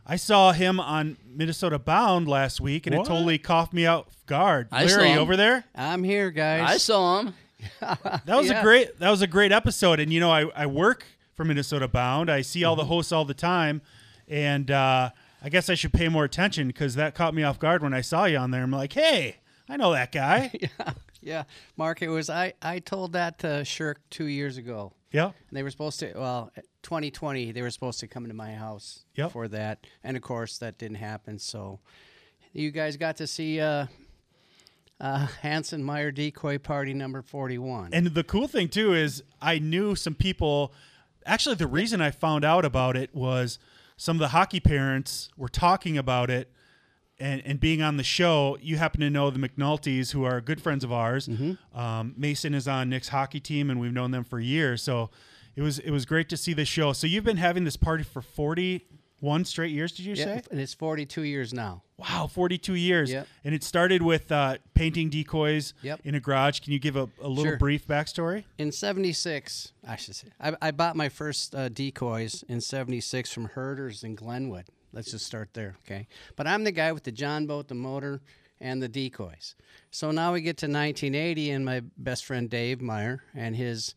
I 0.08 0.16
saw 0.16 0.52
him 0.52 0.78
on 0.78 1.16
Minnesota 1.26 1.78
Bound 1.80 2.28
last 2.28 2.60
week, 2.60 2.86
and 2.86 2.96
What? 2.96 3.06
it 3.06 3.08
totally 3.10 3.38
coughed 3.38 3.72
me 3.72 3.86
out 3.86 4.08
guard. 4.26 4.68
I 4.70 4.86
saw 4.86 4.98
Larry, 4.98 5.10
him. 5.10 5.18
over 5.18 5.36
there. 5.36 5.64
I'm 5.74 6.04
here, 6.04 6.30
guys. 6.30 6.62
I 6.70 6.76
saw 6.76 7.20
him. 7.20 7.34
That 7.80 8.22
was 8.36 8.48
Yeah. 8.48 8.60
a 8.60 8.62
great. 8.62 8.98
That 8.98 9.10
was 9.10 9.22
a 9.22 9.26
great 9.26 9.52
episode. 9.52 10.00
And 10.00 10.12
you 10.12 10.20
know, 10.20 10.30
I, 10.30 10.46
I 10.54 10.66
work 10.66 11.04
for 11.34 11.44
Minnesota 11.44 11.88
Bound. 11.88 12.30
I 12.30 12.42
see 12.42 12.64
all 12.64 12.76
the 12.76 12.84
hosts 12.86 13.12
all 13.12 13.24
the 13.24 13.34
time, 13.34 13.82
and 14.28 14.70
uh, 14.70 15.10
I 15.42 15.48
guess 15.48 15.68
I 15.70 15.74
should 15.74 15.92
pay 15.92 16.08
more 16.08 16.24
attention 16.24 16.66
because 16.66 16.94
that 16.96 17.14
caught 17.14 17.34
me 17.34 17.42
off 17.42 17.58
guard 17.58 17.82
when 17.82 17.94
I 17.94 18.00
saw 18.00 18.24
you 18.24 18.38
on 18.38 18.50
there. 18.50 18.62
I'm 18.62 18.70
like, 18.70 18.92
hey, 18.92 19.36
I 19.68 19.76
know 19.76 19.92
that 19.92 20.12
guy. 20.12 20.52
Yeah, 20.78 20.92
yeah, 21.22 21.42
Mark, 21.76 22.02
it 22.02 22.08
was 22.08 22.30
I. 22.30 22.52
I 22.62 22.78
told 22.78 23.12
that 23.14 23.40
to 23.40 23.64
Shirk 23.64 24.00
two 24.10 24.26
years 24.26 24.58
ago. 24.58 24.92
Yeah. 25.10 25.24
And 25.26 25.34
they 25.56 25.62
were 25.64 25.70
supposed 25.70 25.98
to. 26.00 26.12
Well, 26.14 26.52
2020, 26.82 27.50
they 27.52 27.62
were 27.62 27.70
supposed 27.70 27.98
to 28.00 28.06
come 28.06 28.28
to 28.28 28.34
my 28.34 28.52
house 28.52 29.04
Yep. 29.16 29.32
for 29.32 29.48
that, 29.48 29.86
and 30.04 30.16
of 30.16 30.22
course 30.22 30.58
that 30.58 30.78
didn't 30.78 30.98
happen. 30.98 31.38
So, 31.40 31.80
you 32.52 32.70
guys 32.70 32.96
got 32.96 33.16
to 33.16 33.26
see 33.26 33.60
uh, 33.60 33.86
uh, 35.00 35.26
Hanson 35.42 35.82
Meyer 35.82 36.10
decoy 36.10 36.58
party 36.58 36.94
number 36.94 37.22
41. 37.22 37.90
And 37.92 38.06
the 38.08 38.24
cool 38.24 38.48
thing 38.48 38.68
too 38.68 38.94
is 38.94 39.22
I 39.40 39.58
knew 39.58 39.94
some 39.94 40.14
people. 40.14 40.72
Actually, 41.24 41.56
the 41.56 41.66
reason 41.66 42.00
I 42.00 42.10
found 42.10 42.44
out 42.44 42.64
about 42.64 42.96
it 42.96 43.14
was 43.14 43.58
some 43.96 44.16
of 44.16 44.20
the 44.20 44.28
hockey 44.28 44.60
parents 44.60 45.28
were 45.36 45.48
talking 45.48 45.98
about 45.98 46.30
it 46.30 46.50
and, 47.18 47.42
and 47.44 47.58
being 47.58 47.82
on 47.82 47.96
the 47.96 48.04
show. 48.04 48.56
You 48.60 48.76
happen 48.76 49.00
to 49.00 49.10
know 49.10 49.30
the 49.30 49.38
McNultys, 49.38 50.12
who 50.12 50.24
are 50.24 50.40
good 50.40 50.60
friends 50.62 50.84
of 50.84 50.92
ours. 50.92 51.28
Um, 51.74 52.14
Mason 52.16 52.54
is 52.54 52.68
on 52.68 52.88
Nick's 52.90 53.08
hockey 53.08 53.40
team, 53.40 53.70
and 53.70 53.80
we've 53.80 53.92
known 53.92 54.10
them 54.12 54.24
for 54.24 54.38
years. 54.38 54.82
So 54.82 55.10
it 55.56 55.62
was 55.62 55.78
it 55.80 55.90
was 55.90 56.04
great 56.06 56.28
to 56.28 56.36
see 56.36 56.52
the 56.52 56.64
show. 56.64 56.92
So 56.92 57.06
you've 57.06 57.24
been 57.24 57.38
having 57.38 57.64
this 57.64 57.76
party 57.76 58.04
for 58.04 58.22
forty 58.22 58.86
one 59.20 59.44
straight 59.44 59.72
years. 59.72 59.92
Did 59.92 60.06
you 60.06 60.14
Yeah, 60.14 60.24
say? 60.24 60.42
and 60.50 60.60
it's 60.60 60.74
42 60.74 61.22
years 61.22 61.52
now. 61.54 61.82
Wow, 61.96 62.26
42 62.30 62.74
years. 62.74 63.10
Yep. 63.10 63.26
And 63.44 63.54
it 63.54 63.64
started 63.64 64.02
with 64.02 64.30
uh, 64.30 64.58
painting 64.74 65.08
decoys 65.08 65.72
Yep. 65.82 66.00
in 66.04 66.14
a 66.14 66.20
garage. 66.20 66.60
Can 66.60 66.72
you 66.72 66.78
give 66.78 66.96
a, 66.96 67.08
a 67.22 67.28
little 67.28 67.44
Sure. 67.44 67.56
brief 67.56 67.86
backstory? 67.86 68.44
In 68.58 68.70
'76, 68.70 69.72
I 69.86 69.96
should 69.96 70.14
say, 70.16 70.28
I, 70.40 70.54
I 70.60 70.70
bought 70.70 70.96
my 70.96 71.08
first 71.08 71.54
uh, 71.54 71.68
decoys 71.68 72.42
in 72.48 72.60
'76 72.60 73.32
from 73.32 73.46
Herders 73.46 74.04
in 74.04 74.14
Glenwood. 74.14 74.66
Let's 74.92 75.10
just 75.10 75.26
start 75.26 75.50
there, 75.54 75.76
okay? 75.86 76.06
But 76.36 76.46
I'm 76.46 76.64
the 76.64 76.72
guy 76.72 76.92
with 76.92 77.04
the 77.04 77.12
John 77.12 77.46
boat, 77.46 77.68
the 77.68 77.74
motor, 77.74 78.20
and 78.60 78.82
the 78.82 78.88
decoys. 78.88 79.54
So 79.90 80.10
now 80.10 80.32
we 80.32 80.40
get 80.40 80.56
to 80.58 80.66
1980, 80.66 81.50
and 81.50 81.64
my 81.64 81.80
best 81.98 82.24
friend 82.24 82.48
Dave 82.48 82.80
Meyer 82.80 83.22
and 83.34 83.56
his 83.56 83.94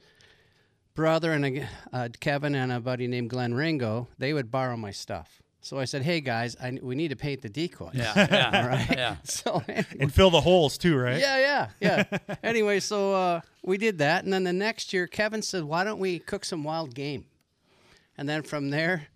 brother 1.00 1.32
and 1.32 1.46
a, 1.46 1.68
uh, 1.94 2.10
Kevin 2.20 2.54
and 2.56 2.74
a 2.74 2.80
buddy 2.82 3.08
named 3.08 3.30
Glenn 3.30 3.54
Ringo, 3.54 4.10
they 4.18 4.34
would 4.34 4.52
borrow 4.52 4.76
my 4.76 4.92
stuff. 4.92 5.42
So 5.62 5.80
I 5.80 5.86
said, 5.86 6.02
"Hey 6.02 6.20
guys, 6.20 6.58
I, 6.62 6.78
we 6.82 6.94
need 6.94 7.08
to 7.08 7.16
paint 7.16 7.42
the 7.42 7.48
decoys." 7.48 7.92
Yeah, 7.94 8.14
yeah, 8.30 8.62
All 8.64 8.68
right. 8.68 8.90
yeah. 8.92 9.16
So 9.24 9.64
And 9.98 10.14
fill 10.14 10.30
the 10.30 10.42
holes 10.42 10.78
too, 10.78 10.98
right? 10.98 11.18
yeah, 11.18 11.38
yeah, 11.80 12.04
yeah. 12.12 12.36
anyway, 12.44 12.82
so 12.82 13.14
uh, 13.14 13.42
we 13.64 13.78
did 13.78 14.00
that, 14.00 14.26
and 14.26 14.34
then 14.34 14.44
the 14.44 14.52
next 14.52 14.92
year, 14.92 15.08
Kevin 15.08 15.42
said, 15.42 15.64
"Why 15.64 15.86
don't 15.86 16.00
we 16.00 16.20
cook 16.20 16.44
some 16.44 16.66
wild 16.66 16.94
game?" 16.94 17.24
And 18.18 18.28
then 18.28 18.42
from 18.44 18.70
there, 18.70 19.08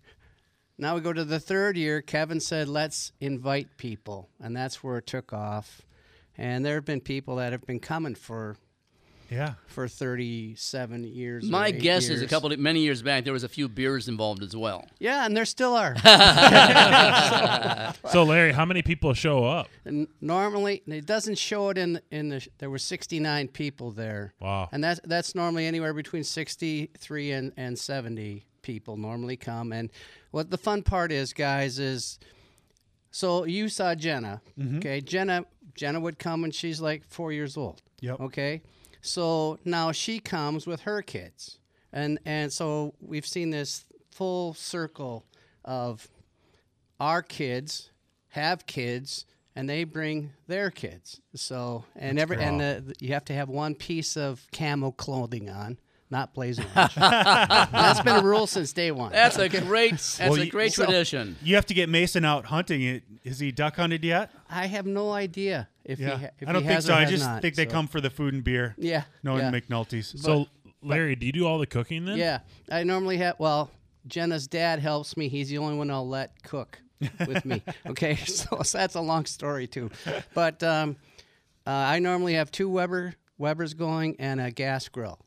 now 0.78 0.94
we 0.94 1.02
go 1.02 1.12
to 1.12 1.24
the 1.24 1.40
third 1.40 1.76
year. 1.76 2.00
Kevin 2.00 2.40
said, 2.40 2.66
"Let's 2.66 3.12
invite 3.20 3.76
people," 3.76 4.30
and 4.40 4.56
that's 4.56 4.82
where 4.82 4.96
it 4.96 5.06
took 5.06 5.34
off. 5.34 5.82
And 6.38 6.64
there 6.64 6.76
have 6.76 6.86
been 6.86 7.02
people 7.02 7.36
that 7.36 7.52
have 7.52 7.66
been 7.66 7.78
coming 7.80 8.14
for 8.14 8.56
Yeah. 9.30 9.54
for 9.66 9.88
37 9.88 11.04
years. 11.04 11.44
My 11.44 11.68
eight 11.68 11.80
guess 11.80 12.08
is 12.08 12.22
a 12.22 12.26
couple 12.26 12.52
of 12.52 12.58
many 12.58 12.80
years 12.80 13.02
back 13.02 13.24
there 13.24 13.32
was 13.32 13.44
a 13.44 13.48
few 13.48 13.68
beers 13.68 14.08
involved 14.08 14.42
as 14.42 14.56
well. 14.56 14.86
Yeah, 14.98 15.26
and 15.26 15.36
there 15.36 15.44
still 15.44 15.74
are. 15.74 15.94
So, 18.10 18.22
Larry, 18.24 18.52
how 18.52 18.64
many 18.64 18.82
people 18.82 19.12
show 19.14 19.44
up? 19.44 19.68
And 19.84 20.08
normally, 20.20 20.82
it 20.86 21.06
doesn't 21.06 21.38
show 21.38 21.70
it 21.70 21.78
in 21.78 22.00
in 22.10 22.28
the. 22.28 22.46
There 22.58 22.70
were 22.70 22.78
69 22.78 23.48
people 23.48 23.90
there. 23.90 24.34
Wow. 24.40 24.68
And 24.72 24.82
that's 24.84 25.00
that's 25.04 25.34
normally 25.34 25.66
anywhere 25.66 25.94
between 25.94 26.24
63 26.24 27.32
and 27.32 27.52
and 27.56 27.78
70 27.78 28.46
people 28.62 28.96
normally 28.96 29.36
come. 29.36 29.72
And 29.72 29.90
what 30.30 30.50
the 30.50 30.58
fun 30.58 30.82
part 30.82 31.12
is, 31.12 31.32
guys, 31.32 31.78
is 31.78 32.18
so 33.10 33.44
you 33.44 33.68
saw 33.68 33.94
Jenna. 33.94 34.40
Mhm. 34.58 34.78
Okay, 34.78 35.00
Jenna 35.00 35.44
Jenna 35.74 36.00
would 36.00 36.18
come 36.18 36.42
when 36.42 36.50
she's 36.50 36.80
like 36.80 37.04
four 37.08 37.32
years 37.32 37.56
old. 37.56 37.82
Yep. 38.00 38.20
Okay, 38.20 38.62
so 39.04 39.58
now 39.64 39.92
she 39.92 40.18
comes 40.18 40.66
with 40.66 40.80
her 40.82 41.02
kids, 41.02 41.58
and 41.92 42.18
and 42.24 42.52
so 42.52 42.94
we've 43.00 43.26
seen 43.26 43.50
this 43.50 43.84
full 44.10 44.54
circle 44.54 45.24
of 45.64 46.08
our 47.00 47.22
kids 47.22 47.90
have 48.28 48.66
kids 48.66 49.26
and 49.56 49.68
they 49.68 49.84
bring 49.84 50.32
their 50.46 50.70
kids. 50.70 51.20
So 51.34 51.84
and 51.96 52.18
That's 52.18 52.22
every 52.22 52.44
and 52.44 52.60
the, 52.60 52.94
you 52.98 53.12
have 53.12 53.24
to 53.26 53.34
have 53.34 53.48
one 53.48 53.74
piece 53.74 54.16
of 54.16 54.46
camo 54.52 54.90
clothing 54.90 55.48
on, 55.48 55.78
not 56.14 56.32
blaze 56.32 56.58
orange. 56.58 56.94
that's 56.94 58.00
been 58.00 58.16
a 58.16 58.22
rule 58.22 58.46
since 58.46 58.72
day 58.72 58.90
one. 58.92 59.10
That's 59.12 59.36
a 59.36 59.48
great 59.48 59.90
that's 59.92 60.18
Well, 60.20 60.34
a 60.34 60.44
you- 60.44 60.50
great 60.50 60.72
so- 60.72 60.84
tradition. 60.84 61.36
You 61.42 61.56
have 61.56 61.66
to 61.66 61.74
get 61.74 61.88
Mason 61.88 62.24
out 62.24 62.46
hunting. 62.46 62.82
It 62.82 63.02
Is 63.24 63.40
he 63.40 63.50
duck 63.52 63.76
hunted 63.76 64.04
yet? 64.04 64.30
I 64.48 64.66
have 64.66 64.86
no 64.86 65.10
idea 65.12 65.68
if 65.84 65.98
yeah. 65.98 66.16
he 66.16 66.24
ha- 66.24 66.30
if 66.40 66.48
I 66.48 66.52
don't 66.52 66.62
he 66.62 66.68
think 66.68 66.74
has 66.76 66.84
so. 66.86 66.94
I 66.94 67.04
just 67.04 67.24
not, 67.24 67.42
think 67.42 67.56
they 67.56 67.64
so- 67.64 67.70
come 67.72 67.88
for 67.88 68.00
the 68.00 68.10
food 68.10 68.32
and 68.32 68.44
beer. 68.44 68.74
Yeah, 68.78 69.04
Knowing 69.22 69.40
yeah. 69.40 69.50
McNulty's. 69.50 70.14
So, 70.22 70.46
Larry, 70.82 71.16
do 71.16 71.26
you 71.26 71.32
do 71.32 71.46
all 71.46 71.58
the 71.58 71.66
cooking 71.66 72.04
then? 72.04 72.16
Yeah, 72.16 72.38
I 72.70 72.84
normally 72.84 73.16
have. 73.18 73.34
Well, 73.38 73.70
Jenna's 74.06 74.46
dad 74.46 74.78
helps 74.78 75.16
me. 75.16 75.28
He's 75.28 75.48
the 75.48 75.58
only 75.58 75.76
one 75.76 75.90
I'll 75.90 76.08
let 76.08 76.42
cook 76.44 76.78
with 77.26 77.44
me. 77.44 77.62
Okay, 77.86 78.14
so, 78.26 78.62
so 78.62 78.78
that's 78.78 78.94
a 78.94 79.00
long 79.00 79.26
story 79.26 79.66
too. 79.66 79.90
But 80.34 80.62
um, 80.62 80.96
uh, 81.66 81.70
I 81.70 81.98
normally 81.98 82.34
have 82.34 82.50
two 82.52 82.68
Weber 82.68 83.14
Webers 83.36 83.74
going 83.74 84.14
and 84.20 84.40
a 84.40 84.50
gas 84.52 84.88
grill. 84.88 85.18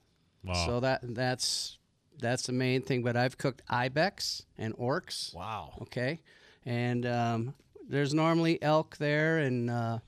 Wow. 0.47 0.65
So 0.65 0.79
that 0.81 1.01
that's 1.15 1.77
that's 2.19 2.47
the 2.47 2.53
main 2.53 2.81
thing. 2.81 3.03
But 3.03 3.15
I've 3.15 3.37
cooked 3.37 3.61
ibex 3.69 4.45
and 4.57 4.73
oryx. 4.77 5.33
Wow. 5.35 5.73
Okay, 5.83 6.21
and 6.65 7.05
um, 7.05 7.53
there's 7.87 8.13
normally 8.13 8.61
elk 8.61 8.97
there, 8.97 9.39
and 9.39 9.69
uh, 9.69 9.99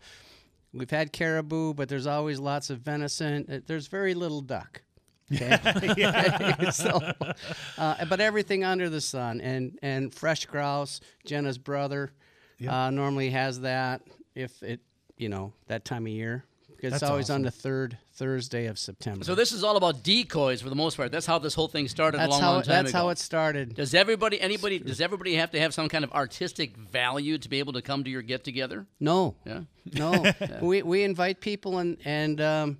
we've 0.73 0.89
had 0.89 1.11
caribou, 1.13 1.73
but 1.73 1.89
there's 1.89 2.07
always 2.07 2.39
lots 2.39 2.69
of 2.69 2.79
venison. 2.79 3.45
Uh, 3.51 3.59
There's 3.65 3.87
very 3.87 4.13
little 4.13 4.41
duck. 4.41 4.81
Okay. 5.31 6.55
So, 6.71 6.99
uh, 7.77 8.05
but 8.05 8.19
everything 8.19 8.63
under 8.63 8.89
the 8.89 9.01
sun, 9.01 9.41
and 9.41 9.77
and 9.83 10.11
fresh 10.13 10.45
grouse. 10.47 11.01
Jenna's 11.25 11.59
brother 11.59 12.11
uh, 12.67 12.89
normally 12.89 13.29
has 13.29 13.61
that 13.61 14.01
if 14.33 14.61
it 14.63 14.79
you 15.17 15.29
know 15.29 15.53
that 15.67 15.85
time 15.85 16.07
of 16.07 16.11
year. 16.11 16.45
Because 16.79 16.93
it's 16.93 17.01
That's 17.01 17.11
always 17.11 17.29
on 17.29 17.41
the 17.41 17.51
third 17.51 17.97
Thursday 18.13 18.67
of 18.67 18.79
September. 18.79 19.25
So 19.25 19.35
this 19.35 19.51
is 19.51 19.65
all 19.65 19.75
about 19.75 20.01
decoys 20.01 20.61
for 20.61 20.69
the 20.69 20.75
most 20.75 20.95
part. 20.95 21.11
That's 21.11 21.25
how 21.25 21.37
this 21.37 21.53
whole 21.53 21.67
thing 21.67 21.89
started 21.89 22.19
That's 22.19 22.27
a 22.27 22.31
long, 22.31 22.41
how 22.41 22.51
long 22.51 22.61
it- 22.61 22.65
time 22.67 22.75
that's 22.85 22.89
ago. 22.91 22.97
how 22.99 23.09
it 23.09 23.17
started. 23.17 23.75
Does 23.75 23.93
everybody, 23.93 24.39
anybody, 24.39 24.79
does 24.79 25.01
everybody 25.01 25.35
have 25.35 25.51
to 25.51 25.59
have 25.59 25.73
some 25.73 25.89
kind 25.89 26.05
of 26.05 26.11
artistic 26.13 26.77
value 26.77 27.37
to 27.37 27.49
be 27.49 27.59
able 27.59 27.73
to 27.73 27.81
come 27.81 28.05
to 28.05 28.09
your 28.09 28.21
get 28.21 28.45
together? 28.45 28.85
No. 28.97 29.35
Yeah. 29.45 29.61
No. 29.93 30.23
we 30.61 30.81
we 30.83 31.03
invite 31.03 31.41
people 31.41 31.79
and 31.79 31.97
and 32.05 32.39
um, 32.39 32.77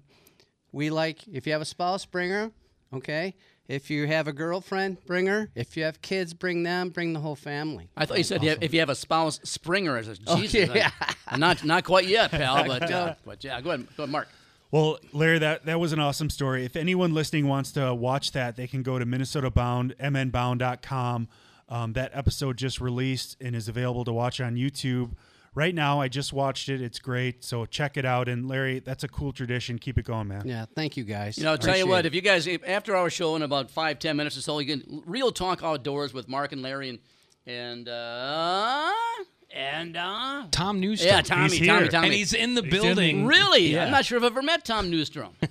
we 0.72 0.90
like 0.92 1.28
if 1.28 1.46
you 1.46 1.52
have 1.52 1.62
a 1.62 1.66
spouse, 1.66 2.06
bring 2.06 2.30
her. 2.30 2.52
Okay. 2.94 3.36
If 3.70 3.90
you 3.92 4.08
have 4.08 4.28
a 4.28 4.34
girlfriend, 4.34 4.98
bring 5.06 5.28
her. 5.28 5.50
If 5.56 5.78
you 5.78 5.84
have 5.84 6.02
kids, 6.02 6.34
bring 6.34 6.64
them. 6.64 6.90
Bring 6.90 7.14
the 7.14 7.20
whole 7.22 7.36
family. 7.36 7.88
I 7.96 8.06
thought 8.06 8.18
you 8.18 8.24
said 8.26 8.44
you 8.44 8.50
have- 8.50 8.64
if 8.64 8.74
you 8.74 8.80
have 8.82 8.90
a 8.90 8.96
spouse, 8.96 9.40
Springer. 9.44 9.96
I 9.96 10.02
said, 10.02 10.20
Oh, 10.28 10.38
Jesus, 10.42 10.70
I- 10.72 10.76
yeah. 10.76 10.92
not 11.38 11.64
not 11.64 11.84
quite 11.86 12.08
yet, 12.08 12.32
pal. 12.32 12.64
But 12.68 12.92
uh, 12.92 13.14
but 13.26 13.44
yeah, 13.44 13.62
go 13.62 13.70
ahead, 13.70 13.88
go 13.96 14.04
ahead, 14.04 14.12
Mark. 14.12 14.28
Well, 14.72 15.00
Larry, 15.14 15.40
that, 15.40 15.66
that 15.66 15.80
was 15.80 15.94
an 15.94 16.00
awesome 16.00 16.30
story. 16.30 16.64
If 16.66 16.76
anyone 16.76 17.14
listening 17.14 17.48
wants 17.48 17.72
to 17.72 17.94
watch 17.94 18.34
that, 18.34 18.56
they 18.56 18.68
can 18.68 18.84
go 18.84 19.00
to 19.00 19.06
Minnesota 19.06 19.50
Bound, 19.50 19.96
mnbound.com. 20.00 21.28
Um, 21.70 21.94
that 21.94 22.12
episode 22.14 22.58
just 22.58 22.82
released 22.82 23.38
and 23.42 23.56
is 23.56 23.68
available 23.68 24.04
to 24.06 24.14
watch 24.14 24.42
on 24.42 24.56
YouTube. 24.56 25.12
Right 25.56 25.74
now, 25.74 26.00
I 26.00 26.08
just 26.08 26.32
watched 26.32 26.70
it. 26.70 26.82
It's 26.82 27.00
great. 27.00 27.44
So 27.44 27.66
check 27.66 27.98
it 27.98 28.06
out. 28.06 28.30
And 28.30 28.48
Larry, 28.48 28.80
that's 28.80 29.04
a 29.04 29.08
cool 29.08 29.32
tradition. 29.34 29.80
Keep 29.80 29.98
it 29.98 30.06
going, 30.06 30.28
man. 30.28 30.44
Yeah, 30.46 30.66
thank 30.76 30.96
you 30.96 31.04
guys. 31.04 31.38
You 31.38 31.44
know, 31.46 31.52
I'll 31.52 31.58
tell 31.58 31.78
you 31.78 31.88
what, 31.88 32.06
if 32.06 32.14
you 32.14 32.22
guys, 32.22 32.48
if, 32.48 32.62
after 32.68 32.96
our 32.96 33.10
show 33.10 33.36
in 33.36 33.42
about 33.42 33.70
five, 33.72 34.00
ten 34.00 34.16
minutes 34.16 34.38
or 34.38 34.42
so, 34.42 34.60
you 34.60 34.68
can 34.78 35.04
real 35.06 35.32
talk 35.32 35.64
outdoors 35.64 36.14
with 36.14 36.28
Mark 36.30 36.52
and 36.52 36.62
Larry 36.62 36.90
and, 36.90 37.00
and 37.48 37.90
uh, 37.90 38.92
And 39.54 39.98
uh, 39.98 40.46
Tom 40.52 40.80
Newstrom. 40.80 41.06
Yeah, 41.06 41.22
Tommy, 41.22 41.50
He's 41.50 41.68
Tommy, 41.68 41.80
here. 41.82 41.88
Tommy. 41.88 42.08
And 42.08 42.14
he's 42.16 42.34
in 42.34 42.54
the 42.54 42.62
He's 42.62 42.74
in- 42.74 42.82
building. 42.82 43.26
Really? 43.26 43.68
Yeah. 43.74 43.86
I'm 43.86 43.92
not 43.92 44.06
sure 44.06 44.18
if 44.20 44.24
I've 44.24 44.32
ever 44.32 44.44
met 44.44 44.64
Tom 44.66 44.92
Newstrom. 44.92 45.32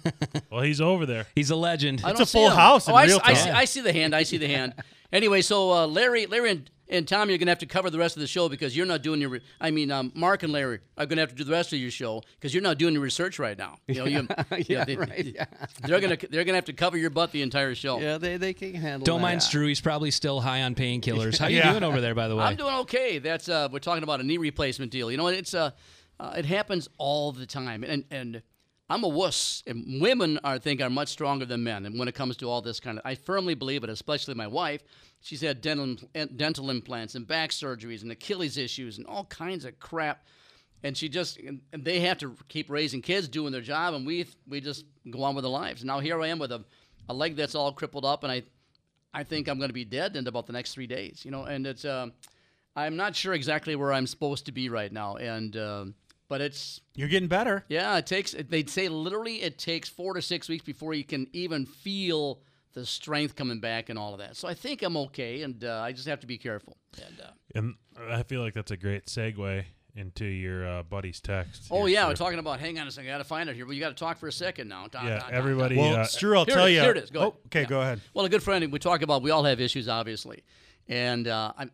Well, 0.50 0.62
he's 0.62 0.80
over 0.80 1.04
there. 1.04 1.26
He's 1.34 1.50
a 1.50 1.56
legend. 1.56 2.00
I 2.02 2.10
It's 2.10 2.20
a 2.20 2.26
full 2.26 2.48
him. 2.50 2.56
house 2.56 2.88
in 2.88 2.94
oh, 2.94 2.96
I, 2.96 3.04
real 3.04 3.20
I 3.22 3.34
see, 3.34 3.50
I 3.50 3.64
see 3.66 3.80
the 3.82 3.92
hand. 3.92 4.14
I 4.14 4.22
see 4.22 4.38
the 4.38 4.48
hand. 4.48 4.72
Anyway, 5.12 5.40
so 5.42 5.72
uh, 5.72 5.86
Larry, 5.86 6.26
Larry, 6.26 6.50
and, 6.50 6.70
and 6.90 7.06
Tom, 7.06 7.28
you're 7.28 7.38
gonna 7.38 7.50
have 7.50 7.58
to 7.58 7.66
cover 7.66 7.90
the 7.90 7.98
rest 7.98 8.16
of 8.16 8.20
the 8.20 8.26
show 8.26 8.48
because 8.48 8.76
you're 8.76 8.86
not 8.86 9.02
doing 9.02 9.20
your. 9.20 9.30
Re- 9.30 9.40
I 9.60 9.70
mean, 9.70 9.90
um, 9.90 10.10
Mark 10.14 10.42
and 10.42 10.52
Larry 10.52 10.80
are 10.96 11.06
gonna 11.06 11.20
have 11.22 11.30
to 11.30 11.34
do 11.36 11.44
the 11.44 11.52
rest 11.52 11.72
of 11.72 11.78
your 11.78 11.90
show 11.90 12.22
because 12.38 12.54
you're 12.54 12.62
not 12.62 12.78
doing 12.78 12.94
your 12.94 13.02
research 13.02 13.38
right 13.38 13.56
now. 13.58 13.76
You 13.86 13.94
know, 13.94 14.04
you, 14.06 14.28
Yeah, 14.68 14.84
they, 14.84 14.96
right, 14.96 15.24
yeah. 15.24 15.46
They're 15.82 16.00
gonna 16.00 16.16
they're 16.30 16.44
gonna 16.44 16.56
have 16.56 16.64
to 16.66 16.72
cover 16.72 16.96
your 16.96 17.10
butt 17.10 17.32
the 17.32 17.42
entire 17.42 17.74
show. 17.74 18.00
Yeah, 18.00 18.18
they, 18.18 18.36
they 18.36 18.54
can 18.54 18.74
handle 18.74 19.04
Don't 19.04 19.18
that. 19.20 19.22
mind 19.22 19.42
Drew. 19.50 19.66
He's 19.66 19.80
probably 19.80 20.10
still 20.10 20.40
high 20.40 20.62
on 20.62 20.74
painkillers. 20.74 21.38
How 21.38 21.48
you 21.48 21.58
Yeah. 21.58 21.70
doing 21.72 21.84
over 21.84 22.00
there, 22.00 22.14
by 22.14 22.28
the 22.28 22.36
way? 22.36 22.44
I'm 22.44 22.56
doing 22.56 22.74
okay. 22.76 23.18
That's 23.18 23.48
uh, 23.48 23.68
we're 23.70 23.78
talking 23.80 24.02
about 24.02 24.20
a 24.20 24.24
knee 24.24 24.38
replacement 24.38 24.90
deal. 24.92 25.10
You 25.10 25.16
know, 25.16 25.26
it's 25.28 25.54
uh, 25.54 25.70
uh 26.18 26.34
it 26.36 26.46
happens 26.46 26.88
all 26.98 27.32
the 27.32 27.46
time, 27.46 27.84
and 27.84 28.04
and 28.10 28.42
I'm 28.90 29.04
a 29.04 29.08
wuss, 29.08 29.62
and 29.66 30.00
women 30.00 30.40
I 30.42 30.58
think 30.58 30.80
are 30.80 30.88
much 30.88 31.08
stronger 31.08 31.44
than 31.44 31.62
men. 31.62 31.84
And 31.84 31.98
when 31.98 32.08
it 32.08 32.14
comes 32.14 32.38
to 32.38 32.48
all 32.48 32.62
this 32.62 32.80
kind 32.80 32.98
of, 32.98 33.02
I 33.04 33.16
firmly 33.16 33.54
believe 33.54 33.84
it. 33.84 33.90
Especially 33.90 34.34
my 34.34 34.46
wife, 34.46 34.82
she's 35.20 35.42
had 35.42 35.60
dental 35.60 35.96
dental 36.36 36.70
implants 36.70 37.14
and 37.14 37.26
back 37.26 37.50
surgeries 37.50 38.02
and 38.02 38.10
Achilles 38.10 38.56
issues 38.56 38.96
and 38.96 39.06
all 39.06 39.24
kinds 39.24 39.64
of 39.64 39.78
crap. 39.78 40.24
And 40.82 40.96
she 40.96 41.08
just, 41.08 41.38
and 41.38 41.60
they 41.72 42.00
have 42.00 42.18
to 42.18 42.36
keep 42.48 42.70
raising 42.70 43.02
kids, 43.02 43.28
doing 43.28 43.52
their 43.52 43.60
job, 43.60 43.94
and 43.94 44.06
we 44.06 44.26
we 44.46 44.60
just 44.60 44.86
go 45.10 45.22
on 45.22 45.34
with 45.34 45.44
our 45.44 45.50
lives. 45.50 45.84
Now 45.84 45.98
here 45.98 46.20
I 46.22 46.28
am 46.28 46.38
with 46.38 46.52
a, 46.52 46.64
a 47.08 47.14
leg 47.14 47.36
that's 47.36 47.54
all 47.54 47.72
crippled 47.72 48.06
up, 48.06 48.22
and 48.22 48.32
I 48.32 48.42
I 49.12 49.22
think 49.24 49.48
I'm 49.48 49.58
going 49.58 49.70
to 49.70 49.74
be 49.74 49.84
dead 49.84 50.16
in 50.16 50.26
about 50.26 50.46
the 50.46 50.52
next 50.52 50.72
three 50.72 50.86
days. 50.86 51.24
You 51.24 51.30
know, 51.30 51.44
and 51.44 51.66
it's 51.66 51.84
um, 51.84 52.12
I'm 52.74 52.96
not 52.96 53.14
sure 53.16 53.34
exactly 53.34 53.76
where 53.76 53.92
I'm 53.92 54.06
supposed 54.06 54.46
to 54.46 54.52
be 54.52 54.70
right 54.70 54.92
now, 54.92 55.16
and 55.16 55.56
um, 55.56 55.94
but 56.28 56.40
it's 56.40 56.80
You're 56.94 57.08
getting 57.08 57.28
better. 57.28 57.64
yeah, 57.68 57.96
it 57.96 58.06
takes. 58.06 58.32
They'd 58.32 58.70
say 58.70 58.88
literally 58.88 59.42
it 59.42 59.58
takes 59.58 59.88
four 59.88 60.14
to 60.14 60.22
six 60.22 60.48
weeks 60.48 60.64
before 60.64 60.94
you 60.94 61.04
can 61.04 61.26
even 61.32 61.66
feel 61.66 62.40
the 62.74 62.84
strength 62.86 63.34
coming 63.34 63.60
back 63.60 63.88
and 63.88 63.98
all 63.98 64.12
of 64.12 64.18
that. 64.20 64.36
So 64.36 64.46
I 64.46 64.54
think 64.54 64.82
I'm 64.82 64.96
okay, 64.96 65.42
and 65.42 65.64
uh, 65.64 65.80
I 65.80 65.92
just 65.92 66.06
have 66.06 66.20
to 66.20 66.26
be 66.26 66.38
careful. 66.38 66.76
And 67.04 67.20
uh, 67.20 67.30
And 67.54 67.74
I 68.10 68.22
feel 68.22 68.40
like 68.42 68.54
that's 68.54 68.70
a 68.70 68.76
great 68.76 69.06
segue 69.06 69.64
into 69.96 70.24
your 70.24 70.68
uh, 70.68 70.82
buddy's 70.84 71.20
text. 71.20 71.64
oh 71.72 71.86
yeah, 71.86 72.06
we're 72.06 72.14
talking 72.14 72.38
about. 72.38 72.60
Hang 72.60 72.78
on 72.78 72.86
a 72.86 72.90
second, 72.90 73.10
I 73.10 73.14
got 73.14 73.18
to 73.18 73.24
find 73.24 73.48
it 73.48 73.56
here. 73.56 73.66
But 73.66 73.74
you 73.74 73.80
got 73.80 73.88
to 73.88 73.94
talk 73.96 74.18
for 74.18 74.28
a 74.28 74.32
second 74.32 74.68
now. 74.68 74.86
Dun, 74.86 75.06
Yeah, 75.06 75.18
dun, 75.18 75.30
dun, 75.30 75.34
everybody, 75.34 75.74
dun. 75.76 75.90
Well, 75.92 76.00
uh, 76.00 76.04
Stu, 76.04 76.36
I'll 76.36 76.46
tell 76.46 76.66
it 76.66 76.70
is, 76.70 76.76
you. 76.76 76.82
here 76.82 76.90
it 76.92 76.98
is. 76.98 77.10
Go 77.10 77.20
oh, 77.20 77.22
ahead. 77.22 77.32
okay, 77.46 77.60
Yeah. 77.62 77.66
go 77.66 77.80
ahead. 77.80 78.00
Well, 78.14 78.24
a 78.24 78.28
good 78.28 78.42
friend 78.42 78.70
we 78.70 78.78
talk 78.78 79.02
about. 79.02 79.22
We 79.22 79.30
all 79.30 79.42
have 79.44 79.60
issues, 79.60 79.88
obviously, 79.88 80.44
and 80.86 81.26
uh, 81.26 81.52
I'm 81.58 81.70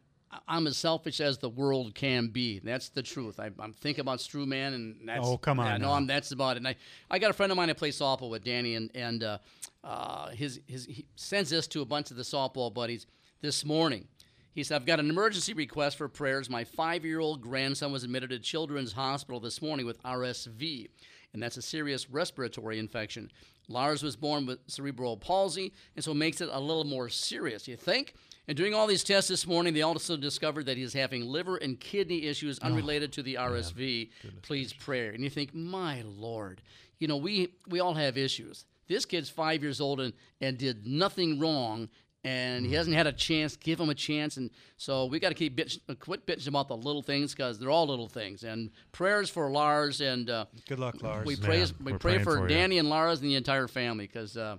I'm 0.49 0.67
as 0.67 0.77
selfish 0.77 1.21
as 1.21 1.39
the 1.39 1.49
world 1.49 1.95
can 1.95 2.29
be. 2.29 2.59
That's 2.59 2.89
the 2.89 3.03
truth. 3.03 3.39
I, 3.39 3.51
I'm 3.59 3.73
thinking 3.73 4.03
about 4.03 4.19
Strewman, 4.19 4.75
and 4.75 5.09
that's 5.09 5.27
Oh, 5.27 5.37
come 5.37 5.61
on 5.61 5.67
Yeah, 5.67 5.77
no. 5.77 5.93
I'm, 5.93 6.07
that's 6.07 6.33
about 6.33 6.57
it. 6.57 6.59
And 6.59 6.69
I, 6.69 6.77
I 7.11 7.19
got 7.19 7.31
a 7.31 7.35
friend 7.35 7.53
of 7.53 7.57
mine 7.57 7.71
I 7.71 7.75
play 7.75 7.91
softball 7.91 8.31
with, 8.31 8.45
Danny, 8.45 8.75
and 8.75 8.91
and 8.95 9.23
uh, 9.23 9.39
uh, 9.83 10.29
his 10.31 10.61
his 10.67 10.87
he 10.87 11.07
sends 11.17 11.51
this 11.51 11.67
to 11.69 11.83
a 11.83 11.85
bunch 11.85 12.11
of 12.11 12.17
the 12.17 12.23
softball 12.23 12.73
buddies 12.73 13.07
this 13.41 13.65
morning. 13.65 14.09
He 14.55 14.63
said, 14.63 14.77
I've 14.77 14.87
got 14.87 15.01
an 15.01 15.11
emergency 15.11 15.53
request 15.53 15.99
for 15.99 16.09
prayers. 16.09 16.49
My 16.49 16.65
five 16.65 17.05
year 17.05 17.21
old 17.21 17.43
grandson 17.43 17.93
was 17.93 18.05
admitted 18.05 18.31
to 18.31 18.39
Children's 18.39 18.93
Hospital 18.93 19.41
this 19.41 19.61
morning 19.61 19.85
with 19.85 20.03
RSV, 20.03 20.89
and 21.33 21.43
that's 21.43 21.57
a 21.57 21.63
serious 21.63 22.09
respiratory 22.09 22.79
infection. 22.79 23.31
Lars 23.69 24.03
was 24.03 24.15
born 24.15 24.47
with 24.47 24.61
cerebral 24.67 25.17
palsy, 25.17 25.73
and 25.97 26.05
so 26.05 26.13
it 26.13 26.17
makes 26.17 26.41
it 26.41 26.49
a 26.53 26.61
little 26.61 26.85
more 26.85 27.09
serious, 27.09 27.67
you 27.67 27.77
think? 27.77 28.15
And 28.47 28.57
doing 28.57 28.75
all 28.75 28.87
these 28.87 29.05
tests 29.05 29.29
this 29.29 29.47
morning, 29.47 29.73
they 29.73 29.83
also 29.83 30.17
discovered 30.17 30.67
that 30.67 30.77
he's 30.77 30.93
having 30.93 31.25
liver 31.25 31.57
and 31.57 31.81
kidney 31.81 32.25
issues 32.25 32.59
unrelated 32.59 33.13
to 33.15 33.23
the 33.23 33.35
RSV. 33.37 34.11
Please 34.43 34.73
pray. 34.73 35.09
And 35.09 35.25
you 35.25 35.31
think, 35.31 35.55
my 35.55 36.03
Lord, 36.05 36.61
you 36.99 37.09
know, 37.09 37.17
we, 37.17 37.55
we 37.69 37.81
all 37.81 37.95
have 37.95 38.19
issues. 38.19 38.67
This 38.87 39.07
kid's 39.07 39.31
five 39.31 39.63
years 39.63 39.81
old 39.81 40.01
and, 40.01 40.13
and 40.43 40.59
did 40.59 40.87
nothing 40.87 41.41
wrong, 41.41 41.89
and 42.23 42.67
he 42.67 42.75
hasn't 42.75 42.95
had 42.95 43.07
a 43.07 43.13
chance. 43.13 43.57
Give 43.57 43.81
him 43.81 43.89
a 43.89 43.95
chance, 43.95 44.37
and 44.37 44.51
so 44.77 45.07
we 45.07 45.19
got 45.19 45.31
to 45.31 45.35
keep 45.35 45.57
bitch, 45.57 45.79
uh, 45.89 45.95
quit 45.95 46.27
bitching 46.27 46.49
about 46.49 46.69
the 46.69 46.77
little 46.77 47.03
things 47.03 47.35
because 47.35 47.59
they're 47.59 47.71
all 47.71 47.87
little 47.87 48.09
things. 48.09 48.45
And 48.45 48.71
prayers 48.93 49.31
for 49.31 49.51
Lars, 49.51 50.03
and 50.03 50.29
uh, 50.29 50.45
Good 50.69 50.79
luck, 50.79 51.03
Lars. 51.03 51.27
we 51.27 51.37
Man, 51.37 51.45
pray 51.45 51.67
we 51.83 51.93
pray 51.95 52.19
for, 52.19 52.41
for. 52.41 52.47
Danny 52.47 52.77
and 52.77 52.91
Lars 52.91 53.21
and 53.21 53.31
the 53.31 53.37
entire 53.37 53.69
family 53.69 54.07
because 54.07 54.37
uh, 54.37 54.59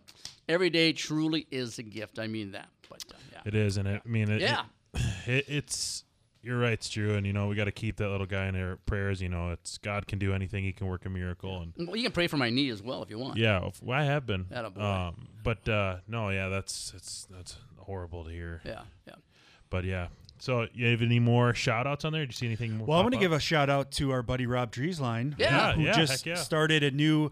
every 0.50 0.72
day 0.72 0.92
truly 0.92 1.46
is 1.52 1.78
a 1.78 1.84
gift. 1.84 2.18
I 2.18 2.26
mean 2.26 2.52
that. 2.54 2.70
But 2.90 3.04
uh. 3.12 3.35
It 3.46 3.56
is, 3.56 3.78
and 3.78 3.88
it, 3.88 4.02
I 4.06 4.08
mean, 4.10 4.30
it, 4.30 4.42
Yeah. 4.42 4.64
it, 5.26 5.46
it's 5.48 6.04
you're 6.42 6.60
right, 6.60 6.74
it's 6.74 6.90
true, 6.90 7.16
and 7.16 7.26
you 7.26 7.34
know 7.34 7.48
we 7.48 7.56
got 7.56 7.66
to 7.66 7.72
keep 7.72 7.98
that 7.98 8.10
little 8.10 8.28
guy 8.28 8.46
in 8.48 8.56
our 8.56 8.76
prayers. 8.86 9.22
You 9.22 9.30
know, 9.30 9.52
it's 9.52 9.78
God 9.80 10.06
can 10.08 10.20
do 10.20 10.34
anything; 10.34 10.64
He 10.64 10.74
can 10.74 10.88
work 10.88 11.06
a 11.06 11.10
miracle, 11.10 11.62
and 11.62 11.74
Well, 11.88 11.96
you 11.96 12.04
can 12.04 12.12
pray 12.12 12.28
for 12.28 12.38
my 12.38 12.50
knee 12.50 12.70
as 12.70 12.82
well 12.84 13.02
if 13.04 13.10
you 13.10 13.18
want. 13.18 13.38
yeah, 13.38 13.66
if- 13.66 13.82
well, 13.82 14.00
I 14.00 14.04
have 14.04 14.26
been. 14.26 14.46
Um, 14.54 15.28
but 15.44 15.68
uh, 15.70 15.98
no, 16.08 16.30
yeah, 16.30 16.50
that's 16.50 16.94
it's 16.96 17.28
that's 17.32 17.58
horrible 17.78 18.24
to 18.26 18.30
hear. 18.32 18.62
Yeah, 18.66 18.82
yeah. 19.08 19.16
But 19.72 19.86
yeah, 19.86 20.08
so 20.38 20.68
you 20.74 20.88
have 20.92 21.02
any 21.02 21.20
more 21.20 21.54
shout 21.56 21.88
outs 21.88 22.06
on 22.06 22.14
there? 22.14 22.22
Did 22.22 22.30
you 22.30 22.38
see 22.38 22.46
anything 22.46 22.78
more? 22.78 22.88
Well, 22.88 23.00
I'm 23.00 23.04
going 23.06 23.12
to 23.14 23.18
up? 23.18 23.22
give 23.22 23.32
a 23.34 23.40
shout 23.40 23.70
out 23.72 23.92
to 23.94 24.12
our 24.12 24.22
buddy 24.22 24.46
Rob 24.46 24.72
Drieslein, 24.72 25.34
Yeah, 25.40 25.74
who 25.74 25.82
yeah, 25.82 25.94
just 25.94 26.26
yeah. 26.28 26.36
started 26.36 26.84
a 26.84 26.92
new 26.92 27.32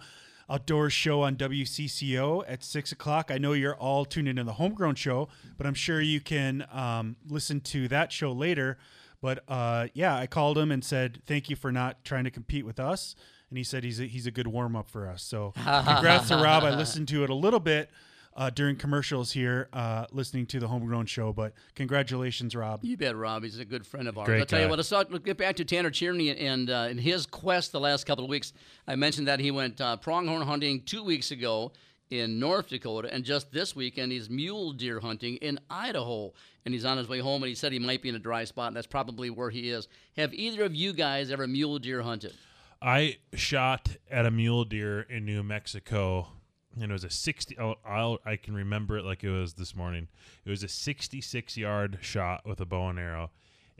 outdoor 0.54 0.90
show 0.90 1.22
on 1.22 1.36
WCCO 1.36 2.44
at 2.48 2.64
six 2.64 2.92
o'clock. 2.92 3.32
I 3.32 3.38
know 3.40 3.54
you're 3.54 3.76
all 3.76 4.06
tuned 4.06 4.28
into 4.28 4.44
the 4.44 4.54
Homegrown 4.54 4.96
Show, 4.96 5.28
but 5.58 5.66
I'm 5.66 5.74
sure 5.74 6.00
you 6.00 6.22
can 6.22 6.66
um, 6.72 7.16
listen 7.28 7.60
to 7.62 7.88
that 7.88 8.12
show 8.12 8.32
later. 8.32 8.78
But 9.20 9.44
uh, 9.48 9.88
yeah, 9.94 10.16
I 10.16 10.28
called 10.28 10.58
him 10.58 10.72
and 10.72 10.84
said 10.84 11.22
thank 11.26 11.50
you 11.50 11.56
for 11.56 11.72
not 11.72 12.06
trying 12.06 12.26
to 12.26 12.32
compete 12.32 12.66
with 12.66 12.80
us, 12.80 13.16
and 13.50 13.58
he 13.58 13.64
said 13.64 13.84
he's 13.84 14.00
a, 14.00 14.04
he's 14.04 14.28
a 14.28 14.32
good 14.32 14.48
warm 14.48 14.76
up 14.76 14.90
for 14.90 15.08
us. 15.08 15.24
So 15.24 15.54
congrats 15.64 16.28
to 16.28 16.36
Rob. 16.36 16.64
I 16.64 16.76
listened 16.76 17.08
to 17.08 17.24
it 17.24 17.30
a 17.30 17.36
little 17.36 17.60
bit. 17.60 17.90
Uh, 18.36 18.50
during 18.50 18.76
commercials 18.76 19.32
here, 19.32 19.70
uh, 19.74 20.08
listening 20.12 20.46
to 20.48 20.60
the 20.60 20.68
homegrown 20.68 21.06
show, 21.06 21.32
but 21.32 21.54
congratulations, 21.76 22.56
Rob. 22.56 22.84
You 22.84 22.98
bet, 22.98 23.16
Rob. 23.16 23.44
He's 23.44 23.60
a 23.60 23.66
good 23.66 23.86
friend 23.86 24.08
of 24.08 24.18
ours. 24.18 24.26
Great 24.26 24.40
I'll 24.40 24.46
tell 24.48 24.62
you 24.62 24.70
what. 24.70 24.80
Let's, 24.80 24.90
talk, 24.90 25.08
let's 25.12 25.24
get 25.24 25.38
back 25.38 25.56
to 25.58 25.66
Tanner 25.66 25.92
Tierney 25.92 26.36
and 26.36 26.70
uh, 26.70 26.88
in 26.90 26.98
his 26.98 27.28
quest 27.28 27.72
the 27.72 27.80
last 27.80 28.06
couple 28.06 28.24
of 28.24 28.32
weeks. 28.32 28.52
I 28.88 28.96
mentioned 28.96 29.28
that 29.28 29.40
he 29.40 29.52
went 29.52 29.80
uh, 29.80 29.98
pronghorn 29.98 30.42
hunting 30.42 30.82
two 30.82 31.04
weeks 31.04 31.30
ago 31.30 31.74
in 32.10 32.40
North 32.40 32.70
Dakota, 32.70 33.14
and 33.14 33.24
just 33.24 33.52
this 33.52 33.76
weekend 33.76 34.12
he's 34.12 34.30
mule 34.30 34.72
deer 34.72 35.00
hunting 35.00 35.36
in 35.38 35.60
Idaho. 35.70 36.34
And 36.66 36.74
he's 36.74 36.86
on 36.86 36.98
his 36.98 37.10
way 37.10 37.20
home, 37.20 37.44
and 37.44 37.50
he 37.50 37.56
said 37.56 37.72
he 37.72 37.80
might 37.80 38.02
be 38.02 38.10
in 38.10 38.16
a 38.16 38.20
dry 38.20 38.46
spot, 38.46 38.68
and 38.68 38.76
that's 38.76 38.88
probably 38.88 39.30
where 39.30 39.50
he 39.50 39.70
is. 39.70 39.88
Have 40.16 40.34
either 40.34 40.64
of 40.64 40.74
you 40.74 40.94
guys 40.94 41.30
ever 41.30 41.46
mule 41.46 41.78
deer 41.78 42.02
hunted? 42.02 42.34
I 42.82 43.18
shot 43.34 43.98
at 44.10 44.26
a 44.26 44.32
mule 44.32 44.64
deer 44.66 45.02
in 45.02 45.26
New 45.26 45.44
Mexico, 45.44 46.28
and 46.76 46.84
it 46.84 46.92
was 46.92 47.04
a 47.04 47.10
sixty. 47.10 47.58
Oh, 47.60 47.76
I'll, 47.86 48.20
I 48.26 48.36
can 48.36 48.54
remember 48.56 48.98
it 48.98 49.06
like 49.06 49.24
it 49.24 49.30
was 49.30 49.54
this 49.56 49.76
morning. 49.76 50.08
It 50.46 50.50
was 50.50 50.64
a 50.64 50.68
sixty-six 50.68 51.58
yard 51.58 52.00
shot 52.02 52.46
with 52.46 52.60
a 52.62 52.66
bow 52.66 52.90
and 52.90 53.00
arrow, 53.00 53.32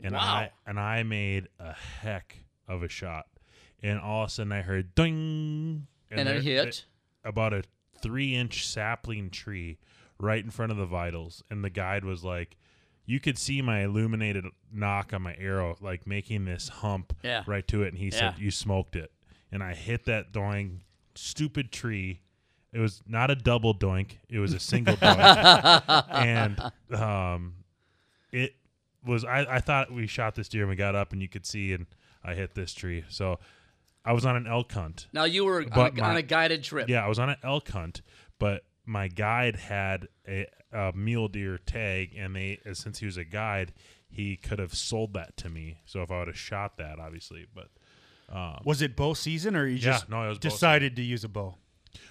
and 0.02 0.14
Wow. 0.14 0.20
I 0.20 0.50
and 0.66 0.78
I 0.78 1.02
made 1.02 1.48
a 1.58 1.72
heck 1.72 2.44
of 2.68 2.82
a 2.82 2.88
shot. 2.88 3.26
And 3.82 3.98
all 4.00 4.22
of 4.24 4.28
a 4.28 4.30
sudden, 4.32 4.52
I 4.52 4.62
heard 4.62 4.94
ding, 4.94 5.86
And 6.10 6.20
it 6.20 6.24
there- 6.24 6.40
hit? 6.40 6.84
about 7.24 7.52
a 7.52 7.64
three-inch 8.00 8.66
sapling 8.66 9.30
tree 9.30 9.78
right 10.18 10.42
in 10.44 10.50
front 10.50 10.72
of 10.72 10.78
the 10.78 10.86
vitals, 10.86 11.42
and 11.50 11.64
the 11.64 11.70
guide 11.70 12.04
was 12.04 12.24
like. 12.24 12.56
You 13.06 13.20
could 13.20 13.36
see 13.36 13.60
my 13.60 13.82
illuminated 13.84 14.46
nock 14.72 15.12
on 15.12 15.20
my 15.20 15.36
arrow, 15.38 15.76
like 15.82 16.06
making 16.06 16.46
this 16.46 16.70
hump 16.70 17.14
Yeah. 17.22 17.44
right 17.46 17.68
to 17.68 17.82
it, 17.82 17.88
and 17.88 17.98
he 17.98 18.10
said, 18.10 18.38
"You 18.38 18.50
smoked 18.50 18.96
it." 18.96 19.12
And 19.52 19.62
I 19.62 19.74
hit 19.74 20.06
that 20.06 20.32
doing 20.32 20.84
stupid 21.14 21.70
tree. 21.70 22.22
It 22.74 22.80
was 22.80 23.00
not 23.06 23.30
a 23.30 23.36
double 23.36 23.72
doink; 23.74 24.18
it 24.28 24.40
was 24.40 24.52
a 24.52 24.58
single 24.60 24.96
doink, 24.96 26.04
and 26.10 26.60
um, 26.92 27.54
it 28.32 28.56
was. 29.06 29.24
I, 29.24 29.46
I 29.48 29.60
thought 29.60 29.92
we 29.92 30.06
shot 30.08 30.34
this 30.34 30.48
deer, 30.48 30.62
and 30.62 30.70
we 30.70 30.76
got 30.76 30.94
up, 30.96 31.12
and 31.12 31.22
you 31.22 31.28
could 31.28 31.46
see, 31.46 31.72
and 31.72 31.86
I 32.24 32.34
hit 32.34 32.54
this 32.54 32.74
tree. 32.74 33.04
So 33.08 33.38
I 34.04 34.12
was 34.12 34.26
on 34.26 34.34
an 34.36 34.46
elk 34.48 34.72
hunt. 34.72 35.06
Now 35.12 35.24
you 35.24 35.44
were 35.44 35.62
on 35.62 35.88
a, 35.88 35.92
my- 35.92 36.08
on 36.10 36.16
a 36.16 36.22
guided 36.22 36.64
trip. 36.64 36.88
Yeah, 36.88 37.04
I 37.04 37.08
was 37.08 37.18
on 37.20 37.30
an 37.30 37.36
elk 37.44 37.68
hunt, 37.70 38.02
but 38.40 38.64
my 38.84 39.06
guide 39.08 39.56
had 39.56 40.08
a, 40.28 40.46
a 40.72 40.92
mule 40.94 41.28
deer 41.28 41.58
tag, 41.58 42.14
and 42.16 42.34
they 42.34 42.58
since 42.72 42.98
he 42.98 43.06
was 43.06 43.16
a 43.16 43.24
guide, 43.24 43.72
he 44.08 44.36
could 44.36 44.58
have 44.58 44.74
sold 44.74 45.14
that 45.14 45.36
to 45.38 45.48
me. 45.48 45.78
So 45.86 46.02
if 46.02 46.10
I 46.10 46.18
would 46.18 46.28
have 46.28 46.36
shot 46.38 46.76
that, 46.78 46.98
obviously, 46.98 47.46
but 47.54 47.68
um, 48.28 48.62
Was 48.64 48.82
it 48.82 48.96
bow 48.96 49.14
season, 49.14 49.54
or 49.54 49.64
you 49.66 49.74
Yeah, 49.76 49.92
just 49.92 50.08
no, 50.08 50.24
it 50.24 50.28
was 50.30 50.38
decided 50.38 50.96
to 50.96 51.02
use 51.02 51.22
a 51.22 51.28
bow? 51.28 51.54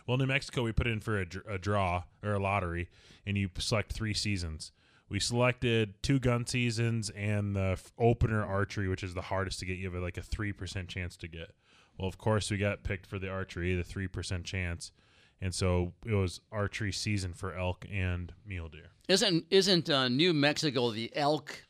Well, 0.07 0.17
New 0.17 0.25
Mexico, 0.25 0.63
we 0.63 0.71
put 0.71 0.87
in 0.87 0.99
for 0.99 1.21
a, 1.21 1.25
a 1.49 1.57
draw 1.57 2.03
or 2.23 2.33
a 2.33 2.39
lottery, 2.39 2.89
and 3.25 3.37
you 3.37 3.49
select 3.57 3.93
three 3.93 4.13
seasons. 4.13 4.71
We 5.09 5.19
selected 5.19 6.01
two 6.01 6.19
gun 6.19 6.47
seasons 6.47 7.11
and 7.11 7.55
the 7.55 7.73
f- 7.73 7.91
opener 7.99 8.43
archery, 8.43 8.87
which 8.87 9.03
is 9.03 9.13
the 9.13 9.21
hardest 9.21 9.59
to 9.59 9.65
get. 9.65 9.77
You 9.77 9.91
have 9.91 10.01
like 10.01 10.17
a 10.17 10.23
three 10.23 10.53
percent 10.53 10.87
chance 10.87 11.15
to 11.17 11.27
get. 11.27 11.51
Well, 11.97 12.07
of 12.07 12.17
course, 12.17 12.49
we 12.49 12.57
got 12.57 12.83
picked 12.83 13.05
for 13.05 13.19
the 13.19 13.29
archery, 13.29 13.75
the 13.75 13.83
three 13.83 14.07
percent 14.07 14.43
chance, 14.45 14.91
and 15.39 15.53
so 15.53 15.93
it 16.05 16.13
was 16.13 16.41
archery 16.51 16.91
season 16.91 17.33
for 17.33 17.55
elk 17.55 17.85
and 17.91 18.33
mule 18.45 18.69
deer. 18.69 18.91
Isn't 19.07 19.45
isn't 19.49 19.89
uh, 19.89 20.07
New 20.07 20.33
Mexico 20.33 20.89
the 20.91 21.11
elk 21.15 21.63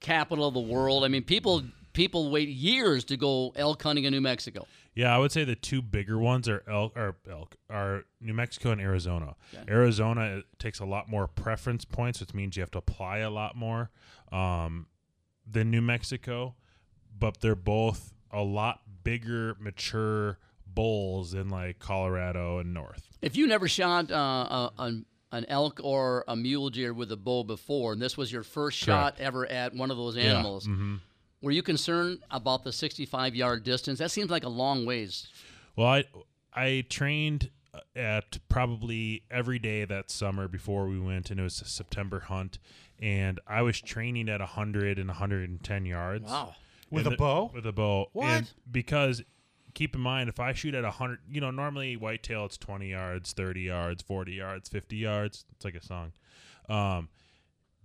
capital 0.00 0.46
of 0.46 0.54
the 0.54 0.60
world? 0.60 1.04
I 1.04 1.08
mean, 1.08 1.22
people 1.22 1.62
people 1.92 2.30
wait 2.30 2.48
years 2.48 3.04
to 3.04 3.16
go 3.16 3.52
elk 3.56 3.82
hunting 3.82 4.04
in 4.04 4.12
New 4.12 4.20
Mexico. 4.20 4.66
Yeah, 4.94 5.14
I 5.14 5.18
would 5.18 5.30
say 5.32 5.44
the 5.44 5.54
two 5.54 5.82
bigger 5.82 6.18
ones 6.18 6.48
are 6.48 6.62
elk 6.68 6.92
or 6.96 7.16
elk 7.30 7.56
are 7.70 8.04
New 8.20 8.34
Mexico 8.34 8.72
and 8.72 8.80
Arizona. 8.80 9.36
Okay. 9.54 9.70
Arizona 9.70 10.42
takes 10.58 10.80
a 10.80 10.84
lot 10.84 11.08
more 11.08 11.28
preference 11.28 11.84
points, 11.84 12.20
which 12.20 12.34
means 12.34 12.56
you 12.56 12.62
have 12.62 12.72
to 12.72 12.78
apply 12.78 13.18
a 13.18 13.30
lot 13.30 13.56
more 13.56 13.90
um, 14.32 14.86
than 15.48 15.70
New 15.70 15.80
Mexico, 15.80 16.54
but 17.16 17.40
they're 17.40 17.54
both 17.54 18.12
a 18.32 18.42
lot 18.42 18.80
bigger, 19.04 19.56
mature 19.60 20.38
bulls 20.66 21.34
in 21.34 21.48
like 21.48 21.78
Colorado 21.78 22.58
and 22.58 22.74
North. 22.74 23.08
If 23.22 23.36
you 23.36 23.46
never 23.46 23.68
shot 23.68 24.10
uh, 24.10 24.14
a, 24.16 24.72
an, 24.78 25.06
an 25.32 25.44
elk 25.48 25.80
or 25.82 26.24
a 26.28 26.34
mule 26.36 26.70
deer 26.70 26.92
with 26.92 27.10
a 27.12 27.16
bow 27.16 27.44
before, 27.44 27.92
and 27.92 28.02
this 28.02 28.16
was 28.16 28.32
your 28.32 28.42
first 28.42 28.84
Correct. 28.84 29.18
shot 29.18 29.20
ever 29.20 29.46
at 29.46 29.74
one 29.74 29.90
of 29.90 29.96
those 29.96 30.16
Yeah, 30.16 30.24
animals, 30.34 30.66
mhm. 30.66 31.00
Were 31.42 31.50
you 31.50 31.62
concerned 31.62 32.18
about 32.30 32.64
the 32.64 32.72
65 32.72 33.34
yard 33.34 33.64
distance? 33.64 33.98
That 33.98 34.10
seems 34.10 34.30
like 34.30 34.44
a 34.44 34.48
long 34.48 34.86
ways. 34.86 35.28
Well, 35.76 35.86
I 35.88 36.04
I 36.52 36.84
trained 36.88 37.50
at 37.94 38.38
probably 38.48 39.22
every 39.30 39.58
day 39.58 39.84
that 39.84 40.10
summer 40.10 40.48
before 40.48 40.86
we 40.86 40.98
went, 40.98 41.30
and 41.30 41.40
it 41.40 41.42
was 41.42 41.60
a 41.60 41.66
September 41.66 42.20
hunt, 42.20 42.58
and 42.98 43.40
I 43.46 43.62
was 43.62 43.80
training 43.80 44.28
at 44.28 44.40
100 44.40 44.98
and 44.98 45.08
110 45.08 45.86
yards. 45.86 46.24
Wow. 46.24 46.54
With 46.90 47.06
a 47.06 47.10
the- 47.10 47.16
bow? 47.16 47.50
With 47.54 47.66
a 47.66 47.72
bow. 47.72 48.10
What? 48.12 48.26
And 48.26 48.50
because 48.70 49.22
keep 49.74 49.94
in 49.94 50.00
mind, 50.00 50.28
if 50.28 50.40
I 50.40 50.52
shoot 50.52 50.74
at 50.74 50.82
100, 50.82 51.20
you 51.30 51.40
know, 51.40 51.50
normally 51.50 51.96
whitetail 51.96 52.46
it's 52.46 52.56
20 52.56 52.90
yards, 52.90 53.32
30 53.32 53.60
yards, 53.62 54.02
40 54.02 54.32
yards, 54.32 54.68
50 54.68 54.96
yards. 54.96 55.44
It's 55.52 55.64
like 55.64 55.76
a 55.76 55.82
song. 55.82 56.12
Um, 56.68 57.08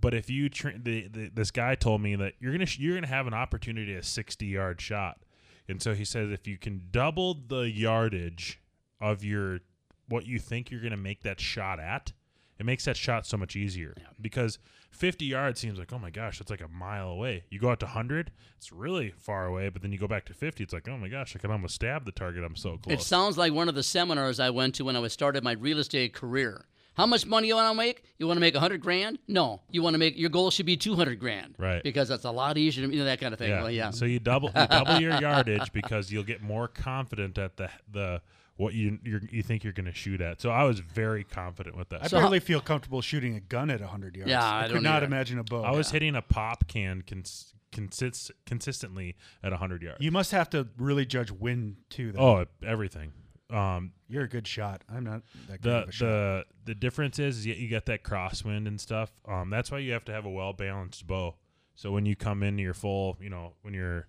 but 0.02 0.14
if 0.14 0.30
you 0.30 0.50
train, 0.50 0.82
the, 0.84 1.08
the, 1.08 1.32
this 1.34 1.52
guy 1.52 1.76
told 1.76 2.02
me 2.02 2.16
that 2.16 2.34
you're 2.40 2.52
gonna 2.52 2.66
sh- 2.66 2.80
you're 2.80 2.96
gonna 2.96 3.08
have 3.08 3.28
an 3.28 3.34
opportunity 3.34 3.94
at 3.94 4.02
a 4.02 4.06
60 4.06 4.46
yard 4.46 4.82
shot, 4.82 5.20
and 5.68 5.82
so 5.82 5.94
he 5.94 6.06
says 6.06 6.32
if 6.32 6.48
you 6.48 6.58
can 6.58 6.84
double 6.92 7.34
the 7.48 7.70
yardage 7.70 8.62
of 9.00 9.24
your 9.24 9.60
what 10.08 10.26
you 10.26 10.40
think 10.40 10.70
you're 10.70 10.82
gonna 10.82 10.98
make 10.98 11.24
that 11.24 11.40
shot 11.40 11.80
at, 11.80 12.14
it 12.60 12.66
makes 12.66 12.86
that 12.86 12.98
shot 12.98 13.26
so 13.26 13.38
much 13.38 13.56
easier. 13.56 13.96
Because 14.22 14.60
50 14.92 15.26
yards 15.26 15.60
seems 15.60 15.78
like 15.78 15.92
oh 15.92 16.00
my 16.00 16.10
gosh 16.10 16.40
that's 16.40 16.52
like 16.52 16.62
a 16.62 16.68
mile 16.68 17.10
away. 17.10 17.44
You 17.50 17.60
go 17.60 17.70
out 17.70 17.80
to 17.82 17.86
100 17.86 18.32
it's 18.58 18.72
really 18.72 19.12
far 19.18 19.46
away 19.46 19.68
but 19.70 19.82
then 19.82 19.92
you 19.92 19.98
go 19.98 20.08
back 20.08 20.26
to 20.26 20.34
50 20.34 20.64
it's 20.64 20.72
like 20.74 20.88
oh 20.88 20.98
my 20.98 21.10
gosh 21.10 21.36
i 21.36 21.40
can 21.40 21.52
almost 21.52 21.76
stab 21.76 22.06
the 22.06 22.14
target 22.14 22.46
i'm 22.46 22.56
so 22.56 22.78
close. 22.78 23.02
It 23.02 23.04
sounds 23.04 23.38
like 23.38 23.52
one 23.52 23.68
of 23.68 23.76
the 23.76 23.84
seminars 23.84 24.40
I 24.40 24.52
went 24.52 24.76
to 24.76 24.86
when 24.86 24.96
I 24.96 25.00
was 25.00 25.12
started 25.12 25.44
my 25.44 25.52
real 25.54 25.80
estate 25.80 26.14
career. 26.14 26.66
How 26.96 27.06
much 27.06 27.26
money 27.26 27.48
you 27.48 27.56
want 27.56 27.72
to 27.72 27.78
make? 27.78 28.04
You 28.18 28.28
want 28.28 28.38
to 28.38 28.42
make 28.42 28.54
100 28.54 28.82
grand? 28.82 29.20
No. 29.28 29.62
You 29.70 29.82
want 29.84 29.94
to 29.96 29.98
make 29.98 30.18
your 30.18 30.30
goal 30.30 30.50
should 30.52 30.66
be 30.66 30.78
200 30.78 31.20
grand. 31.20 31.56
Right. 31.58 31.84
Because 31.84 32.08
that's 32.08 32.24
a 32.26 32.32
lot 32.32 32.58
easier, 32.58 32.88
you 32.88 33.00
know, 33.00 33.06
that 33.06 33.20
kind 33.20 33.34
of 33.34 33.40
thing. 33.40 33.50
yeah. 33.50 33.62
Well, 33.62 33.72
yeah. 33.72 33.90
so 33.92 34.06
you 34.06 34.20
double 34.20 34.50
you 34.56 34.68
double 34.68 35.00
your 35.00 35.14
yardage 35.22 35.72
because 35.74 36.12
you'll 36.12 36.24
get 36.24 36.42
more 36.42 36.68
confident 36.68 37.38
at 37.38 37.58
the 37.58 37.70
the 37.92 38.22
what 38.58 38.74
you 38.74 38.98
you're, 39.04 39.22
you 39.30 39.44
think 39.44 39.64
you're 39.66 39.74
going 39.74 39.86
to 39.86 39.94
shoot 39.94 40.22
at 40.22 40.40
so 40.40 40.50
i 40.50 40.64
was 40.64 40.80
very 40.80 41.26
confident 41.26 41.76
with 41.76 41.90
that 41.90 42.06
I 42.06 42.08
barely 42.08 42.40
feel 42.40 42.62
comfortable 42.62 43.02
shooting 43.02 43.36
a 43.36 43.42
gun 43.42 43.70
at 43.70 43.82
100 43.82 44.16
yards. 44.16 44.30
Yeah, 44.32 44.42
I, 44.42 44.60
I 44.64 44.68
could 44.68 44.76
don't 44.76 44.84
not 44.84 44.98
either. 44.98 45.08
imagine 45.08 45.40
a 45.40 45.44
bow. 45.44 45.62
i 45.64 45.72
was 45.72 45.92
hitting 45.92 46.16
a 46.16 46.22
pop 46.22 46.66
can 46.70 47.04
cons- 47.06 47.54
consist- 47.74 48.32
consistently 48.46 49.18
at 49.44 49.52
100 49.52 49.84
yards 49.84 49.98
You 50.00 50.12
must 50.12 50.32
have 50.32 50.50
to 50.52 50.70
really 50.78 51.06
judge 51.06 51.32
wind 51.32 51.76
too. 51.90 52.14
Though. 52.14 52.20
Oh, 52.22 52.46
everything. 52.66 53.12
Um, 53.50 53.92
You're 54.08 54.24
a 54.24 54.30
good 54.30 54.48
shot. 54.48 54.82
I'm 54.92 55.04
not 55.04 55.22
that 55.48 55.62
good 55.62 55.72
the 55.72 55.78
of 55.84 55.90
a 55.90 55.92
shot. 55.92 56.06
the 56.06 56.46
the 56.66 56.76
difference 56.76 57.20
is, 57.20 57.38
is 57.40 57.46
you, 57.46 57.54
you 57.54 57.70
got 57.70 57.86
that 57.86 58.04
crosswind 58.04 58.68
and 58.68 58.82
stuff. 58.82 59.12
Um, 59.28 59.50
that's 59.50 59.72
why 59.72 59.78
you 59.80 59.94
have 59.94 60.06
to 60.06 60.12
have 60.12 60.26
a 60.26 60.30
well 60.30 60.54
balanced 60.54 61.06
bow. 61.06 61.36
So 61.76 61.92
when 61.92 62.06
you 62.06 62.16
come 62.16 62.42
into 62.42 62.64
your 62.64 62.74
full, 62.74 63.18
you 63.20 63.30
know, 63.30 63.54
when 63.62 63.74
you're 63.74 64.08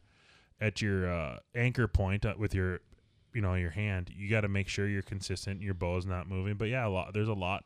at 0.60 0.80
your 0.80 1.10
uh, 1.10 1.38
anchor 1.54 1.86
point 1.88 2.24
uh, 2.24 2.34
with 2.38 2.54
your, 2.54 2.80
you 3.34 3.42
know, 3.42 3.54
your 3.54 3.70
hand, 3.70 4.10
you 4.14 4.30
got 4.30 4.42
to 4.42 4.48
make 4.48 4.68
sure 4.68 4.88
you're 4.88 5.02
consistent. 5.02 5.60
Your 5.60 5.74
bow's 5.74 6.06
not 6.06 6.28
moving. 6.28 6.54
But 6.54 6.68
yeah, 6.68 6.86
a 6.86 6.88
lot. 6.88 7.12
There's 7.12 7.28
a 7.28 7.34
lot, 7.34 7.64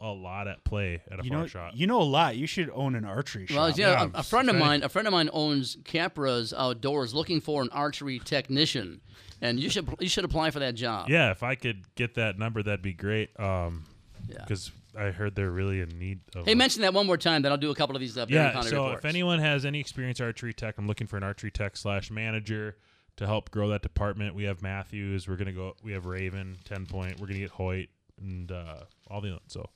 a 0.00 0.08
lot 0.10 0.48
at 0.48 0.64
play 0.64 1.02
at 1.10 1.20
a 1.20 1.24
you 1.24 1.30
far 1.30 1.38
know, 1.40 1.46
shot. 1.46 1.76
you 1.76 1.86
know 1.86 2.00
a 2.00 2.04
lot. 2.04 2.36
You 2.36 2.46
should 2.46 2.70
own 2.74 2.94
an 2.94 3.04
archery 3.04 3.46
Well, 3.50 3.68
shop. 3.70 3.78
yeah, 3.78 4.08
a, 4.14 4.18
a 4.18 4.22
friend 4.22 4.48
of 4.50 4.56
mine, 4.56 4.82
a 4.82 4.88
friend 4.88 5.06
of 5.08 5.12
mine 5.12 5.30
owns 5.32 5.76
Capra's 5.84 6.52
Outdoors, 6.52 7.14
looking 7.14 7.40
for 7.40 7.62
an 7.62 7.68
archery 7.72 8.18
technician, 8.18 9.00
and 9.40 9.58
you 9.60 9.70
should 9.70 9.88
you 10.00 10.08
should 10.08 10.24
apply 10.24 10.50
for 10.50 10.58
that 10.60 10.74
job. 10.74 11.08
Yeah, 11.08 11.30
if 11.30 11.42
I 11.42 11.54
could 11.54 11.84
get 11.94 12.14
that 12.14 12.38
number, 12.38 12.62
that'd 12.62 12.82
be 12.82 12.92
great. 12.94 13.38
Um, 13.40 13.84
Yeah. 14.28 14.36
because 14.42 14.70
I 14.98 15.10
heard 15.10 15.34
they're 15.36 15.50
really 15.50 15.80
in 15.80 15.90
need 15.98 16.20
of. 16.34 16.44
Hey, 16.44 16.54
mention 16.54 16.82
that 16.82 16.92
one 16.92 17.06
more 17.06 17.16
time. 17.16 17.42
Then 17.42 17.52
I'll 17.52 17.58
do 17.58 17.70
a 17.70 17.74
couple 17.74 17.94
of 17.94 18.00
these 18.00 18.18
uh, 18.18 18.26
yeah. 18.28 18.60
So 18.62 18.84
reports. 18.84 18.98
if 18.98 19.04
anyone 19.04 19.38
has 19.38 19.64
any 19.64 19.78
experience 19.80 20.20
archery 20.20 20.52
tech, 20.52 20.74
I'm 20.76 20.86
looking 20.88 21.06
for 21.06 21.16
an 21.16 21.22
archery 21.22 21.50
tech 21.52 21.76
slash 21.76 22.10
manager 22.10 22.76
to 23.16 23.26
help 23.26 23.50
grow 23.50 23.68
that 23.68 23.82
department. 23.82 24.34
We 24.34 24.44
have 24.44 24.60
Mathews. 24.62 25.28
We're 25.28 25.36
gonna 25.36 25.52
go. 25.52 25.76
We 25.84 25.92
have 25.92 26.06
Ravin, 26.06 26.56
ten 26.64 26.84
point. 26.86 27.20
We're 27.20 27.26
gonna 27.28 27.38
get 27.40 27.50
Hoyt 27.50 27.88
and 28.20 28.50
uh, 28.50 28.80
all 29.10 29.20
the 29.20 29.30
ones. 29.30 29.42
so. 29.48 29.70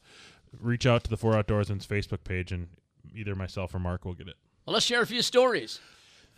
Reach 0.60 0.84
out 0.86 1.02
to 1.04 1.10
the 1.10 1.16
Four 1.16 1.32
Outdoorsman's 1.32 1.86
Facebook 1.86 2.24
page, 2.24 2.52
and 2.52 2.68
either 3.14 3.34
myself 3.34 3.74
or 3.74 3.78
Mark 3.78 4.04
will 4.04 4.12
get 4.14 4.28
it. 4.28 4.36
well, 4.66 4.74
let's 4.74 4.84
share 4.84 5.00
a 5.00 5.06
few 5.06 5.22
stories. 5.22 5.80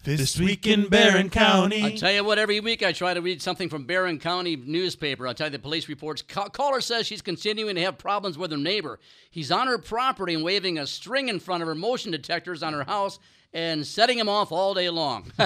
This, 0.04 0.38
week 0.38 0.66
in 0.66 0.88
Barron 0.88 1.30
County. 1.30 1.82
I 1.82 1.94
tell 1.96 2.12
you 2.12 2.22
what, 2.24 2.38
every 2.38 2.60
week 2.60 2.82
I 2.82 2.92
try 2.92 3.14
to 3.14 3.20
read 3.22 3.40
something 3.40 3.68
from 3.70 3.86
Barron 3.86 4.18
County 4.18 4.54
newspaper. 4.54 5.26
I'll 5.26 5.34
tell 5.34 5.46
you 5.46 5.52
the 5.52 5.58
police 5.58 5.88
reports. 5.88 6.20
Ca- 6.20 6.50
caller 6.50 6.80
says 6.82 7.06
she's 7.06 7.22
continuing 7.22 7.74
to 7.76 7.80
have 7.82 7.96
problems 7.96 8.36
with 8.36 8.50
her 8.50 8.56
neighbor. 8.58 8.98
He's 9.30 9.50
on 9.50 9.66
her 9.66 9.78
property 9.78 10.34
and 10.34 10.44
waving 10.44 10.78
a 10.78 10.86
string 10.86 11.28
in 11.28 11.40
front 11.40 11.62
of 11.62 11.68
her 11.68 11.74
motion 11.74 12.10
detectors 12.12 12.62
on 12.62 12.72
her 12.74 12.84
house 12.84 13.18
and 13.54 13.86
setting 13.86 14.18
him 14.18 14.28
off 14.28 14.52
all 14.52 14.74
day 14.74 14.90
long. 14.90 15.24
with 15.38 15.40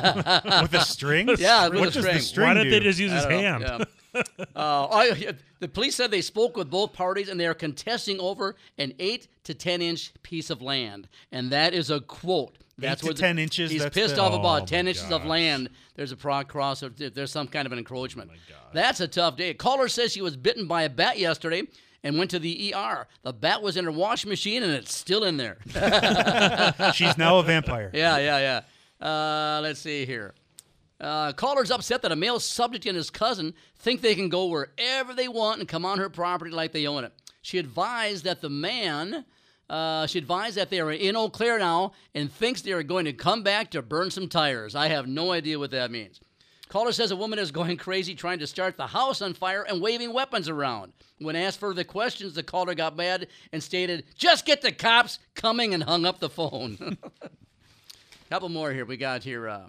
a 0.75 0.85
string? 0.85 1.29
Yeah, 1.39 1.69
with 1.69 1.79
What 1.81 1.89
a 1.91 1.93
string. 1.93 2.15
the 2.17 2.21
string 2.21 2.49
Why 2.49 2.55
didn't 2.55 2.71
they 2.71 2.81
just 2.81 2.99
use 2.99 3.13
I 3.13 3.17
his 3.17 3.25
know, 3.27 3.31
hand? 3.31 3.63
yeah. 3.63 3.85
Uh, 4.57 4.87
I- 4.91 5.35
the 5.61 5.69
police 5.69 5.97
said 5.97 6.11
they 6.11 6.21
spoke 6.23 6.57
with 6.57 6.71
both 6.71 6.93
parties 6.93 7.29
and 7.29 7.39
they 7.39 7.47
are 7.47 7.55
contesting 7.55 8.19
over 8.21 8.55
an 8.79 8.93
eight 8.99 9.29
to 9.45 9.55
ten 9.55 9.83
inch 9.83 10.13
piece 10.23 10.51
of 10.51 10.63
land, 10.63 11.09
and 11.33 11.51
that 11.51 11.75
is 11.75 11.91
a 11.91 12.01
quote. 12.01 12.57
That's 12.79 13.03
the- 13.03 13.13
10 13.13 13.39
inches, 13.41 13.71
He's 13.73 13.85
pissed 13.91 14.15
the- 14.17 14.23
off 14.23 14.33
Oh 14.33 14.39
about 14.41 14.61
my 14.61 14.65
ten 14.67 14.87
inches 14.89 15.11
of 15.11 15.25
land. 15.25 15.69
There's 15.97 16.13
a 16.13 16.17
prog 16.17 16.47
cross. 16.49 16.83
Or 16.85 16.91
there's 16.91 17.33
some 17.33 17.49
kind 17.49 17.67
of 17.67 17.73
an 17.73 17.79
encroachment. 17.79 18.31
That's 18.73 19.01
a 19.01 19.09
tough 19.09 19.37
day. 19.37 19.51
A 19.51 19.55
caller 19.55 19.89
says 19.89 20.13
she 20.13 20.23
was 20.23 20.37
bitten 20.37 20.67
by 20.69 20.83
a 20.85 20.89
bat 20.89 21.19
yesterday 21.19 21.63
and 22.05 22.17
went 22.19 22.31
to 22.31 22.39
the 22.39 22.73
ER. 22.75 23.09
The 23.23 23.33
bat 23.33 23.63
was 23.63 23.77
in 23.77 23.85
her 23.85 23.91
washing 23.91 24.29
machine 24.31 24.63
and 24.63 24.73
it's 24.73 24.95
still 24.95 25.25
in 25.25 25.37
there. 25.39 25.59
She's 26.95 27.19
now 27.19 27.39
a 27.39 27.43
vampire. 27.43 27.91
Yeah, 27.95 28.19
yeah, 28.19 28.63
yeah. 29.01 29.05
Uh, 29.07 29.61
let's 29.61 29.81
see 29.81 30.07
here. 30.07 30.35
Uh, 31.01 31.33
caller's 31.33 31.71
upset 31.71 32.03
that 32.03 32.13
a 32.13 32.17
male 32.17 32.41
subject 32.41 32.85
and 32.87 32.97
his 32.97 33.11
cousin 33.11 33.55
think 33.77 34.01
they 34.01 34.15
can 34.15 34.29
go 34.29 34.47
wherever 34.47 35.15
they 35.15 35.29
want 35.29 35.61
and 35.61 35.69
come 35.69 35.85
on 35.85 35.99
her 35.99 36.11
property 36.11 36.51
like 36.51 36.73
they 36.73 36.87
own 36.87 37.05
it. 37.05 37.13
She 37.41 37.59
advised 37.59 38.25
that 38.25 38.41
the 38.41 38.51
man, 38.51 39.25
uh, 39.71 40.07
she 40.09 40.19
advised 40.19 40.57
that 40.57 40.71
they 40.71 40.81
are 40.81 40.91
in 40.91 41.17
Eau 41.17 41.29
Claire 41.29 41.61
now 41.61 41.93
and 42.15 42.31
thinks 42.31 42.63
they 42.63 42.73
are 42.73 42.83
going 42.83 43.05
to 43.05 43.13
come 43.13 43.43
back 43.43 43.71
to 43.71 43.83
burn 43.83 44.11
some 44.11 44.29
tires. 44.29 44.75
I 44.75 44.89
have 44.89 45.07
no 45.07 45.31
idea 45.31 45.59
what 45.59 45.71
that 45.71 45.93
means. 45.93 46.21
Caller 46.69 46.93
says 46.93 47.11
a 47.11 47.17
woman 47.17 47.39
is 47.39 47.53
going 47.53 47.77
crazy 47.79 48.15
trying 48.15 48.41
to 48.41 48.47
start 48.47 48.77
the 48.77 48.89
house 48.89 49.23
on 49.23 49.35
fire 49.35 49.63
and 49.63 49.81
waving 49.81 50.13
weapons 50.13 50.49
around. 50.49 50.93
When 51.19 51.37
asked 51.37 51.61
further 51.61 51.85
questions, 51.85 52.35
the 52.35 52.43
caller 52.43 52.75
got 52.75 52.97
mad 52.97 53.29
and 53.53 53.63
stated, 53.63 54.05
Just 54.17 54.45
get 54.47 54.63
the 54.63 54.73
cops 54.73 55.19
coming 55.35 55.75
and 55.75 55.83
hung 55.83 56.05
up 56.05 56.19
the 56.19 56.29
phone. 56.29 56.99
Couple 58.31 58.51
more 58.51 58.73
here. 58.73 58.85
We 58.85 58.99
got 58.99 59.23
here. 59.23 59.49
Uh, 59.49 59.69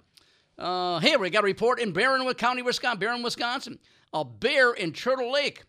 uh, 0.60 0.98
hey, 1.00 1.16
we 1.16 1.30
got 1.30 1.42
a 1.42 1.46
report 1.46 1.80
in 1.80 1.92
Barron 1.92 2.32
County, 2.34 2.62
Wisconsin. 2.62 2.98
Barron, 3.00 3.22
Wisconsin. 3.22 3.78
A 4.12 4.24
bear 4.24 4.72
in 4.72 4.92
Turtle 4.92 5.32
Lake 5.32 5.64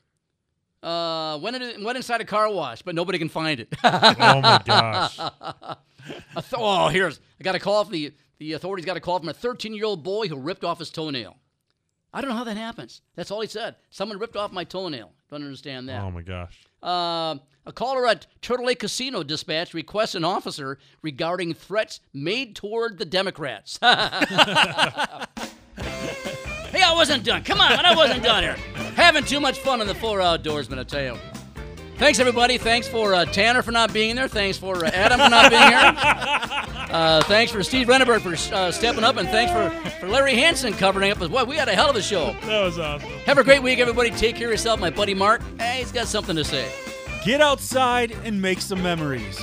uh, 0.84 1.40
went, 1.42 1.56
in, 1.62 1.84
went 1.84 1.96
inside 1.96 2.22
a 2.22 2.26
car 2.26 2.52
wash, 2.52 2.82
but 2.82 2.96
nobody 2.96 3.18
can 3.20 3.30
find 3.30 3.60
it. 3.60 3.74
Oh, 3.84 4.42
my 4.42 4.62
gosh. 4.66 5.18
Th- 5.18 6.46
oh, 6.56 6.88
here's 6.88 7.20
I 7.40 7.44
got 7.44 7.56
a 7.56 7.60
call 7.60 7.84
from 7.84 7.94
the 7.94 8.14
the 8.40 8.54
authorities. 8.54 8.86
Got 8.86 8.98
a 8.98 9.02
call 9.02 9.20
from 9.20 9.30
a 9.30 9.34
13 9.34 9.74
year 9.74 9.86
old 9.86 10.04
boy 10.04 10.28
who 10.28 10.36
ripped 10.36 10.64
off 10.64 10.80
his 10.80 10.90
toenail. 10.90 11.38
I 12.14 12.22
don't 12.22 12.32
know 12.32 12.36
how 12.36 12.44
that 12.44 12.58
happens. 12.58 13.02
That's 13.16 13.30
all 13.32 13.40
he 13.40 13.48
said. 13.48 13.76
Someone 13.92 14.18
ripped 14.18 14.36
off 14.36 14.52
my 14.52 14.64
toenail. 14.64 15.12
Don't 15.30 15.44
understand 15.44 15.88
that. 15.90 16.02
Oh 16.02 16.12
my 16.12 16.24
gosh. 16.24 16.60
Uh, 16.82 17.38
a 17.66 17.72
caller 17.72 18.08
at 18.08 18.28
Turtle 18.42 18.66
Lake 18.66 18.80
Casino 18.80 19.24
Dispatch 19.24 19.74
requests 19.74 20.16
an 20.16 20.24
officer 20.24 20.78
regarding 21.02 21.54
threats 21.54 22.00
made 22.14 22.56
toward 22.56 22.98
the 22.98 23.06
Democrats. 23.06 23.78
hey, 23.82 23.88
I 26.82 26.94
wasn't 26.94 27.24
done. 27.24 27.44
Come 27.44 27.60
on, 27.62 27.86
I 27.86 27.96
wasn't 27.96 28.24
done 28.24 28.44
here. 28.44 28.56
Having 28.96 29.26
too 29.26 29.40
much 29.40 29.60
fun 29.60 29.82
in 29.82 29.88
the 29.88 29.96
four 29.96 30.20
outdoorsman, 30.20 30.80
I 30.80 30.84
tell 30.84 31.04
you. 31.04 31.18
Thanks, 31.98 32.20
everybody. 32.20 32.58
Thanks 32.58 32.88
for 32.88 33.14
uh, 33.14 33.26
Tanner 33.26 33.62
for 33.62 33.72
not 33.72 33.94
being 33.94 34.16
there. 34.16 34.28
Thanks 34.28 34.58
for 34.58 34.84
uh, 34.84 34.90
Adam 34.90 35.20
for 35.20 35.30
not 35.30 35.52
being 35.52 35.62
here. 35.62 36.68
Uh, 36.92 37.24
thanks 37.24 37.50
for 37.50 37.64
Steve 37.64 37.88
Renneberg 37.88 38.20
for 38.20 38.54
uh, 38.54 38.70
stepping 38.70 39.06
up. 39.06 39.16
And 39.16 39.26
thanks 39.30 39.50
for, 39.50 39.70
for 39.92 40.10
Larry 40.10 40.36
Hansen 40.36 40.74
covering 40.74 41.10
up 41.10 41.22
as 41.22 41.30
well. 41.30 41.46
We 41.46 41.56
had 41.56 41.70
a 41.70 41.74
hell 41.74 41.90
of 41.90 41.96
a 41.96 42.02
show. 42.02 42.36
That 42.42 42.66
was 42.66 42.78
awesome. 42.78 43.10
Have 43.26 43.38
a 43.38 43.46
great 43.46 43.64
week, 43.64 43.80
everybody. 43.80 44.10
Take 44.10 44.36
care 44.36 44.48
of 44.48 44.52
yourself. 44.52 44.82
My 44.82 44.90
buddy 44.90 45.14
Mark, 45.14 45.42
hey, 45.58 45.78
he's 45.80 45.94
got 45.94 46.08
something 46.08 46.36
to 46.36 46.44
say. 46.44 46.70
Get 47.24 47.40
outside 47.40 48.12
and 48.24 48.42
make 48.42 48.62
some 48.62 48.82
memories. 48.82 49.40